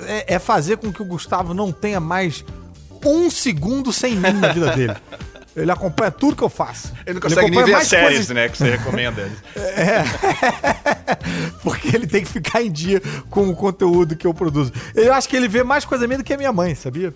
é, 0.07 0.35
é 0.35 0.39
fazer 0.39 0.77
com 0.77 0.91
que 0.91 1.01
o 1.01 1.05
Gustavo 1.05 1.53
não 1.53 1.71
tenha 1.71 1.99
mais 1.99 2.43
um 3.05 3.29
segundo 3.29 3.91
sem 3.91 4.15
mim 4.15 4.31
na 4.33 4.53
vida 4.53 4.71
dele. 4.75 4.95
Ele 5.55 5.71
acompanha 5.71 6.09
tudo 6.09 6.35
que 6.35 6.41
eu 6.43 6.49
faço. 6.49 6.91
Ele 7.05 7.13
não 7.15 7.21
consegue 7.21 7.41
nem 7.41 7.49
acompanha 7.59 7.65
ver 7.67 7.71
mais 7.73 7.83
as 7.83 7.89
séries, 7.89 8.07
coisas- 8.09 8.29
né, 8.29 8.49
que 8.49 8.57
você 8.57 8.71
recomenda. 8.71 9.29
Porque 11.61 11.95
ele 11.95 12.07
tem 12.07 12.23
que 12.23 12.29
ficar 12.29 12.61
em 12.61 12.71
dia 12.71 13.01
com 13.29 13.47
o 13.49 13.55
conteúdo 13.55 14.15
que 14.15 14.25
eu 14.27 14.33
produzo. 14.33 14.71
Eu 14.95 15.13
acho 15.13 15.29
que 15.29 15.35
ele 15.35 15.47
vê 15.47 15.63
mais 15.63 15.85
coisa 15.85 16.07
minha 16.07 16.17
do 16.17 16.23
que 16.23 16.33
a 16.33 16.37
minha 16.37 16.51
mãe, 16.51 16.75
sabia? 16.75 17.13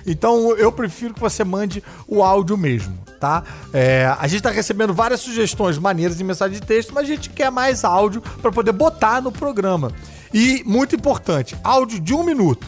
Então, 0.05 0.55
eu 0.57 0.71
prefiro 0.71 1.13
que 1.13 1.19
você 1.19 1.43
mande 1.43 1.83
o 2.07 2.23
áudio 2.23 2.57
mesmo, 2.57 2.97
tá? 3.19 3.43
É, 3.73 4.13
a 4.19 4.27
gente 4.27 4.41
tá 4.41 4.49
recebendo 4.49 4.93
várias 4.93 5.21
sugestões 5.21 5.77
maneiras 5.77 6.19
em 6.19 6.23
mensagem 6.23 6.59
de 6.59 6.65
texto, 6.65 6.93
mas 6.93 7.03
a 7.03 7.07
gente 7.07 7.29
quer 7.29 7.51
mais 7.51 7.83
áudio 7.83 8.21
para 8.41 8.51
poder 8.51 8.71
botar 8.71 9.21
no 9.21 9.31
programa. 9.31 9.91
E, 10.33 10.63
muito 10.65 10.95
importante, 10.95 11.57
áudio 11.63 11.99
de 11.99 12.13
um 12.13 12.23
minuto, 12.23 12.67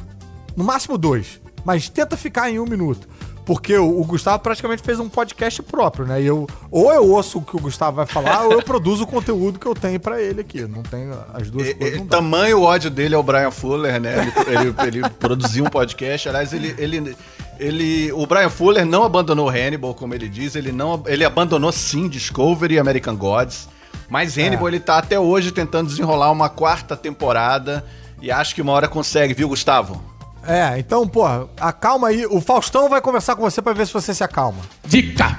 no 0.55 0.63
máximo 0.63 0.97
dois, 0.97 1.41
mas 1.65 1.89
tenta 1.89 2.15
ficar 2.15 2.49
em 2.49 2.59
um 2.59 2.65
minuto. 2.65 3.07
Porque 3.49 3.75
o, 3.75 3.99
o 3.99 4.03
Gustavo 4.05 4.37
praticamente 4.43 4.83
fez 4.83 4.99
um 4.99 5.09
podcast 5.09 5.63
próprio, 5.63 6.05
né? 6.05 6.21
E 6.21 6.27
eu, 6.27 6.45
ou 6.69 6.93
eu 6.93 7.09
ouço 7.09 7.39
o 7.39 7.41
que 7.41 7.55
o 7.57 7.59
Gustavo 7.59 7.95
vai 7.97 8.05
falar, 8.05 8.43
ou 8.45 8.51
eu 8.53 8.61
produzo 8.61 9.05
o 9.05 9.07
conteúdo 9.07 9.57
que 9.57 9.65
eu 9.65 9.73
tenho 9.73 9.99
pra 9.99 10.21
ele 10.21 10.41
aqui. 10.41 10.61
Não 10.67 10.83
tem 10.83 11.09
as 11.33 11.49
duas 11.49 11.67
E- 11.69 11.73
coisas. 11.73 11.95
e- 11.95 11.99
Não 11.99 12.05
dá. 12.05 12.17
tamanho 12.17 12.61
ódio 12.61 12.91
dele 12.91 13.15
ao 13.15 13.23
Brian 13.23 13.49
Fuller, 13.49 13.99
né? 13.99 14.31
Ele, 14.45 14.59
ele- 14.85 14.97
ele 14.99 15.09
produziu 15.09 15.65
um 15.65 15.67
podcast. 15.67 16.29
Aliás, 16.29 16.53
ele, 16.53 16.75
ele, 16.77 17.17
ele. 17.59 18.11
O 18.11 18.27
Brian 18.27 18.51
Fuller 18.51 18.85
não 18.85 19.03
abandonou 19.03 19.49
Hannibal, 19.49 19.95
como 19.95 20.13
ele 20.13 20.29
diz. 20.29 20.55
Ele, 20.55 20.71
não, 20.71 21.01
ele 21.07 21.25
abandonou 21.25 21.71
sim 21.71 22.07
Discovery 22.07 22.75
e 22.75 22.79
American 22.79 23.15
Gods. 23.15 23.67
Mas 24.07 24.37
Hannibal, 24.37 24.67
ele 24.67 24.79
tá 24.79 24.99
até 24.99 25.19
hoje 25.19 25.51
tentando 25.51 25.87
desenrolar 25.87 26.29
uma 26.31 26.49
quarta 26.49 26.95
temporada. 26.95 27.83
E 28.21 28.29
acho 28.29 28.53
que 28.53 28.61
uma 28.61 28.73
hora 28.73 28.87
consegue, 28.87 29.33
viu, 29.33 29.49
Gustavo? 29.49 29.99
É, 30.49 30.79
então, 30.79 31.07
pô, 31.07 31.23
acalma 31.59 32.07
aí. 32.07 32.25
O 32.25 32.41
Faustão 32.41 32.89
vai 32.89 32.99
conversar 32.99 33.35
com 33.35 33.43
você 33.43 33.61
pra 33.61 33.71
ver 33.71 33.85
se 33.85 33.93
você 33.93 34.15
se 34.15 34.23
acalma. 34.23 34.63
Dica: 34.83 35.37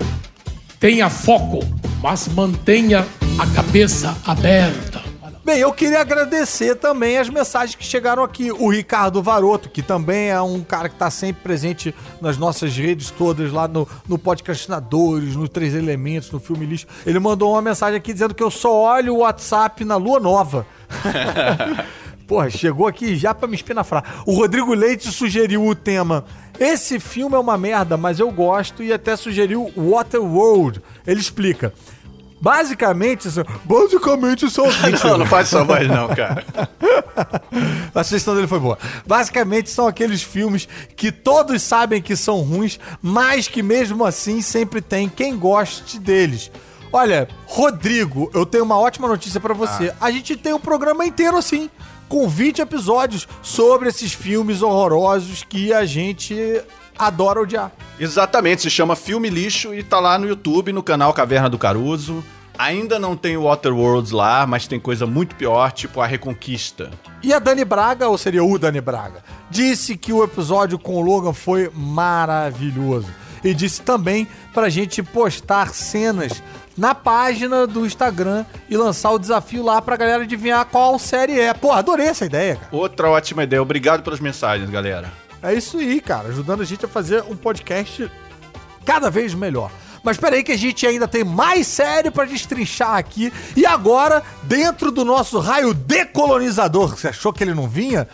tenha 0.78 1.11
foco, 1.11 1.58
mas 2.00 2.28
mantenha 2.28 3.04
a 3.36 3.46
cabeça 3.48 4.16
aberta. 4.24 5.00
Bem, 5.44 5.58
eu 5.58 5.72
queria 5.72 6.00
agradecer 6.00 6.76
também 6.76 7.18
as 7.18 7.28
mensagens 7.28 7.74
que 7.74 7.82
chegaram 7.82 8.22
aqui. 8.22 8.52
O 8.52 8.68
Ricardo 8.68 9.20
Varoto, 9.20 9.68
que 9.68 9.82
também 9.82 10.28
é 10.28 10.40
um 10.40 10.62
cara 10.62 10.88
que 10.88 10.94
está 10.94 11.11
sempre 11.11 11.42
presente 11.42 11.92
nas 12.20 12.38
nossas 12.38 12.76
redes 12.76 13.11
todas, 13.11 13.50
lá 13.50 13.66
no, 13.66 13.88
no 14.06 14.16
Podcastinadores, 14.16 15.34
no 15.34 15.48
Três 15.48 15.74
Elementos, 15.74 16.30
no 16.30 16.38
Filme 16.38 16.66
Lixo. 16.66 16.86
Ele 17.04 17.18
mandou 17.18 17.52
uma 17.54 17.62
mensagem 17.62 17.96
aqui 17.96 18.12
dizendo 18.12 18.32
que 18.32 18.44
eu 18.44 18.50
só 18.50 18.72
olho 18.94 19.16
o 19.16 19.18
WhatsApp 19.18 19.84
na 19.84 19.96
lua 19.96 20.20
nova. 20.20 20.64
Porra, 22.31 22.49
chegou 22.49 22.87
aqui 22.87 23.16
já 23.16 23.35
pra 23.35 23.49
me 23.49 23.57
espinafrar. 23.57 24.22
O 24.24 24.33
Rodrigo 24.33 24.72
Leite 24.72 25.11
sugeriu 25.11 25.66
o 25.66 25.74
tema. 25.74 26.24
Esse 26.61 27.01
filme 27.01 27.35
é 27.35 27.39
uma 27.41 27.59
merda, 27.59 27.97
mas 27.97 28.20
eu 28.20 28.31
gosto 28.31 28.85
e 28.85 28.93
até 28.93 29.16
sugeriu 29.16 29.68
Waterworld. 29.76 30.81
Ele 31.05 31.18
explica. 31.18 31.74
Basicamente, 32.41 33.28
basicamente 33.64 34.49
são. 34.49 34.66
Não, 35.05 35.18
não 35.18 35.26
faz 35.26 35.49
sua 35.49 35.64
voz, 35.64 35.89
não, 35.89 36.07
cara. 36.09 36.45
A 37.93 38.05
sugestão 38.05 38.37
dele 38.37 38.47
foi 38.47 38.61
boa. 38.61 38.78
Basicamente 39.05 39.68
são 39.68 39.89
aqueles 39.89 40.22
filmes 40.22 40.68
que 40.95 41.11
todos 41.11 41.61
sabem 41.61 42.01
que 42.01 42.14
são 42.14 42.43
ruins, 42.43 42.78
mas 43.03 43.49
que 43.49 43.61
mesmo 43.61 44.05
assim 44.05 44.41
sempre 44.41 44.81
tem 44.81 45.09
quem 45.09 45.37
goste 45.37 45.99
deles. 45.99 46.49
Olha, 46.93 47.28
Rodrigo, 47.47 48.31
eu 48.33 48.47
tenho 48.47 48.64
uma 48.64 48.78
ótima 48.78 49.09
notícia 49.09 49.41
pra 49.41 49.53
você. 49.53 49.93
A 50.01 50.11
gente 50.11 50.37
tem 50.37 50.53
um 50.53 50.61
programa 50.61 51.05
inteiro 51.05 51.37
assim, 51.37 51.68
com 52.11 52.28
20 52.28 52.61
episódios 52.61 53.28
sobre 53.40 53.88
esses 53.88 54.12
filmes 54.12 54.62
horrorosos 54.62 55.44
que 55.48 55.72
a 55.72 55.86
gente 55.86 56.61
adora 56.98 57.40
odiar. 57.40 57.70
Exatamente, 58.00 58.62
se 58.62 58.68
chama 58.68 58.96
Filme 58.96 59.30
Lixo 59.30 59.72
e 59.72 59.84
tá 59.84 60.00
lá 60.00 60.18
no 60.18 60.26
YouTube, 60.26 60.72
no 60.72 60.82
canal 60.82 61.14
Caverna 61.14 61.48
do 61.48 61.56
Caruso. 61.56 62.22
Ainda 62.58 62.98
não 62.98 63.16
tem 63.16 63.36
o 63.36 63.44
Waterworlds 63.44 64.11
lá, 64.11 64.44
mas 64.44 64.66
tem 64.66 64.80
coisa 64.80 65.06
muito 65.06 65.36
pior, 65.36 65.70
tipo 65.70 66.00
A 66.00 66.06
Reconquista. 66.06 66.90
E 67.22 67.32
a 67.32 67.38
Dani 67.38 67.64
Braga, 67.64 68.08
ou 68.08 68.18
seria 68.18 68.42
o 68.42 68.58
Dani 68.58 68.80
Braga, 68.80 69.22
disse 69.48 69.96
que 69.96 70.12
o 70.12 70.24
episódio 70.24 70.80
com 70.80 70.96
o 70.96 71.00
Logan 71.00 71.32
foi 71.32 71.70
maravilhoso. 71.72 73.08
E 73.44 73.54
disse 73.54 73.80
também 73.82 74.26
pra 74.52 74.68
gente 74.68 75.00
postar 75.00 75.72
cenas 75.72 76.42
na 76.76 76.94
página 76.94 77.66
do 77.66 77.84
Instagram 77.84 78.44
e 78.68 78.76
lançar 78.76 79.10
o 79.10 79.18
desafio 79.18 79.62
lá 79.62 79.80
pra 79.82 79.96
galera 79.96 80.22
adivinhar 80.22 80.64
qual 80.66 80.98
série 80.98 81.38
é. 81.38 81.52
Pô, 81.52 81.72
adorei 81.72 82.06
essa 82.06 82.24
ideia, 82.24 82.56
cara. 82.56 82.68
Outra 82.72 83.10
ótima 83.10 83.42
ideia. 83.44 83.62
Obrigado 83.62 84.02
pelas 84.02 84.20
mensagens, 84.20 84.70
galera. 84.70 85.12
É 85.42 85.54
isso 85.54 85.78
aí, 85.78 86.00
cara, 86.00 86.28
ajudando 86.28 86.60
a 86.60 86.64
gente 86.64 86.84
a 86.84 86.88
fazer 86.88 87.24
um 87.28 87.36
podcast 87.36 88.10
cada 88.84 89.10
vez 89.10 89.34
melhor. 89.34 89.70
Mas 90.03 90.16
peraí 90.16 90.42
que 90.42 90.53
a 90.53 90.59
gente 90.59 90.86
ainda 90.86 91.07
tem 91.07 91.24
mais 91.24 91.66
série 91.66 92.11
pra 92.11 92.24
destrinchar 92.24 92.96
aqui. 92.96 93.32
E 93.57 93.66
agora, 93.66 94.22
dentro 94.44 94.90
do 94.90 95.05
nosso 95.05 95.38
raio 95.38 95.74
decolonizador, 95.74 96.96
você 96.96 97.09
achou 97.09 97.32
que 97.32 97.44
ele 97.44 97.55
não 97.55 97.68
vinha? 97.68 98.09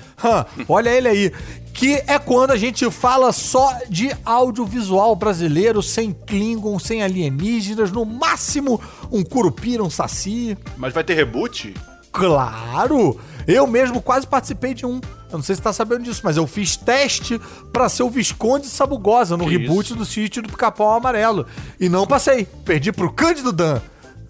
Olha 0.69 0.91
ele 0.91 1.09
aí. 1.09 1.33
Que 1.73 2.03
é 2.07 2.19
quando 2.19 2.53
a 2.53 2.57
gente 2.57 2.91
fala 2.91 3.33
só 3.33 3.71
de 3.91 4.11
audiovisual 4.25 5.15
brasileiro, 5.15 5.83
sem 5.83 6.11
Klingon, 6.11 6.79
sem 6.79 7.03
alienígenas, 7.03 7.93
no 7.93 8.05
máximo 8.07 8.81
um 9.13 9.23
Curupira, 9.23 9.83
um 9.83 9.91
Saci. 9.91 10.57
Mas 10.79 10.95
vai 10.95 11.05
ter 11.05 11.13
reboot? 11.13 11.75
Claro! 12.11 13.21
Eu 13.47 13.67
mesmo 13.67 14.01
quase 14.01 14.27
participei 14.27 14.73
de 14.73 14.87
um. 14.87 15.01
Eu 15.31 15.39
não 15.39 15.43
sei 15.43 15.55
se 15.55 15.59
você 15.61 15.65
tá 15.65 15.73
sabendo 15.73 16.05
disso, 16.05 16.21
mas 16.25 16.37
eu 16.37 16.47
fiz 16.47 16.77
teste 16.77 17.41
pra 17.73 17.89
ser 17.89 18.03
o 18.05 18.11
Visconde 18.11 18.67
Sabugosa 18.69 19.37
no 19.37 19.45
Que 19.45 19.59
reboot 19.59 19.87
isso? 19.87 19.97
do 19.97 20.05
sítio 20.05 20.43
do 20.43 20.49
Pica-Pau 20.49 20.93
Amarelo. 20.93 21.47
E 21.81 21.89
não 21.89 22.07
passei. 22.07 22.45
Perdi 22.65 22.93
pro 22.93 23.13
Cândido 23.13 23.53
Dan. 23.53 23.81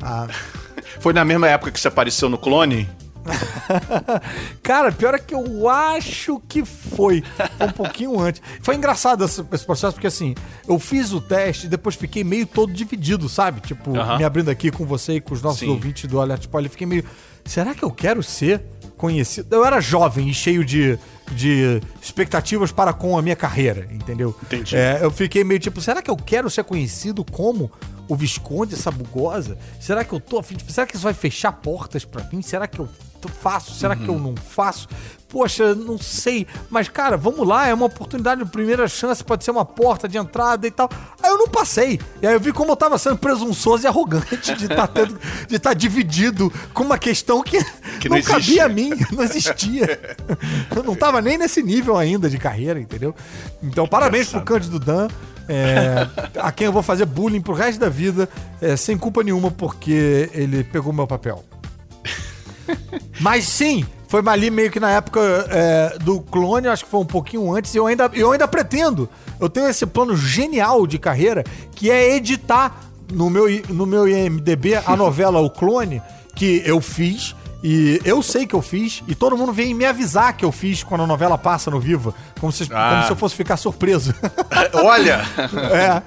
Ah, 0.03 0.27
Foi 1.01 1.13
na 1.13 1.25
mesma 1.25 1.49
época 1.49 1.71
que 1.71 1.79
você 1.79 1.89
apareceu 1.89 2.29
no 2.29 2.39
clone? 2.39 2.89
Cara, 4.63 4.93
pior 4.93 5.15
é 5.15 5.19
que 5.19 5.35
eu 5.35 5.69
acho 5.69 6.41
que 6.49 6.65
foi. 6.65 7.23
Foi 7.59 7.67
um 7.67 7.73
pouquinho 7.73 8.19
antes. 8.21 8.41
Foi 8.63 8.75
engraçado 8.77 9.25
esse, 9.25 9.45
esse 9.53 9.65
processo, 9.65 9.95
porque 9.95 10.07
assim, 10.07 10.35
eu 10.67 10.79
fiz 10.79 11.13
o 11.13 11.21
teste 11.21 11.67
e 11.67 11.69
depois 11.69 11.95
fiquei 11.95 12.23
meio 12.25 12.47
todo 12.47 12.73
dividido, 12.73 13.29
sabe? 13.29 13.61
Tipo, 13.61 13.97
Aham. 13.99 14.19
me 14.19 14.25
abrindo 14.25 14.49
aqui 14.49 14.71
com 14.71 14.85
você 14.87 15.15
e 15.15 15.21
com 15.21 15.35
os 15.35 15.43
nossos 15.43 15.61
Sim. 15.61 15.69
ouvintes 15.71 16.09
do 16.09 16.21
Alert 16.21 16.43
Spoiler, 16.43 16.71
fiquei 16.71 16.87
meio. 16.87 17.05
Será 17.45 17.75
que 17.75 17.83
eu 17.85 17.91
quero 17.91 18.23
ser 18.23 18.63
conhecido? 18.97 19.55
Eu 19.55 19.65
era 19.65 19.81
jovem 19.81 20.29
e 20.29 20.35
cheio 20.35 20.65
de, 20.65 20.99
de 21.33 21.81
expectativas 22.03 22.73
para 22.73 22.93
com 22.93 23.17
a 23.17 23.23
minha 23.23 23.37
carreira, 23.37 23.89
entendeu? 23.91 24.35
Entendi. 24.43 24.77
É, 24.77 25.01
eu 25.03 25.11
fiquei 25.11 25.45
meio 25.45 25.61
tipo, 25.61 25.81
será 25.81 26.03
que 26.03 26.11
eu 26.11 26.17
quero 26.17 26.49
ser 26.51 26.65
conhecido 26.65 27.25
como 27.25 27.71
o 28.09 28.17
Visconde 28.17 28.77
Sabugosa? 28.77 29.59
Será 29.81 30.05
que 30.05 30.13
eu 30.13 30.21
tô 30.21 30.39
afim 30.39 30.57
de... 30.57 30.73
Será 30.73 30.87
que 30.87 30.95
isso 30.95 31.05
vai 31.05 31.15
fechar 31.15 31.53
portas 31.53 32.05
pra 32.05 32.25
mim? 32.33 32.43
Será 32.43 32.67
que 32.67 32.79
eu 32.79 32.89
faço? 33.41 33.75
Será 33.75 33.97
que 33.97 34.09
eu 34.09 34.19
não 34.19 34.37
faço? 34.37 34.89
Poxa, 35.29 35.75
não 35.75 35.99
sei. 35.99 36.47
Mas, 36.71 36.89
cara, 36.89 37.17
vamos 37.17 37.47
lá, 37.47 37.67
é 37.67 37.75
uma 37.75 37.87
oportunidade 37.87 38.45
de 38.45 38.51
primeira 38.51 38.87
chance, 38.87 39.25
pode 39.25 39.45
ser 39.45 39.51
uma 39.51 39.65
porta 39.65 40.09
de 40.09 40.17
entrada 40.17 40.67
e 40.67 40.71
tal. 40.71 40.89
Aí 41.23 41.31
eu 41.31 41.39
não 41.39 41.49
passei. 41.49 42.01
E 42.23 42.27
aí 42.27 42.35
eu 42.35 42.41
vi 42.41 42.53
como 42.53 42.73
eu 42.73 42.77
tava 42.77 42.97
sendo 42.97 43.17
presunçoso 43.19 43.85
e 43.85 43.87
arrogante 43.87 44.55
de 44.55 44.67
estar 44.67 44.89
de 45.49 45.59
tá 45.59 45.75
dividido 45.75 46.53
com 46.73 46.85
uma 46.85 46.97
questão 46.99 47.43
que, 47.43 47.59
Que 48.01 48.09
não, 48.09 48.17
não 48.17 48.23
cabia 48.23 48.67
a 48.67 48.69
mim, 48.69 48.91
não 49.13 49.25
existia. 49.25 50.17
Eu 50.75 50.83
não 50.83 50.95
tava 50.95 51.21
nem 51.21 51.39
nesse 51.39 51.63
nível 51.63 51.97
ainda 51.97 52.29
de 52.29 52.39
carreira, 52.39 52.79
entendeu? 52.79 53.15
Então, 53.63 53.87
parabéns 53.87 54.29
pro 54.29 54.43
Cândido 54.43 54.79
Dan. 54.79 55.09
é, 55.49 56.07
a 56.39 56.53
quem 56.53 56.67
eu 56.67 56.73
vou 56.73 56.83
fazer 56.83 57.07
bullying 57.07 57.41
pro 57.41 57.55
resto 57.55 57.79
da 57.79 57.89
vida, 57.89 58.29
é, 58.61 58.77
sem 58.77 58.99
culpa 58.99 59.23
nenhuma, 59.23 59.51
porque 59.51 60.29
ele 60.33 60.65
pegou 60.65 60.93
meu 60.93 61.07
papel. 61.07 61.45
Mas 63.21 63.45
sim, 63.45 63.87
foi 64.09 64.23
ali 64.27 64.51
meio 64.51 64.71
que 64.71 64.81
na 64.81 64.91
época 64.91 65.21
é, 65.51 65.99
do 65.99 66.21
clone, 66.21 66.69
acho 66.69 66.85
que 66.85 66.91
foi 66.91 67.01
um 67.01 67.07
pouquinho 67.07 67.53
antes, 67.55 67.75
e 67.75 67.79
eu 67.79 67.87
ainda, 67.87 68.11
eu 68.15 68.33
ainda 68.33 68.47
pretendo. 68.47 69.09
Eu 69.41 69.49
tenho 69.49 69.69
esse 69.69 69.85
plano 69.87 70.17
genial 70.17 70.87
de 70.87 70.99
carreira, 70.99 71.45
que 71.75 71.91
é 71.91 72.15
editar 72.17 72.81
no 73.13 73.29
meu, 73.31 73.47
no 73.69 73.87
meu 73.87 74.09
IMDB 74.09 74.77
a 74.77 74.95
novela 74.97 75.41
O 75.41 75.51
Clone, 75.51 76.03
que 76.35 76.63
eu 76.65 76.81
fiz. 76.81 77.35
E 77.63 78.01
eu 78.05 78.23
sei 78.23 78.47
que 78.47 78.55
eu 78.55 78.63
fiz, 78.63 79.03
e 79.09 79.15
todo 79.15 79.37
mundo 79.37 79.53
vem 79.53 79.75
me 79.75 79.85
avisar 79.85 80.37
que 80.37 80.45
eu 80.45 80.53
fiz 80.53 80.83
quando 80.85 81.03
a 81.03 81.07
novela 81.07 81.37
passa 81.39 81.71
no 81.71 81.81
Viva, 81.81 82.15
como 82.39 82.53
se, 82.53 82.65
Ah. 82.73 82.91
como 82.91 83.03
se 83.07 83.11
eu 83.13 83.17
fosse 83.17 83.35
ficar 83.35 83.57
surpreso. 83.57 84.15
Olha! 84.85 85.25
é, 85.73 86.03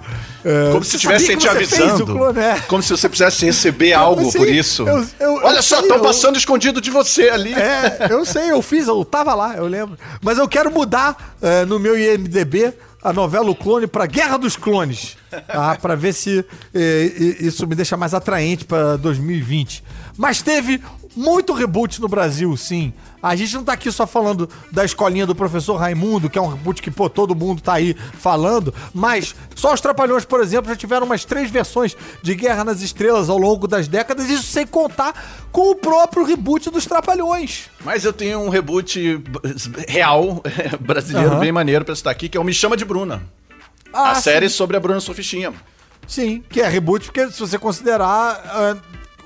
é, 0.47 0.71
Como 0.71 0.83
se 0.83 0.95
estivessem 0.95 1.39
sabia 1.39 1.65
te 1.67 1.75
avisando. 1.75 2.05
clone, 2.05 2.39
é. 2.39 2.59
Como 2.67 2.81
se 2.83 2.89
você 2.91 3.09
precisasse 3.09 3.45
receber 3.45 3.93
algo 3.93 4.31
sim, 4.31 4.37
por 4.37 4.47
isso. 4.47 4.87
eu- 4.87 5.05
eu- 5.19 5.35
Olha 5.43 5.61
só, 5.61 5.77
sei, 5.77 5.85
estão 5.85 5.99
passando 6.01 6.37
escondido 6.37 6.79
de 6.79 6.91
você 6.91 7.29
ali. 7.29 7.53
É, 7.53 8.07
eu 8.09 8.23
sei, 8.25 8.51
eu 8.51 8.61
fiz, 8.61 8.87
eu 8.87 9.03
tava 9.03 9.33
lá, 9.33 9.55
eu 9.55 9.65
lembro. 9.67 9.97
Mas 10.21 10.37
eu 10.37 10.47
quero 10.47 10.71
mudar 10.71 11.35
é, 11.41 11.65
no 11.65 11.79
meu 11.79 11.97
IMDB 11.97 12.73
a 13.03 13.11
novela 13.11 13.49
O 13.49 13.55
Clone 13.55 13.87
pra 13.87 14.05
Guerra 14.05 14.37
dos 14.37 14.55
Clones. 14.55 15.17
Tá? 15.47 15.75
Pra 15.81 15.95
ver 15.95 16.13
se 16.13 16.43
é, 16.73 17.03
isso 17.39 17.65
me 17.67 17.75
deixa 17.75 17.95
mais 17.97 18.13
atraente 18.13 18.65
pra 18.65 18.97
2020. 18.97 19.83
Mas 20.17 20.41
teve 20.41 20.81
muito 21.15 21.53
reboot 21.53 21.99
no 21.99 22.07
Brasil, 22.07 22.55
sim. 22.55 22.93
A 23.21 23.35
gente 23.35 23.53
não 23.55 23.63
tá 23.63 23.73
aqui 23.73 23.91
só 23.91 24.07
falando 24.07 24.49
da 24.71 24.85
escolinha 24.85 25.25
do 25.25 25.35
professor 25.35 25.75
Raimundo, 25.75 26.29
que 26.29 26.37
é 26.37 26.41
um 26.41 26.47
reboot 26.47 26.81
que, 26.81 26.89
pô, 26.89 27.09
todo 27.09 27.35
mundo 27.35 27.61
tá 27.61 27.73
aí 27.73 27.93
falando, 27.93 28.73
mas 28.93 29.35
só 29.55 29.73
os 29.73 29.81
Trapalhões, 29.81 30.23
por 30.23 30.39
exemplo, 30.39 30.69
já 30.69 30.75
tiveram 30.75 31.05
umas 31.05 31.25
três 31.25 31.49
versões 31.51 31.97
de 32.21 32.35
Guerra 32.35 32.63
nas 32.63 32.81
Estrelas 32.81 33.29
ao 33.29 33.37
longo 33.37 33.67
das 33.67 33.87
décadas, 33.87 34.29
isso 34.29 34.43
sem 34.43 34.65
contar 34.65 35.47
com 35.51 35.71
o 35.71 35.75
próprio 35.75 36.23
reboot 36.23 36.69
dos 36.69 36.85
Trapalhões. 36.85 37.69
Mas 37.83 38.05
eu 38.05 38.13
tenho 38.13 38.39
um 38.39 38.49
reboot 38.49 39.21
real, 39.87 40.41
brasileiro, 40.79 41.31
Aham. 41.31 41.39
bem 41.39 41.51
maneiro 41.51 41.83
pra 41.83 41.95
citar 41.95 42.11
aqui, 42.11 42.29
que 42.29 42.37
é 42.37 42.41
o 42.41 42.43
Me 42.43 42.53
Chama 42.53 42.77
de 42.77 42.85
Bruna. 42.85 43.21
Ah, 43.91 44.11
a 44.11 44.15
série 44.15 44.47
sim. 44.49 44.55
sobre 44.55 44.77
a 44.77 44.79
Bruna 44.79 44.99
Sofistinha. 44.99 45.53
Sim, 46.07 46.43
que 46.49 46.61
é 46.61 46.67
reboot, 46.67 47.05
porque 47.05 47.29
se 47.31 47.39
você 47.39 47.57
considerar 47.57 48.41
ah, 48.45 48.77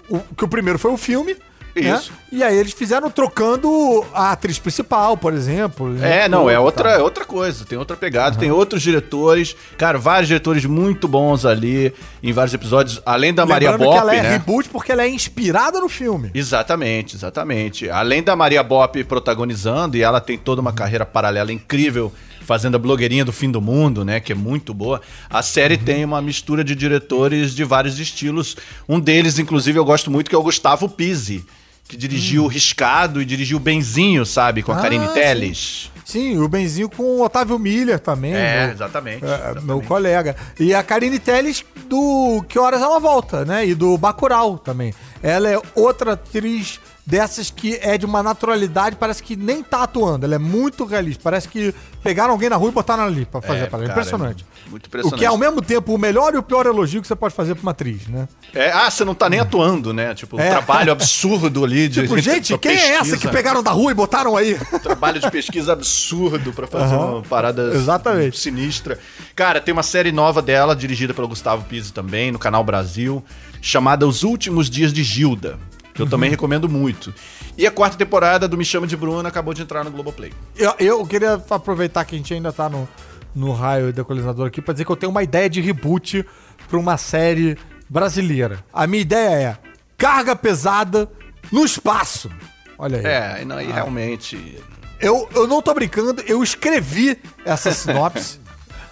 o, 0.09 0.19
que 0.19 0.43
o 0.43 0.47
primeiro 0.47 0.79
foi 0.79 0.91
o 0.91 0.97
filme. 0.97 1.36
Né? 1.82 1.95
Isso. 1.95 2.11
E 2.32 2.43
aí 2.43 2.57
eles 2.57 2.74
fizeram 2.74 3.09
trocando 3.09 4.05
a 4.13 4.32
atriz 4.32 4.59
principal, 4.59 5.17
por 5.17 5.34
exemplo. 5.34 5.89
né? 5.89 6.24
É, 6.24 6.30
não, 6.30 6.49
é 6.49 6.55
Tudo, 6.55 6.65
outra, 6.65 6.84
tá. 6.84 6.95
é 6.95 7.01
outra 7.01 7.26
coisa, 7.26 7.65
tem 7.65 7.78
outra 7.78 7.95
pegada, 7.97 8.38
tem 8.38 8.51
outros 8.51 8.82
diretores, 8.82 9.55
cara, 9.78 9.97
vários 9.97 10.28
diretores 10.28 10.65
muito 10.65 11.07
bons 11.07 11.45
ali, 11.45 11.93
em 12.21 12.32
vários 12.32 12.53
episódios, 12.53 13.01
além 13.05 13.34
da 13.34 13.45
Maria 13.45 13.71
Lembrando 13.71 13.89
Bop, 13.89 13.97
que 13.97 14.01
ela 14.01 14.15
é 14.15 14.21
né? 14.21 14.30
reboot 14.32 14.69
porque 14.69 14.91
ela 14.91 15.03
é 15.03 15.09
inspirada 15.09 15.80
no 15.80 15.89
filme. 15.89 16.32
Exatamente, 16.34 17.15
exatamente. 17.15 17.89
Além 17.89 18.21
da 18.24 18.36
Maria 18.36 18.63
Bop 18.63 19.03
protagonizando, 19.05 19.97
e 19.97 20.01
ela 20.03 20.21
tem 20.21 20.38
toda 20.38 20.61
uma 20.61 20.74
carreira 20.74 21.05
paralela 21.05 21.51
incrível, 21.51 22.11
fazendo 22.43 22.76
a 22.76 22.80
blogueirinha 22.80 23.26
do 23.26 23.32
fim 23.32 23.49
do 23.49 23.61
mundo, 23.61 24.03
né? 24.03 24.19
Que 24.19 24.34
é 24.34 24.36
muito 24.36 24.74
boa. 24.74 25.01
A 25.30 25.41
série 25.41 25.78
tem 25.78 26.03
uma 26.05 26.21
mistura 26.21 26.63
de 26.63 26.76
diretores 26.76 27.55
de 27.55 27.63
vários 27.63 27.99
estilos. 27.99 28.55
Um 28.88 28.99
deles, 28.99 29.39
inclusive, 29.39 29.80
eu 29.80 29.86
gosto 29.86 30.11
muito, 30.11 30.30
que 30.30 30.36
é 30.36 30.38
o 30.38 30.43
Gustavo 30.43 30.89
Pizzi, 30.89 31.45
que 31.88 31.97
dirigiu 31.97 32.47
Riscado 32.47 33.21
e 33.21 33.25
dirigiu 33.25 33.59
Benzinho, 33.59 34.25
sabe? 34.25 34.63
Com 34.63 34.71
a 34.71 34.77
Ah, 34.77 34.81
Karine. 34.81 35.07
Telles. 35.09 35.91
Sim, 36.05 36.38
o 36.39 36.47
Benzinho 36.47 36.89
com 36.89 37.01
o 37.03 37.23
Otávio 37.23 37.57
Miller 37.57 37.97
também. 37.99 38.34
É, 38.36 38.65
meu- 38.65 38.73
exatamente, 38.75 39.23
é, 39.23 39.27
exatamente. 39.27 39.65
Meu 39.65 39.81
colega. 39.81 40.36
E 40.59 40.73
a 40.73 40.84
Karine 40.84 41.17
Telles 41.17 41.63
do 41.88 42.43
Que 42.47 42.59
Horas 42.59 42.81
Ela 42.81 42.99
Volta, 42.99 43.45
né? 43.45 43.65
E 43.65 43.73
do 43.73 43.97
Bacurau 43.97 44.57
também. 44.57 44.93
Ela 45.21 45.49
é 45.49 45.61
outra 45.73 46.13
atriz 46.13 46.79
dessas 47.06 47.49
que 47.49 47.78
é 47.82 47.97
de 47.97 48.06
uma 48.06 48.24
naturalidade, 48.24 48.95
parece 48.95 49.22
que 49.22 49.36
nem 49.36 49.62
tá 49.62 49.84
atuando. 49.84 50.26
Ela 50.26 50.36
é 50.36 50.39
muito 50.39 50.86
realista. 50.86 51.22
Parece 51.22 51.47
que 51.49 51.74
pegaram 52.01 52.32
alguém 52.32 52.49
na 52.49 52.56
rua 52.56 52.70
e 52.70 52.72
botaram 52.72 53.04
ali 53.04 53.26
pra 53.26 53.41
fazer 53.41 53.60
É, 53.60 53.64
a 53.64 53.68
parada. 53.68 53.89
cara, 53.89 53.99
Impressionante. 54.01 54.45
é 54.66 54.70
muito 54.70 54.86
O 54.86 54.88
impressionante. 54.88 55.20
que 55.20 55.26
é 55.26 55.28
ao 55.28 55.38
mesmo 55.38 55.62
tempo 55.62 55.93
o 55.93 55.97
melhor 55.97 56.34
e 56.34 56.38
o 56.38 56.43
pior 56.43 56.66
elogio 56.66 57.01
que 57.01 57.08
você 57.08 57.16
pode 57.16 57.36
fazer 57.36 57.56
pra 57.56 57.62
uma 57.62 57.72
atriz, 57.72 58.08
né? 58.08 58.28
É, 58.54 58.72
ah, 58.72 58.89
você 58.89 59.04
não 59.04 59.14
tá 59.14 59.30
nem 59.30 59.39
atuando, 59.41 59.93
né? 59.93 60.14
Tipo, 60.16 60.39
É. 60.39 60.47
um 60.47 60.49
trabalho 60.51 60.91
absurdo 60.93 61.64
ali 61.66 61.88
de. 61.89 62.01
Tipo, 62.08 62.18
gente, 62.20 62.56
quem 62.60 62.72
é 62.72 62.76
essa 62.93 63.04
pesquisa. 63.12 63.18
que 63.18 63.28
pegaram 63.28 63.62
da 63.62 63.72
rua 63.72 63.91
e 63.91 63.93
botaram 63.93 64.36
aí? 64.38 64.58
trabalho 64.82 65.20
de 65.20 65.30
pesquisa 65.30 65.74
absurdo 65.74 66.54
pra 66.54 66.68
fazer 66.68 66.93
Aham. 66.95 67.12
uma 67.16 67.22
parada 67.24 67.74
Exatamente. 67.74 68.39
sinistra. 68.39 68.97
Cara, 69.36 69.60
tem 69.60 69.74
uma 69.74 69.84
série 69.84 70.12
nova 70.12 70.41
dela, 70.41 70.76
dirigida 70.76 71.14
pelo 71.14 71.28
Gustavo 71.28 71.66
Pizzi 71.66 71.91
também, 71.91 72.32
no 72.32 72.39
canal 72.39 72.64
Brasil, 72.64 73.24
chamada 73.62 74.08
Os 74.08 74.24
Últimos 74.24 74.70
Dias 74.70 74.91
de 74.93 75.04
Gilda, 75.04 75.60
que 75.93 76.01
eu 76.01 76.05
Uhum. 76.05 76.09
também 76.09 76.29
recomendo 76.29 76.67
muito. 76.67 77.13
E 77.57 77.67
a 77.67 77.71
quarta 77.71 77.97
temporada 77.97 78.47
do 78.47 78.57
Me 78.57 78.65
Chama 78.65 78.87
de 78.87 78.97
Bruna 78.97 79.29
acabou 79.29 79.53
de 79.53 79.61
entrar 79.61 79.83
no 79.83 79.91
Globoplay. 79.91 80.33
Eu, 80.55 80.73
eu 80.79 81.05
queria 81.05 81.41
aproveitar 81.49 82.03
que 82.05 82.15
a 82.15 82.17
gente 82.17 82.33
ainda 82.33 82.51
tá 82.51 82.67
no, 82.69 82.87
no 83.35 83.51
raio 83.53 83.93
decolonizador 83.93 84.47
aqui 84.47 84.61
pra 84.61 84.73
dizer 84.73 84.85
que 84.85 84.91
eu 84.91 84.95
tenho 84.95 85.11
uma 85.11 85.21
ideia 85.23 85.49
de 85.49 85.61
reboot 85.61 86.25
pra 86.67 86.79
uma 86.79 86.97
série 86.97 87.57
brasileira. 87.89 88.63
A 88.73 88.87
minha 88.87 89.01
ideia 89.01 89.29
é 89.49 89.57
carga 89.97 90.35
pesada 90.35 91.07
no 91.51 91.63
espaço. 91.63 92.29
Olha 92.77 92.97
aí. 92.97 93.05
É, 93.05 93.41
e 93.41 93.45
não, 93.45 93.61
e 93.61 93.65
realmente. 93.71 94.57
Eu, 94.99 95.27
eu 95.35 95.47
não 95.47 95.61
tô 95.61 95.73
brincando, 95.73 96.21
eu 96.25 96.41
escrevi 96.41 97.19
essa 97.45 97.71
sinopse, 97.75 98.39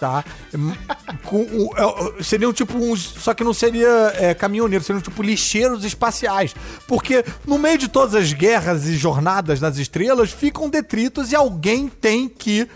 tá? 0.01 0.25
Com, 1.23 1.41
o- 1.43 1.69
é, 1.77 2.19
é, 2.19 2.23
seriam 2.23 2.51
tipo 2.51 2.75
uns. 2.77 3.01
Só 3.01 3.33
que 3.35 3.43
não 3.43 3.53
seria 3.53 3.87
é, 4.15 4.33
caminhoneiro, 4.33 4.83
seriam 4.83 5.01
tipo 5.01 5.21
lixeiros 5.21 5.85
espaciais. 5.85 6.55
Porque 6.87 7.23
no 7.45 7.59
meio 7.59 7.77
de 7.77 7.87
todas 7.87 8.15
as 8.15 8.33
guerras 8.33 8.87
e 8.87 8.97
jornadas 8.97 9.61
nas 9.61 9.77
estrelas 9.77 10.31
ficam 10.31 10.67
detritos 10.69 11.31
e 11.31 11.35
alguém 11.35 11.87
tem 11.87 12.27
que 12.27 12.67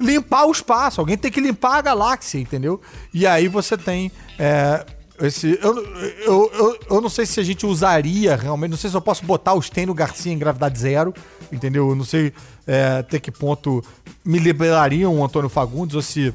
limpar 0.00 0.46
o 0.46 0.50
espaço, 0.50 1.00
alguém 1.00 1.16
tem 1.18 1.30
que 1.30 1.40
limpar 1.40 1.76
a 1.76 1.82
galáxia, 1.82 2.38
entendeu? 2.38 2.80
E 3.12 3.26
aí 3.26 3.46
você 3.48 3.76
tem. 3.76 4.10
é, 4.38 4.84
Esse, 5.20 5.58
eu, 5.62 5.76
eu, 6.24 6.50
eu, 6.54 6.78
eu 6.90 7.00
não 7.00 7.10
sei 7.10 7.26
se 7.26 7.38
a 7.38 7.42
gente 7.44 7.66
usaria 7.66 8.34
realmente, 8.34 8.70
não 8.70 8.78
sei 8.78 8.88
se 8.90 8.96
eu 8.96 9.00
posso 9.02 9.24
botar 9.24 9.52
o 9.52 9.60
Stênio 9.62 9.94
Garcia 9.94 10.32
em 10.32 10.38
gravidade 10.38 10.78
zero, 10.78 11.14
entendeu? 11.52 11.90
Eu 11.90 11.94
não 11.94 12.04
sei 12.04 12.32
é, 12.66 12.96
até 13.00 13.20
que 13.20 13.30
ponto 13.30 13.84
me 14.24 14.38
liberariam 14.38 15.14
o 15.16 15.24
Antônio 15.24 15.48
Fagundes 15.48 15.94
ou 15.94 16.02
se, 16.02 16.32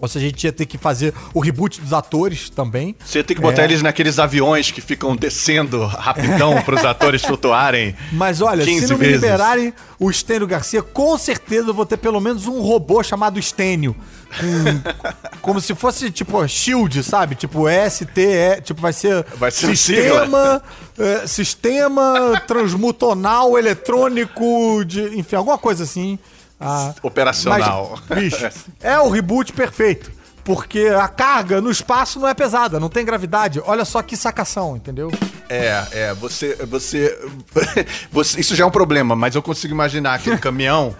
ou 0.00 0.06
se 0.08 0.18
a 0.18 0.20
gente 0.20 0.44
ia 0.44 0.52
ter 0.52 0.66
que 0.66 0.76
fazer 0.76 1.14
o 1.32 1.40
reboot 1.40 1.80
dos 1.80 1.92
atores 1.92 2.50
também. 2.50 2.94
Você 3.04 3.22
tem 3.24 3.34
que 3.36 3.42
botar 3.42 3.62
É. 3.62 3.64
eles 3.64 3.82
naqueles 3.82 4.18
aviões 4.18 4.70
que 4.70 4.80
ficam 4.80 5.16
descendo 5.16 5.84
rapidão 5.86 6.60
pros 6.64 6.84
atores 6.84 7.22
flutuarem. 7.22 7.94
Mas 8.12 8.40
olha, 8.40 8.64
se 8.64 8.70
15 8.70 8.86
não 8.88 8.98
me 8.98 9.04
vezes. 9.06 9.20
liberarem 9.22 9.72
o 9.98 10.12
Stênio 10.12 10.46
Garcia, 10.46 10.82
com 10.82 11.16
certeza 11.18 11.68
eu 11.68 11.74
vou 11.74 11.84
ter 11.86 11.96
pelo 11.96 12.20
menos 12.20 12.46
um 12.46 12.60
robô 12.60 13.02
chamado 13.02 13.40
Stênio. 13.40 13.94
Com- 14.38 14.90
como 15.42 15.60
se 15.60 15.74
fosse, 15.74 16.10
tipo, 16.10 16.46
Shield, 16.46 17.02
sabe? 17.02 17.34
Tipo, 17.34 17.64
STE, 17.90 18.60
tipo, 18.62 18.80
vai 18.80 18.92
ser, 18.92 19.24
Vai 19.36 19.50
ser 19.50 19.66
sistema, 19.76 20.62
é, 20.98 21.26
sistema 21.26 22.40
transmutonal 22.46 23.58
eletrônico, 23.58 24.84
de, 24.84 25.18
enfim, 25.18 25.36
alguma 25.36 25.58
coisa 25.58 25.84
assim. 25.84 26.18
Ah, 26.60 26.94
Operacional. 27.02 27.98
mas, 28.08 28.18
bicho, 28.20 28.48
é 28.80 28.98
o 29.00 29.08
reboot 29.08 29.52
perfeito. 29.52 30.12
Porque 30.44 30.86
a 30.88 31.06
carga 31.06 31.60
no 31.60 31.70
espaço 31.70 32.18
não 32.18 32.26
é 32.26 32.34
pesada, 32.34 32.80
não 32.80 32.88
tem 32.88 33.04
gravidade. 33.04 33.60
Olha 33.64 33.84
só 33.84 34.02
que 34.02 34.16
sacação, 34.16 34.76
entendeu? 34.76 35.10
É, 35.48 35.84
é, 35.92 36.14
você, 36.14 36.54
você, 36.66 37.18
você- 38.10 38.40
Isso 38.40 38.54
já 38.56 38.64
é 38.64 38.66
um 38.66 38.70
problema, 38.70 39.14
mas 39.14 39.34
eu 39.34 39.42
consigo 39.42 39.72
imaginar 39.74 40.14
aquele 40.14 40.36
caminhão 40.40 40.94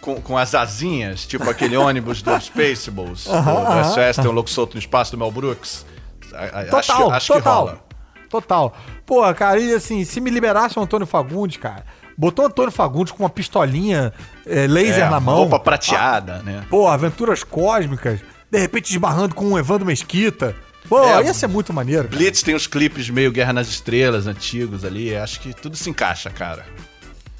com, 0.00 0.20
com 0.20 0.38
as 0.38 0.54
asinhas, 0.54 1.26
tipo 1.26 1.48
aquele 1.50 1.76
ônibus 1.76 2.22
do 2.22 2.30
Spaceballs, 2.40 3.24
do, 3.24 3.30
do 3.32 3.84
SOS, 3.94 4.16
tem 4.16 4.26
um 4.28 4.32
louco 4.32 4.48
solto 4.50 4.74
no 4.74 4.78
espaço 4.80 5.10
do 5.12 5.18
Mel 5.18 5.30
Brooks. 5.30 5.84
Total, 6.70 6.78
acho 6.78 6.96
que, 6.96 7.12
acho 7.12 7.26
que 7.26 7.38
total. 7.38 7.60
rola. 7.60 7.84
Total. 8.30 8.76
Pô, 9.06 9.34
cara, 9.34 9.58
e 9.60 9.72
assim, 9.74 10.04
se 10.04 10.20
me 10.20 10.30
liberasse 10.30 10.78
o 10.78 10.82
Antônio 10.82 11.06
Fagundes, 11.06 11.56
cara, 11.56 11.84
botou 12.16 12.44
o 12.44 12.48
Antônio 12.48 12.72
Fagundes 12.72 13.12
com 13.12 13.22
uma 13.22 13.30
pistolinha 13.30 14.12
é, 14.46 14.66
laser 14.66 15.06
É, 15.06 15.10
na 15.10 15.20
mão. 15.20 15.36
Roupa 15.36 15.58
prateada, 15.58 16.38
né? 16.44 16.64
Pô, 16.70 16.86
aventuras 16.88 17.42
cósmicas, 17.44 18.20
de 18.50 18.58
repente 18.58 18.90
esbarrando 18.90 19.34
com 19.34 19.52
o 19.52 19.58
Evandro 19.58 19.86
Mesquita. 19.86 20.54
Pô, 20.88 21.02
É, 21.02 21.24
ia 21.24 21.32
ser 21.34 21.46
muito 21.46 21.72
maneiro. 21.72 22.04
cara. 22.08 22.16
Blitz 22.16 22.42
tem 22.42 22.54
os 22.54 22.66
clipes 22.66 23.08
meio 23.08 23.32
Guerra 23.32 23.52
nas 23.54 23.68
Estrelas 23.68 24.26
antigos 24.26 24.84
ali, 24.84 25.16
acho 25.16 25.40
que 25.40 25.54
tudo 25.54 25.76
se 25.76 25.88
encaixa, 25.88 26.28
cara. 26.30 26.64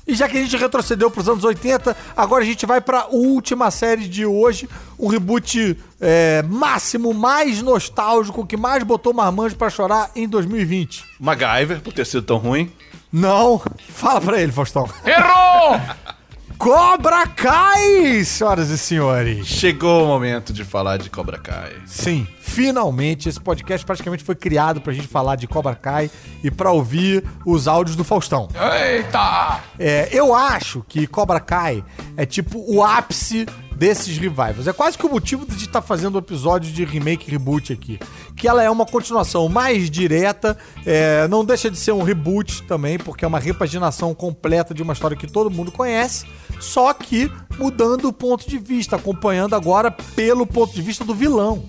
E 0.06 0.14
já 0.14 0.28
que 0.28 0.36
a 0.36 0.40
gente 0.42 0.54
retrocedeu 0.58 1.10
pros 1.10 1.28
anos 1.30 1.44
80, 1.44 1.96
agora 2.14 2.42
a 2.42 2.46
gente 2.46 2.66
vai 2.66 2.78
pra 2.78 3.06
última 3.10 3.70
série 3.70 4.06
de 4.06 4.26
hoje, 4.26 4.68
um 4.98 5.08
reboot 5.08 5.78
é, 5.98 6.42
máximo, 6.42 7.14
mais 7.14 7.62
nostálgico, 7.62 8.46
que 8.46 8.54
mais 8.54 8.82
botou 8.82 9.14
marmanjo 9.14 9.56
pra 9.56 9.70
chorar 9.70 10.10
em 10.14 10.28
2020. 10.28 11.04
MacGyver, 11.18 11.80
por 11.80 11.92
ter 11.94 12.04
sido 12.04 12.22
tão 12.22 12.36
ruim. 12.36 12.70
Não, 13.10 13.62
fala 13.88 14.20
pra 14.20 14.40
ele, 14.42 14.52
Faustão. 14.52 14.86
Errou! 15.06 15.80
Cobra 16.64 17.26
Kai, 17.26 18.24
senhoras 18.24 18.70
e 18.70 18.78
senhores. 18.78 19.46
Chegou 19.46 20.02
o 20.02 20.06
momento 20.06 20.50
de 20.50 20.64
falar 20.64 20.96
de 20.96 21.10
Cobra 21.10 21.36
Kai. 21.36 21.74
Sim, 21.84 22.26
finalmente 22.40 23.28
esse 23.28 23.38
podcast 23.38 23.84
praticamente 23.84 24.24
foi 24.24 24.34
criado 24.34 24.80
pra 24.80 24.90
gente 24.94 25.06
falar 25.06 25.36
de 25.36 25.46
Cobra 25.46 25.74
Kai 25.74 26.10
e 26.42 26.50
pra 26.50 26.70
ouvir 26.70 27.22
os 27.44 27.68
áudios 27.68 27.96
do 27.96 28.02
Faustão. 28.02 28.48
Eita! 28.54 29.60
É, 29.78 30.08
eu 30.10 30.34
acho 30.34 30.82
que 30.88 31.06
Cobra 31.06 31.38
Kai 31.38 31.84
é 32.16 32.24
tipo 32.24 32.58
o 32.66 32.82
ápice 32.82 33.44
desses 33.76 34.16
revivals. 34.16 34.66
É 34.66 34.72
quase 34.72 34.96
que 34.96 35.04
o 35.04 35.10
motivo 35.10 35.44
de 35.46 35.64
estar 35.64 35.82
fazendo 35.82 36.14
o 36.14 36.18
episódio 36.18 36.72
de 36.72 36.84
remake 36.84 37.28
e 37.28 37.30
reboot 37.30 37.72
aqui. 37.72 37.98
Que 38.36 38.48
ela 38.48 38.62
é 38.62 38.70
uma 38.70 38.86
continuação 38.86 39.48
mais 39.48 39.90
direta, 39.90 40.56
é, 40.86 41.26
não 41.28 41.44
deixa 41.44 41.70
de 41.70 41.76
ser 41.76 41.92
um 41.92 42.02
reboot 42.02 42.62
também, 42.62 42.98
porque 42.98 43.24
é 43.24 43.28
uma 43.28 43.38
repaginação 43.38 44.14
completa 44.14 44.72
de 44.72 44.82
uma 44.82 44.92
história 44.92 45.16
que 45.16 45.26
todo 45.26 45.50
mundo 45.50 45.70
conhece, 45.70 46.26
só 46.60 46.92
que 46.92 47.30
mudando 47.58 48.06
o 48.06 48.12
ponto 48.12 48.48
de 48.48 48.58
vista, 48.58 48.96
acompanhando 48.96 49.54
agora 49.54 49.90
pelo 49.90 50.46
ponto 50.46 50.74
de 50.74 50.82
vista 50.82 51.04
do 51.04 51.14
vilão. 51.14 51.64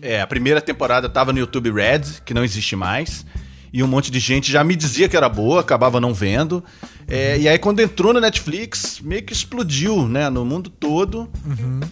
É, 0.00 0.20
a 0.20 0.26
primeira 0.26 0.60
temporada 0.60 1.08
tava 1.08 1.32
no 1.32 1.38
YouTube 1.38 1.70
Red, 1.70 2.22
que 2.24 2.34
não 2.34 2.44
existe 2.44 2.76
mais. 2.76 3.24
E 3.72 3.82
um 3.82 3.86
monte 3.86 4.10
de 4.10 4.18
gente 4.18 4.50
já 4.50 4.64
me 4.64 4.74
dizia 4.74 5.08
que 5.08 5.16
era 5.16 5.28
boa, 5.28 5.60
acabava 5.60 6.00
não 6.00 6.14
vendo. 6.14 6.64
É, 7.06 7.38
e 7.38 7.48
aí, 7.48 7.58
quando 7.58 7.80
entrou 7.80 8.12
no 8.12 8.20
Netflix, 8.20 9.00
meio 9.00 9.22
que 9.22 9.32
explodiu, 9.32 10.06
né? 10.08 10.28
No 10.30 10.44
mundo 10.44 10.70
todo. 10.70 11.28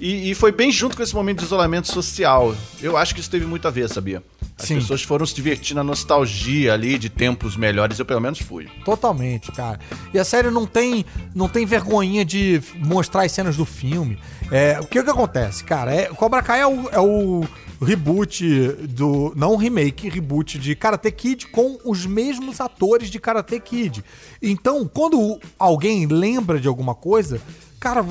E, 0.00 0.30
e 0.30 0.34
foi 0.34 0.52
bem 0.52 0.70
junto 0.70 0.96
com 0.96 1.02
esse 1.02 1.14
momento 1.14 1.38
de 1.40 1.44
isolamento 1.44 1.88
social. 1.88 2.54
Eu 2.80 2.96
acho 2.96 3.14
que 3.14 3.20
isso 3.20 3.30
teve 3.30 3.46
muito 3.46 3.66
a 3.68 3.70
ver, 3.70 3.88
sabia? 3.88 4.22
As 4.58 4.66
Sim. 4.66 4.76
pessoas 4.76 5.02
foram 5.02 5.26
se 5.26 5.34
divertir 5.34 5.74
na 5.74 5.84
nostalgia 5.84 6.72
ali 6.72 6.98
de 6.98 7.10
tempos 7.10 7.56
melhores. 7.56 7.98
Eu, 7.98 8.06
pelo 8.06 8.20
menos, 8.20 8.38
fui. 8.38 8.66
Totalmente, 8.84 9.52
cara. 9.52 9.78
E 10.14 10.18
a 10.18 10.24
série 10.24 10.50
não 10.50 10.66
tem, 10.66 11.04
não 11.34 11.46
tem 11.46 11.66
vergonhinha 11.66 12.24
de 12.24 12.62
mostrar 12.76 13.24
as 13.24 13.32
cenas 13.32 13.56
do 13.56 13.66
filme. 13.66 14.18
É, 14.50 14.80
o 14.80 14.86
que 14.86 15.02
que 15.02 15.10
acontece, 15.10 15.62
cara? 15.62 15.94
É, 15.94 16.06
Cobra 16.06 16.42
Kai 16.42 16.62
é 16.62 16.66
o, 16.66 16.88
é 16.88 16.98
o 16.98 17.44
reboot 17.82 18.46
do. 18.88 19.34
Não 19.36 19.56
remake, 19.56 20.08
reboot 20.08 20.58
de 20.58 20.74
Karate 20.74 21.10
Kid 21.12 21.48
com 21.48 21.78
os 21.84 22.06
mesmos 22.06 22.58
atores 22.58 23.10
de 23.10 23.20
Karate 23.20 23.60
Kid. 23.60 24.02
Então, 24.40 24.88
quando 24.88 25.38
alguém 25.58 26.06
lembra 26.06 26.58
de 26.58 26.66
alguma 26.66 26.94
coisa, 26.94 27.42
cara, 27.78 28.04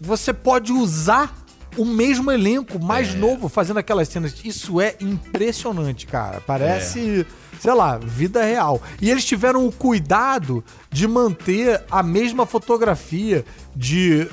você 0.00 0.32
pode 0.32 0.72
usar 0.72 1.41
o 1.76 1.84
mesmo 1.84 2.30
elenco 2.30 2.78
mais 2.78 3.14
novo 3.14 3.48
fazendo 3.48 3.78
aquelas 3.78 4.08
cenas. 4.08 4.34
Isso 4.44 4.80
é 4.80 4.94
impressionante, 5.00 6.06
cara. 6.06 6.40
Parece, 6.46 7.26
sei 7.60 7.72
lá, 7.74 7.96
vida 7.98 8.42
real. 8.44 8.80
E 9.00 9.10
eles 9.10 9.24
tiveram 9.24 9.66
o 9.66 9.72
cuidado 9.72 10.62
de 10.90 11.08
manter 11.08 11.82
a 11.90 12.02
mesma 12.02 12.44
fotografia 12.46 13.44
de, 13.74 14.28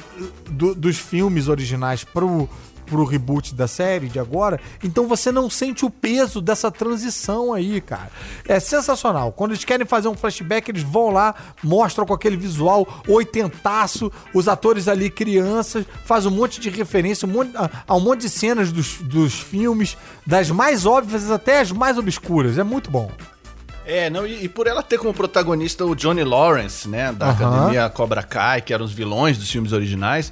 do- 0.50 0.76
dos 0.76 0.98
filmes 0.98 1.48
originais 1.48 2.04
pro, 2.04 2.50
pro 2.90 3.06
reboot 3.06 3.54
da 3.54 3.68
série 3.68 4.08
de 4.08 4.20
agora. 4.20 4.60
Então 4.84 5.08
você 5.08 5.32
não 5.32 5.50
sente 5.50 5.86
o 5.86 5.90
peso 5.90 6.42
dessa 6.42 6.72
transição 6.72 7.54
aí, 7.54 7.80
cara. 7.80 8.10
É 8.48 8.60
sensacional. 8.60 9.32
Quando 9.32 9.52
eles 9.52 9.64
querem 9.64 9.86
fazer 9.86 10.08
um 10.08 10.16
flashback, 10.16 10.70
eles 10.70 10.84
vão 10.84 11.12
lá, 11.12 11.36
mostram 11.64 12.06
com 12.06 12.14
aquele 12.14 12.36
visual 12.36 12.88
oitentaço, 13.08 14.12
os 14.34 14.48
atores 14.48 14.88
ali 14.88 15.10
crianças, 15.10 15.86
faz 16.04 16.26
um 16.26 16.32
monte 16.32 16.60
de 16.60 16.70
referência 16.70 17.28
um 17.28 17.32
monte, 17.32 17.56
a, 17.56 17.70
a 17.88 17.96
um 17.96 18.00
monte 18.00 18.22
de 18.22 18.30
cenas 18.30 18.72
dos, 18.72 18.98
dos 18.98 19.40
filmes, 19.40 19.98
das 20.26 20.50
mais 20.50 20.86
óbvias 20.86 21.30
até 21.30 21.60
as 21.60 21.72
mais 21.72 21.98
obscuras. 21.98 22.58
É 22.58 22.64
muito 22.64 22.90
bom. 22.90 23.12
É, 23.86 24.08
não, 24.08 24.26
e, 24.26 24.46
e 24.46 24.50
por 24.50 24.68
ela 24.68 24.84
ter 24.84 25.00
como 25.00 25.12
protagonista 25.14 25.84
o 25.84 25.96
Johnny 25.96 26.24
Lawrence, 26.24 26.88
né, 26.88 27.12
da 27.12 27.30
Aham. 27.30 27.34
Academia 27.34 27.90
Cobra 27.90 28.22
Kai, 28.22 28.62
que 28.62 28.72
eram 28.72 28.86
os 28.86 28.92
vilões 28.92 29.36
dos 29.36 29.50
filmes 29.50 29.74
originais, 29.74 30.32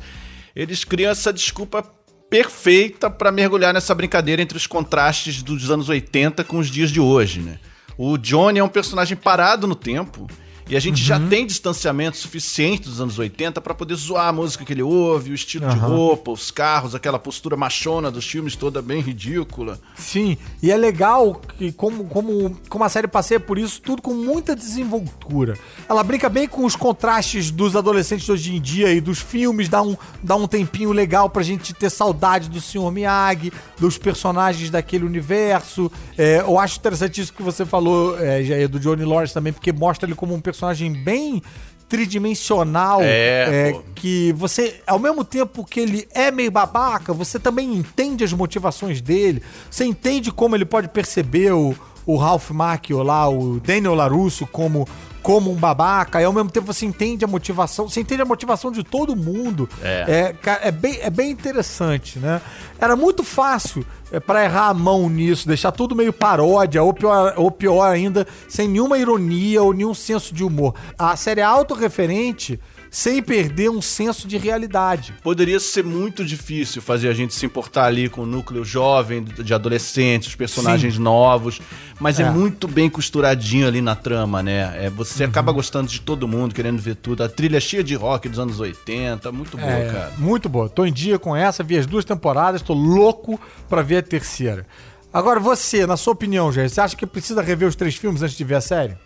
eles 0.55 0.83
criam 0.83 1.11
essa 1.11 1.33
desculpa 1.33 1.83
perfeita 2.29 3.09
pra 3.09 3.31
mergulhar 3.31 3.73
nessa 3.73 3.95
brincadeira 3.95 4.41
entre 4.41 4.57
os 4.57 4.67
contrastes 4.67 5.41
dos 5.41 5.71
anos 5.71 5.89
80 5.89 6.43
com 6.43 6.57
os 6.57 6.67
dias 6.67 6.91
de 6.91 6.99
hoje, 6.99 7.39
né? 7.41 7.59
O 7.97 8.17
Johnny 8.17 8.59
é 8.59 8.63
um 8.63 8.69
personagem 8.69 9.17
parado 9.17 9.65
no 9.65 9.75
tempo 9.75 10.27
e 10.69 10.75
a 10.75 10.79
gente 10.79 11.01
já 11.01 11.19
tem 11.19 11.45
distanciamento 11.45 12.17
suficiente 12.17 12.89
dos 12.89 12.99
anos 12.99 13.17
80 13.17 13.61
pra 13.61 13.73
poder 13.73 13.95
zoar 13.95 14.27
a 14.27 14.33
música 14.33 14.65
que 14.65 14.73
ele 14.73 14.83
ouve, 14.83 15.31
o 15.31 15.33
estilo 15.33 15.67
de 15.69 15.77
roupa, 15.77 16.31
os 16.31 16.51
carros, 16.51 16.93
aquela 16.93 17.17
postura 17.17 17.55
machona 17.55 18.11
dos 18.11 18.27
filmes 18.27 18.55
toda 18.55 18.81
bem 18.81 18.99
ridícula. 18.99 19.79
Sim, 19.95 20.37
e 20.61 20.69
é 20.69 20.75
legal 20.75 21.41
que 21.57 21.71
como, 21.71 22.03
como, 22.05 22.57
como 22.67 22.83
a 22.83 22.89
série 22.89 23.07
passeia 23.07 23.39
por 23.39 23.57
isso, 23.57 23.81
tudo 23.81 24.01
com 24.01 24.13
muita 24.13 24.55
desenvoltura. 24.55 25.57
Ela 25.87 26.03
brinca 26.03 26.27
bem 26.27 26.47
com 26.47 26.65
os 26.65 26.75
contrastes 26.75 27.49
dos 27.49 27.75
adolescentes 27.75 28.25
de 28.25 28.31
hoje 28.31 28.55
em 28.55 28.61
dia 28.61 28.91
e 28.91 28.99
dos 28.99 29.19
filmes, 29.19 29.69
dá 29.69 29.81
um, 29.81 29.95
dá 30.21 30.35
um 30.35 30.47
tempinho 30.47 30.91
legal 30.91 31.29
pra 31.29 31.43
gente 31.43 31.73
ter 31.73 31.89
saudade 31.89 32.49
do 32.49 32.59
Sr. 32.59 32.91
Miyagi, 32.91 33.53
dos 33.79 33.97
personagens 33.97 34.69
daquele 34.69 35.05
universo. 35.05 35.89
É, 36.17 36.41
eu 36.41 36.59
acho 36.59 36.77
interessante 36.77 37.21
isso 37.21 37.31
que 37.31 37.41
você 37.41 37.65
falou, 37.65 38.19
é, 38.19 38.43
Jair, 38.43 38.67
do 38.67 38.79
Johnny 38.79 39.05
Lawrence 39.05 39.33
também, 39.33 39.53
porque 39.53 39.71
mostra 39.71 40.07
ele 40.07 40.15
como 40.15 40.33
um 40.33 40.41
personagem 40.41 40.56
bem 40.91 41.41
tridimensional. 41.89 42.99
É, 43.01 43.71
pô. 43.71 43.83
que 43.95 44.33
você, 44.33 44.81
ao 44.85 44.99
mesmo 44.99 45.23
tempo 45.23 45.65
que 45.65 45.79
ele 45.79 46.07
é 46.13 46.31
meio 46.31 46.51
babaca, 46.51 47.13
você 47.13 47.39
também 47.39 47.73
entende 47.73 48.23
as 48.23 48.33
motivações 48.33 49.01
dele, 49.01 49.41
você 49.69 49.85
entende 49.85 50.31
como 50.31 50.55
ele 50.55 50.65
pode 50.65 50.89
perceber 50.89 51.53
o, 51.53 51.75
o 52.05 52.15
Ralph 52.15 52.51
Macchio 52.51 53.01
lá, 53.03 53.27
o 53.29 53.59
Daniel 53.59 53.95
LaRusso 53.95 54.45
como 54.47 54.87
como 55.27 55.51
um 55.51 55.55
babaca, 55.55 56.21
e 56.21 56.23
ao 56.23 56.31
mesmo 56.31 56.49
tempo 56.49 56.67
você 56.67 56.85
entende 56.85 57.25
a 57.25 57.27
motivação, 57.27 57.89
você 57.89 57.99
entende 57.99 58.21
a 58.21 58.25
motivação 58.25 58.71
de 58.71 58.81
todo 58.81 59.13
mundo. 59.13 59.67
É. 59.83 60.33
É, 60.41 60.67
é, 60.69 60.71
bem, 60.71 60.99
é 61.01 61.09
bem 61.09 61.31
interessante, 61.31 62.17
né? 62.17 62.41
Era 62.79 62.95
muito 62.95 63.25
fácil 63.25 63.85
é, 64.09 64.21
para 64.21 64.45
errar 64.45 64.69
a 64.69 64.73
mão 64.73 65.09
nisso, 65.09 65.45
deixar 65.45 65.73
tudo 65.73 65.93
meio 65.93 66.13
paródia, 66.13 66.81
ou 66.81 66.93
pior, 66.93 67.33
ou 67.35 67.51
pior 67.51 67.91
ainda, 67.91 68.25
sem 68.47 68.69
nenhuma 68.69 68.97
ironia 68.97 69.61
ou 69.61 69.73
nenhum 69.73 69.93
senso 69.93 70.33
de 70.33 70.45
humor. 70.45 70.73
A 70.97 71.13
série 71.17 71.41
é 71.41 71.43
autorreferente 71.43 72.57
sem 72.97 73.21
perder 73.21 73.69
um 73.69 73.79
senso 73.79 74.27
de 74.27 74.39
realidade. 74.39 75.13
Poderia 75.21 75.59
ser 75.59 75.83
muito 75.83 76.25
difícil 76.25 76.81
fazer 76.81 77.07
a 77.09 77.13
gente 77.13 77.31
se 77.31 77.45
importar 77.45 77.85
ali 77.85 78.09
com 78.09 78.21
o 78.21 78.25
núcleo 78.25 78.65
jovem, 78.65 79.23
de 79.23 79.53
adolescentes, 79.53 80.29
os 80.29 80.35
personagens 80.35 80.97
novos, 80.97 81.61
mas 81.99 82.19
é. 82.19 82.23
É. 82.23 82.31
muito 82.31 82.67
bem 82.67 82.89
costuradinho 82.89 83.67
ali 83.67 83.81
na 83.81 83.95
trama, 83.95 84.41
né? 84.41 84.85
É, 84.85 84.89
você 84.89 85.23
acaba 85.23 85.51
gostando 85.51 85.87
de 85.87 86.01
todo 86.01 86.27
mundo, 86.27 86.55
querendo 86.55 86.81
ver 86.81 86.95
tudo. 86.95 87.23
A 87.23 87.29
trilha 87.29 87.57
é 87.57 87.59
cheia 87.59 87.83
de 87.83 87.93
rock 87.93 88.27
dos 88.27 88.39
anos 88.39 88.59
80, 88.59 89.31
muito 89.31 89.57
boa, 89.57 89.69
É, 89.69 89.91
cara. 89.91 90.13
Muito 90.17 90.49
boa. 90.49 90.67
Tô 90.67 90.83
em 90.83 90.91
dia 90.91 91.19
com 91.19 91.35
essa, 91.35 91.63
vi 91.63 91.77
as 91.77 91.85
duas 91.85 92.03
temporadas, 92.03 92.63
tô 92.63 92.73
louco 92.73 93.39
pra 93.69 93.83
ver 93.83 93.97
a 93.97 94.01
terceira. 94.01 94.65
Agora, 95.13 95.39
você, 95.39 95.85
na 95.85 95.97
sua 95.97 96.13
opinião, 96.13 96.51
Jair, 96.51 96.67
você 96.67 96.81
acha 96.81 96.95
que 96.95 97.05
precisa 97.05 97.43
rever 97.43 97.67
os 97.67 97.75
três 97.75 97.95
filmes 97.95 98.23
antes 98.23 98.35
de 98.35 98.43
ver 98.43 98.55
a 98.55 98.61
série? 98.61 98.97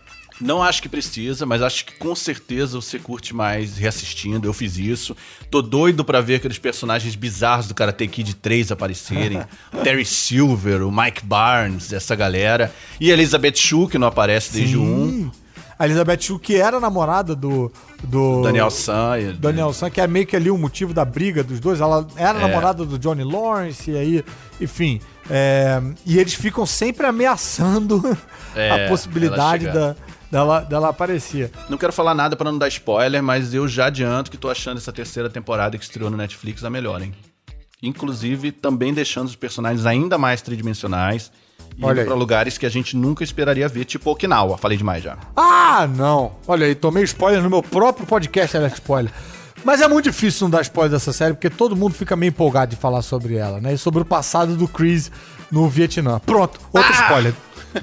Não 0.42 0.62
acho 0.62 0.82
que 0.82 0.88
precisa, 0.88 1.46
mas 1.46 1.62
acho 1.62 1.86
que 1.86 1.92
com 1.94 2.14
certeza 2.14 2.80
você 2.80 2.98
curte 2.98 3.34
mais 3.34 3.76
reassistindo. 3.78 4.46
Eu 4.48 4.52
fiz 4.52 4.76
isso. 4.76 5.16
Tô 5.50 5.62
doido 5.62 6.04
pra 6.04 6.20
ver 6.20 6.34
aqueles 6.36 6.58
personagens 6.58 7.14
bizarros 7.14 7.68
do 7.68 7.74
Karate 7.74 8.06
Kid 8.08 8.34
3 8.34 8.72
aparecerem. 8.72 9.40
Terry 9.84 10.04
Silver, 10.04 10.82
o 10.82 10.90
Mike 10.90 11.24
Barnes, 11.24 11.92
essa 11.92 12.16
galera. 12.16 12.72
E 13.00 13.10
a 13.10 13.14
Elizabeth 13.14 13.54
Shue, 13.56 13.86
que 13.88 13.98
não 13.98 14.08
aparece 14.08 14.52
desde 14.52 14.76
o 14.76 14.82
1. 14.82 15.30
A 15.78 15.86
Elizabeth 15.86 16.20
Shue, 16.20 16.38
que 16.38 16.54
era 16.56 16.78
namorada 16.78 17.34
do... 17.34 17.72
do 18.04 18.42
Daniel 18.42 18.70
San. 18.70 19.18
e- 19.18 19.32
Daniel 19.32 19.72
San, 19.72 19.90
que 19.90 20.00
é 20.00 20.06
meio 20.06 20.26
que 20.26 20.36
ali 20.36 20.50
o 20.50 20.58
motivo 20.58 20.92
da 20.94 21.04
briga 21.04 21.42
dos 21.42 21.58
dois. 21.60 21.80
Ela 21.80 22.06
era 22.16 22.38
É. 22.38 22.42
namorada 22.42 22.84
do 22.84 22.98
Johnny 22.98 23.24
Lawrence, 23.24 23.90
e 23.90 23.96
aí, 23.96 24.24
enfim. 24.60 25.00
é, 25.30 25.80
e 26.06 26.18
eles 26.18 26.34
ficam 26.34 26.64
sempre 26.66 27.06
ameaçando 27.06 28.00
É, 28.54 28.84
a 28.84 28.88
possibilidade 28.90 29.64
da, 29.66 29.96
dela, 30.32 30.60
dela 30.60 30.88
aparecer. 30.88 31.50
Não 31.68 31.76
quero 31.76 31.92
falar 31.92 32.14
nada 32.14 32.34
pra 32.34 32.50
não 32.50 32.56
dar 32.56 32.68
spoiler, 32.68 33.22
mas 33.22 33.52
eu 33.52 33.68
já 33.68 33.86
adianto 33.86 34.30
que 34.30 34.38
tô 34.38 34.48
achando 34.48 34.78
essa 34.78 34.90
terceira 34.90 35.28
temporada 35.28 35.76
que 35.76 35.84
estreou 35.84 36.10
no 36.10 36.16
Netflix 36.16 36.64
a 36.64 36.70
melhor, 36.70 37.02
hein? 37.02 37.12
Inclusive, 37.82 38.50
também 38.50 38.94
deixando 38.94 39.26
os 39.26 39.36
personagens 39.36 39.84
ainda 39.84 40.16
mais 40.16 40.40
tridimensionais. 40.40 41.30
E 41.76 41.84
Olha 41.84 42.00
indo 42.00 42.06
pra 42.06 42.14
lugares 42.14 42.56
que 42.56 42.64
a 42.64 42.70
gente 42.70 42.96
nunca 42.96 43.22
esperaria 43.22 43.68
ver, 43.68 43.84
tipo 43.84 44.10
Okinawa. 44.10 44.56
Falei 44.56 44.78
demais 44.78 45.02
já. 45.02 45.18
Ah, 45.36 45.86
não. 45.86 46.32
Olha 46.46 46.66
aí, 46.66 46.74
tomei 46.74 47.04
spoiler 47.04 47.42
no 47.42 47.50
meu 47.50 47.62
próprio 47.62 48.06
podcast, 48.06 48.56
era 48.56 48.68
spoiler. 48.68 49.12
Mas 49.64 49.80
é 49.80 49.88
muito 49.88 50.04
difícil 50.10 50.46
não 50.46 50.50
dar 50.50 50.62
spoiler 50.62 50.92
dessa 50.92 51.12
série, 51.12 51.34
porque 51.34 51.50
todo 51.50 51.76
mundo 51.76 51.94
fica 51.94 52.16
meio 52.16 52.30
empolgado 52.30 52.74
de 52.74 52.80
falar 52.80 53.02
sobre 53.02 53.36
ela, 53.36 53.60
né? 53.60 53.74
E 53.74 53.78
sobre 53.78 54.00
o 54.00 54.04
passado 54.04 54.56
do 54.56 54.66
Chris 54.66 55.10
no 55.50 55.68
Vietnã. 55.68 56.18
Pronto, 56.20 56.58
outro 56.72 56.92
spoiler. 56.92 57.34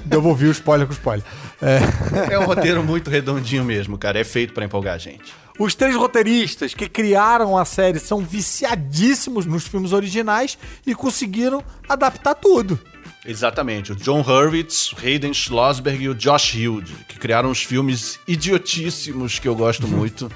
Devolvi 0.04 0.46
o 0.46 0.50
spoiler 0.52 0.86
com 0.86 0.92
spoiler. 0.92 1.24
É. 1.60 2.34
É 2.34 2.38
um 2.38 2.44
roteiro 2.44 2.82
muito 2.82 3.10
redondinho 3.10 3.64
mesmo, 3.64 3.96
cara. 3.98 4.18
É 4.18 4.24
feito 4.24 4.52
pra 4.54 4.64
empolgar 4.64 4.94
a 4.94 4.98
gente. 4.98 5.32
Os 5.58 5.74
três 5.74 5.94
roteiristas 5.94 6.72
que 6.72 6.88
criaram 6.88 7.56
a 7.58 7.64
série 7.64 7.98
são 7.98 8.20
viciadíssimos 8.24 9.44
nos 9.46 9.66
filmes 9.66 9.92
originais 9.92 10.56
e 10.86 10.94
conseguiram 10.94 11.62
adaptar 11.88 12.34
tudo. 12.34 12.78
Exatamente. 13.26 13.92
O 13.92 13.96
John 13.96 14.20
Hurwitz, 14.22 14.92
o 14.92 14.96
Hayden 14.98 15.34
Schlossberg 15.34 16.02
e 16.02 16.08
o 16.08 16.14
Josh 16.14 16.54
Hilde, 16.54 16.94
que 17.06 17.18
criaram 17.18 17.50
os 17.50 17.62
filmes 17.62 18.18
idiotíssimos 18.26 19.38
que 19.38 19.46
eu 19.46 19.54
gosto 19.54 19.86
muito. 19.86 20.30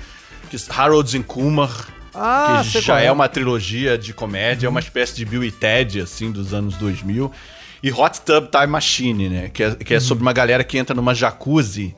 Que 0.51 0.57
Harold's 0.69 1.15
and 1.15 1.23
Kumar, 1.23 1.89
Ah, 2.15 2.63
que 2.71 2.81
já 2.83 3.01
é. 3.01 3.07
é 3.07 3.13
uma 3.13 3.29
trilogia 3.29 3.97
de 3.97 4.13
comédia, 4.13 4.67
é 4.67 4.71
uma 4.71 4.81
espécie 4.81 5.15
de 5.17 5.25
Bill 5.25 5.43
e 5.43 5.51
Ted, 5.51 6.01
assim, 6.03 6.31
dos 6.31 6.53
anos 6.53 6.77
2000. 6.77 7.33
E 7.85 7.93
Hot 7.93 8.23
Tub 8.23 8.49
Time 8.49 8.67
Machine, 8.67 9.29
né? 9.29 9.51
Que 9.51 9.63
é, 9.63 9.75
que 9.75 9.93
é 9.93 10.01
sobre 10.01 10.23
uma 10.23 10.33
galera 10.33 10.65
que 10.65 10.79
entra 10.79 10.97
numa 10.97 11.15
jacuzzi, 11.15 11.95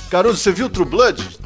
Caruso, 0.10 0.38
você 0.38 0.51
viu 0.51 0.70
True 0.70 0.86
Blood? 0.86 1.39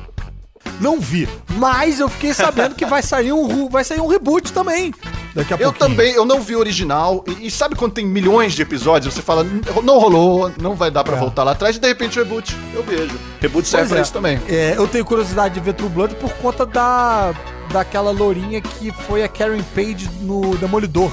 Não 0.80 1.00
vi, 1.00 1.28
mas 1.58 2.00
eu 2.00 2.08
fiquei 2.08 2.34
sabendo 2.34 2.76
que 2.76 2.86
vai 2.86 3.02
sair 3.02 3.32
um 3.32 3.68
vai 3.68 3.84
sair 3.84 4.00
um 4.00 4.08
reboot 4.08 4.54
também. 4.54 4.94
Daqui 5.38 5.54
a 5.54 5.58
Eu 5.58 5.72
pouquinho. 5.72 5.90
também, 5.90 6.14
eu 6.14 6.26
não 6.26 6.42
vi 6.42 6.56
o 6.56 6.60
original. 6.60 7.24
E, 7.40 7.48
e 7.48 7.52
sabe 7.52 7.76
quando 7.76 7.94
tem 7.94 8.06
milhões 8.06 8.54
de 8.54 8.62
episódios, 8.62 9.14
você 9.14 9.22
fala, 9.22 9.46
não 9.84 10.00
rolou, 10.00 10.52
não 10.62 10.76
vai 10.76 10.90
dar 10.92 11.04
pra 11.04 11.16
É. 11.16 11.20
voltar 11.20 11.44
lá 11.44 11.52
atrás, 11.52 11.76
e 11.76 11.80
de 11.80 11.88
repente 11.88 12.20
o 12.20 12.24
reboot. 12.24 12.56
Eu 12.74 12.84
vejo. 12.84 13.16
Reboot 13.40 13.68
serve 13.68 13.84
Pois 13.84 13.90
pra 13.90 14.00
é. 14.00 14.02
isso 14.02 14.14
também. 14.14 14.40
É, 14.50 14.74
eu 14.76 14.88
tenho 14.88 15.06
curiosidade 15.06 15.54
de 15.54 15.60
ver 15.60 15.74
True 15.74 15.90
Blood 15.90 16.16
por 16.16 16.32
conta 16.34 16.66
da 16.66 17.34
daquela 17.72 18.12
lourinha 18.12 18.62
que 18.62 18.92
foi 18.92 19.24
a 19.24 19.28
Karen 19.28 19.62
Page 19.76 20.10
no 20.22 20.56
Demolidor. 20.58 21.12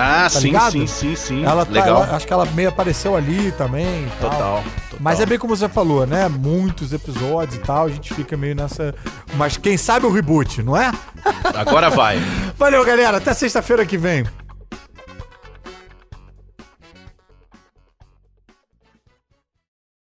Ah, 0.00 0.28
sim, 0.28 0.40
ligado? 0.48 0.72
sim, 0.72 0.86
sim, 0.86 1.14
sim. 1.16 1.44
Ela 1.44 1.64
tá- 1.66 1.72
Legal. 1.72 2.02
ela- 2.04 2.16
acho 2.16 2.26
que 2.26 2.32
ela 2.32 2.46
meio 2.46 2.68
apareceu 2.70 3.14
ali 3.16 3.52
também. 3.52 4.06
tal. 4.20 4.30
Total, 4.30 4.54
total. 4.90 4.98
Mas 5.00 5.20
é 5.20 5.26
bem 5.26 5.38
como 5.38 5.54
você 5.56 5.68
falou, 5.68 6.06
né? 6.06 6.28
Muitos 6.28 6.92
episódios 6.92 7.56
e 7.56 7.60
tal, 7.60 7.86
a 7.86 7.90
gente 7.90 8.14
fica 8.14 8.36
meio 8.36 8.54
nessa. 8.54 8.94
Mas 9.34 9.56
quem 9.56 9.76
sabe 9.76 10.06
o 10.06 10.10
reboot, 10.12 10.62
não 10.62 10.76
é? 10.76 10.90
Agora 11.54 11.90
vai. 11.90 12.18
Valeu, 12.58 12.84
galera. 12.84 13.18
Até 13.18 13.34
sexta-feira 13.34 13.84
que 13.84 13.96
vem. 13.98 14.24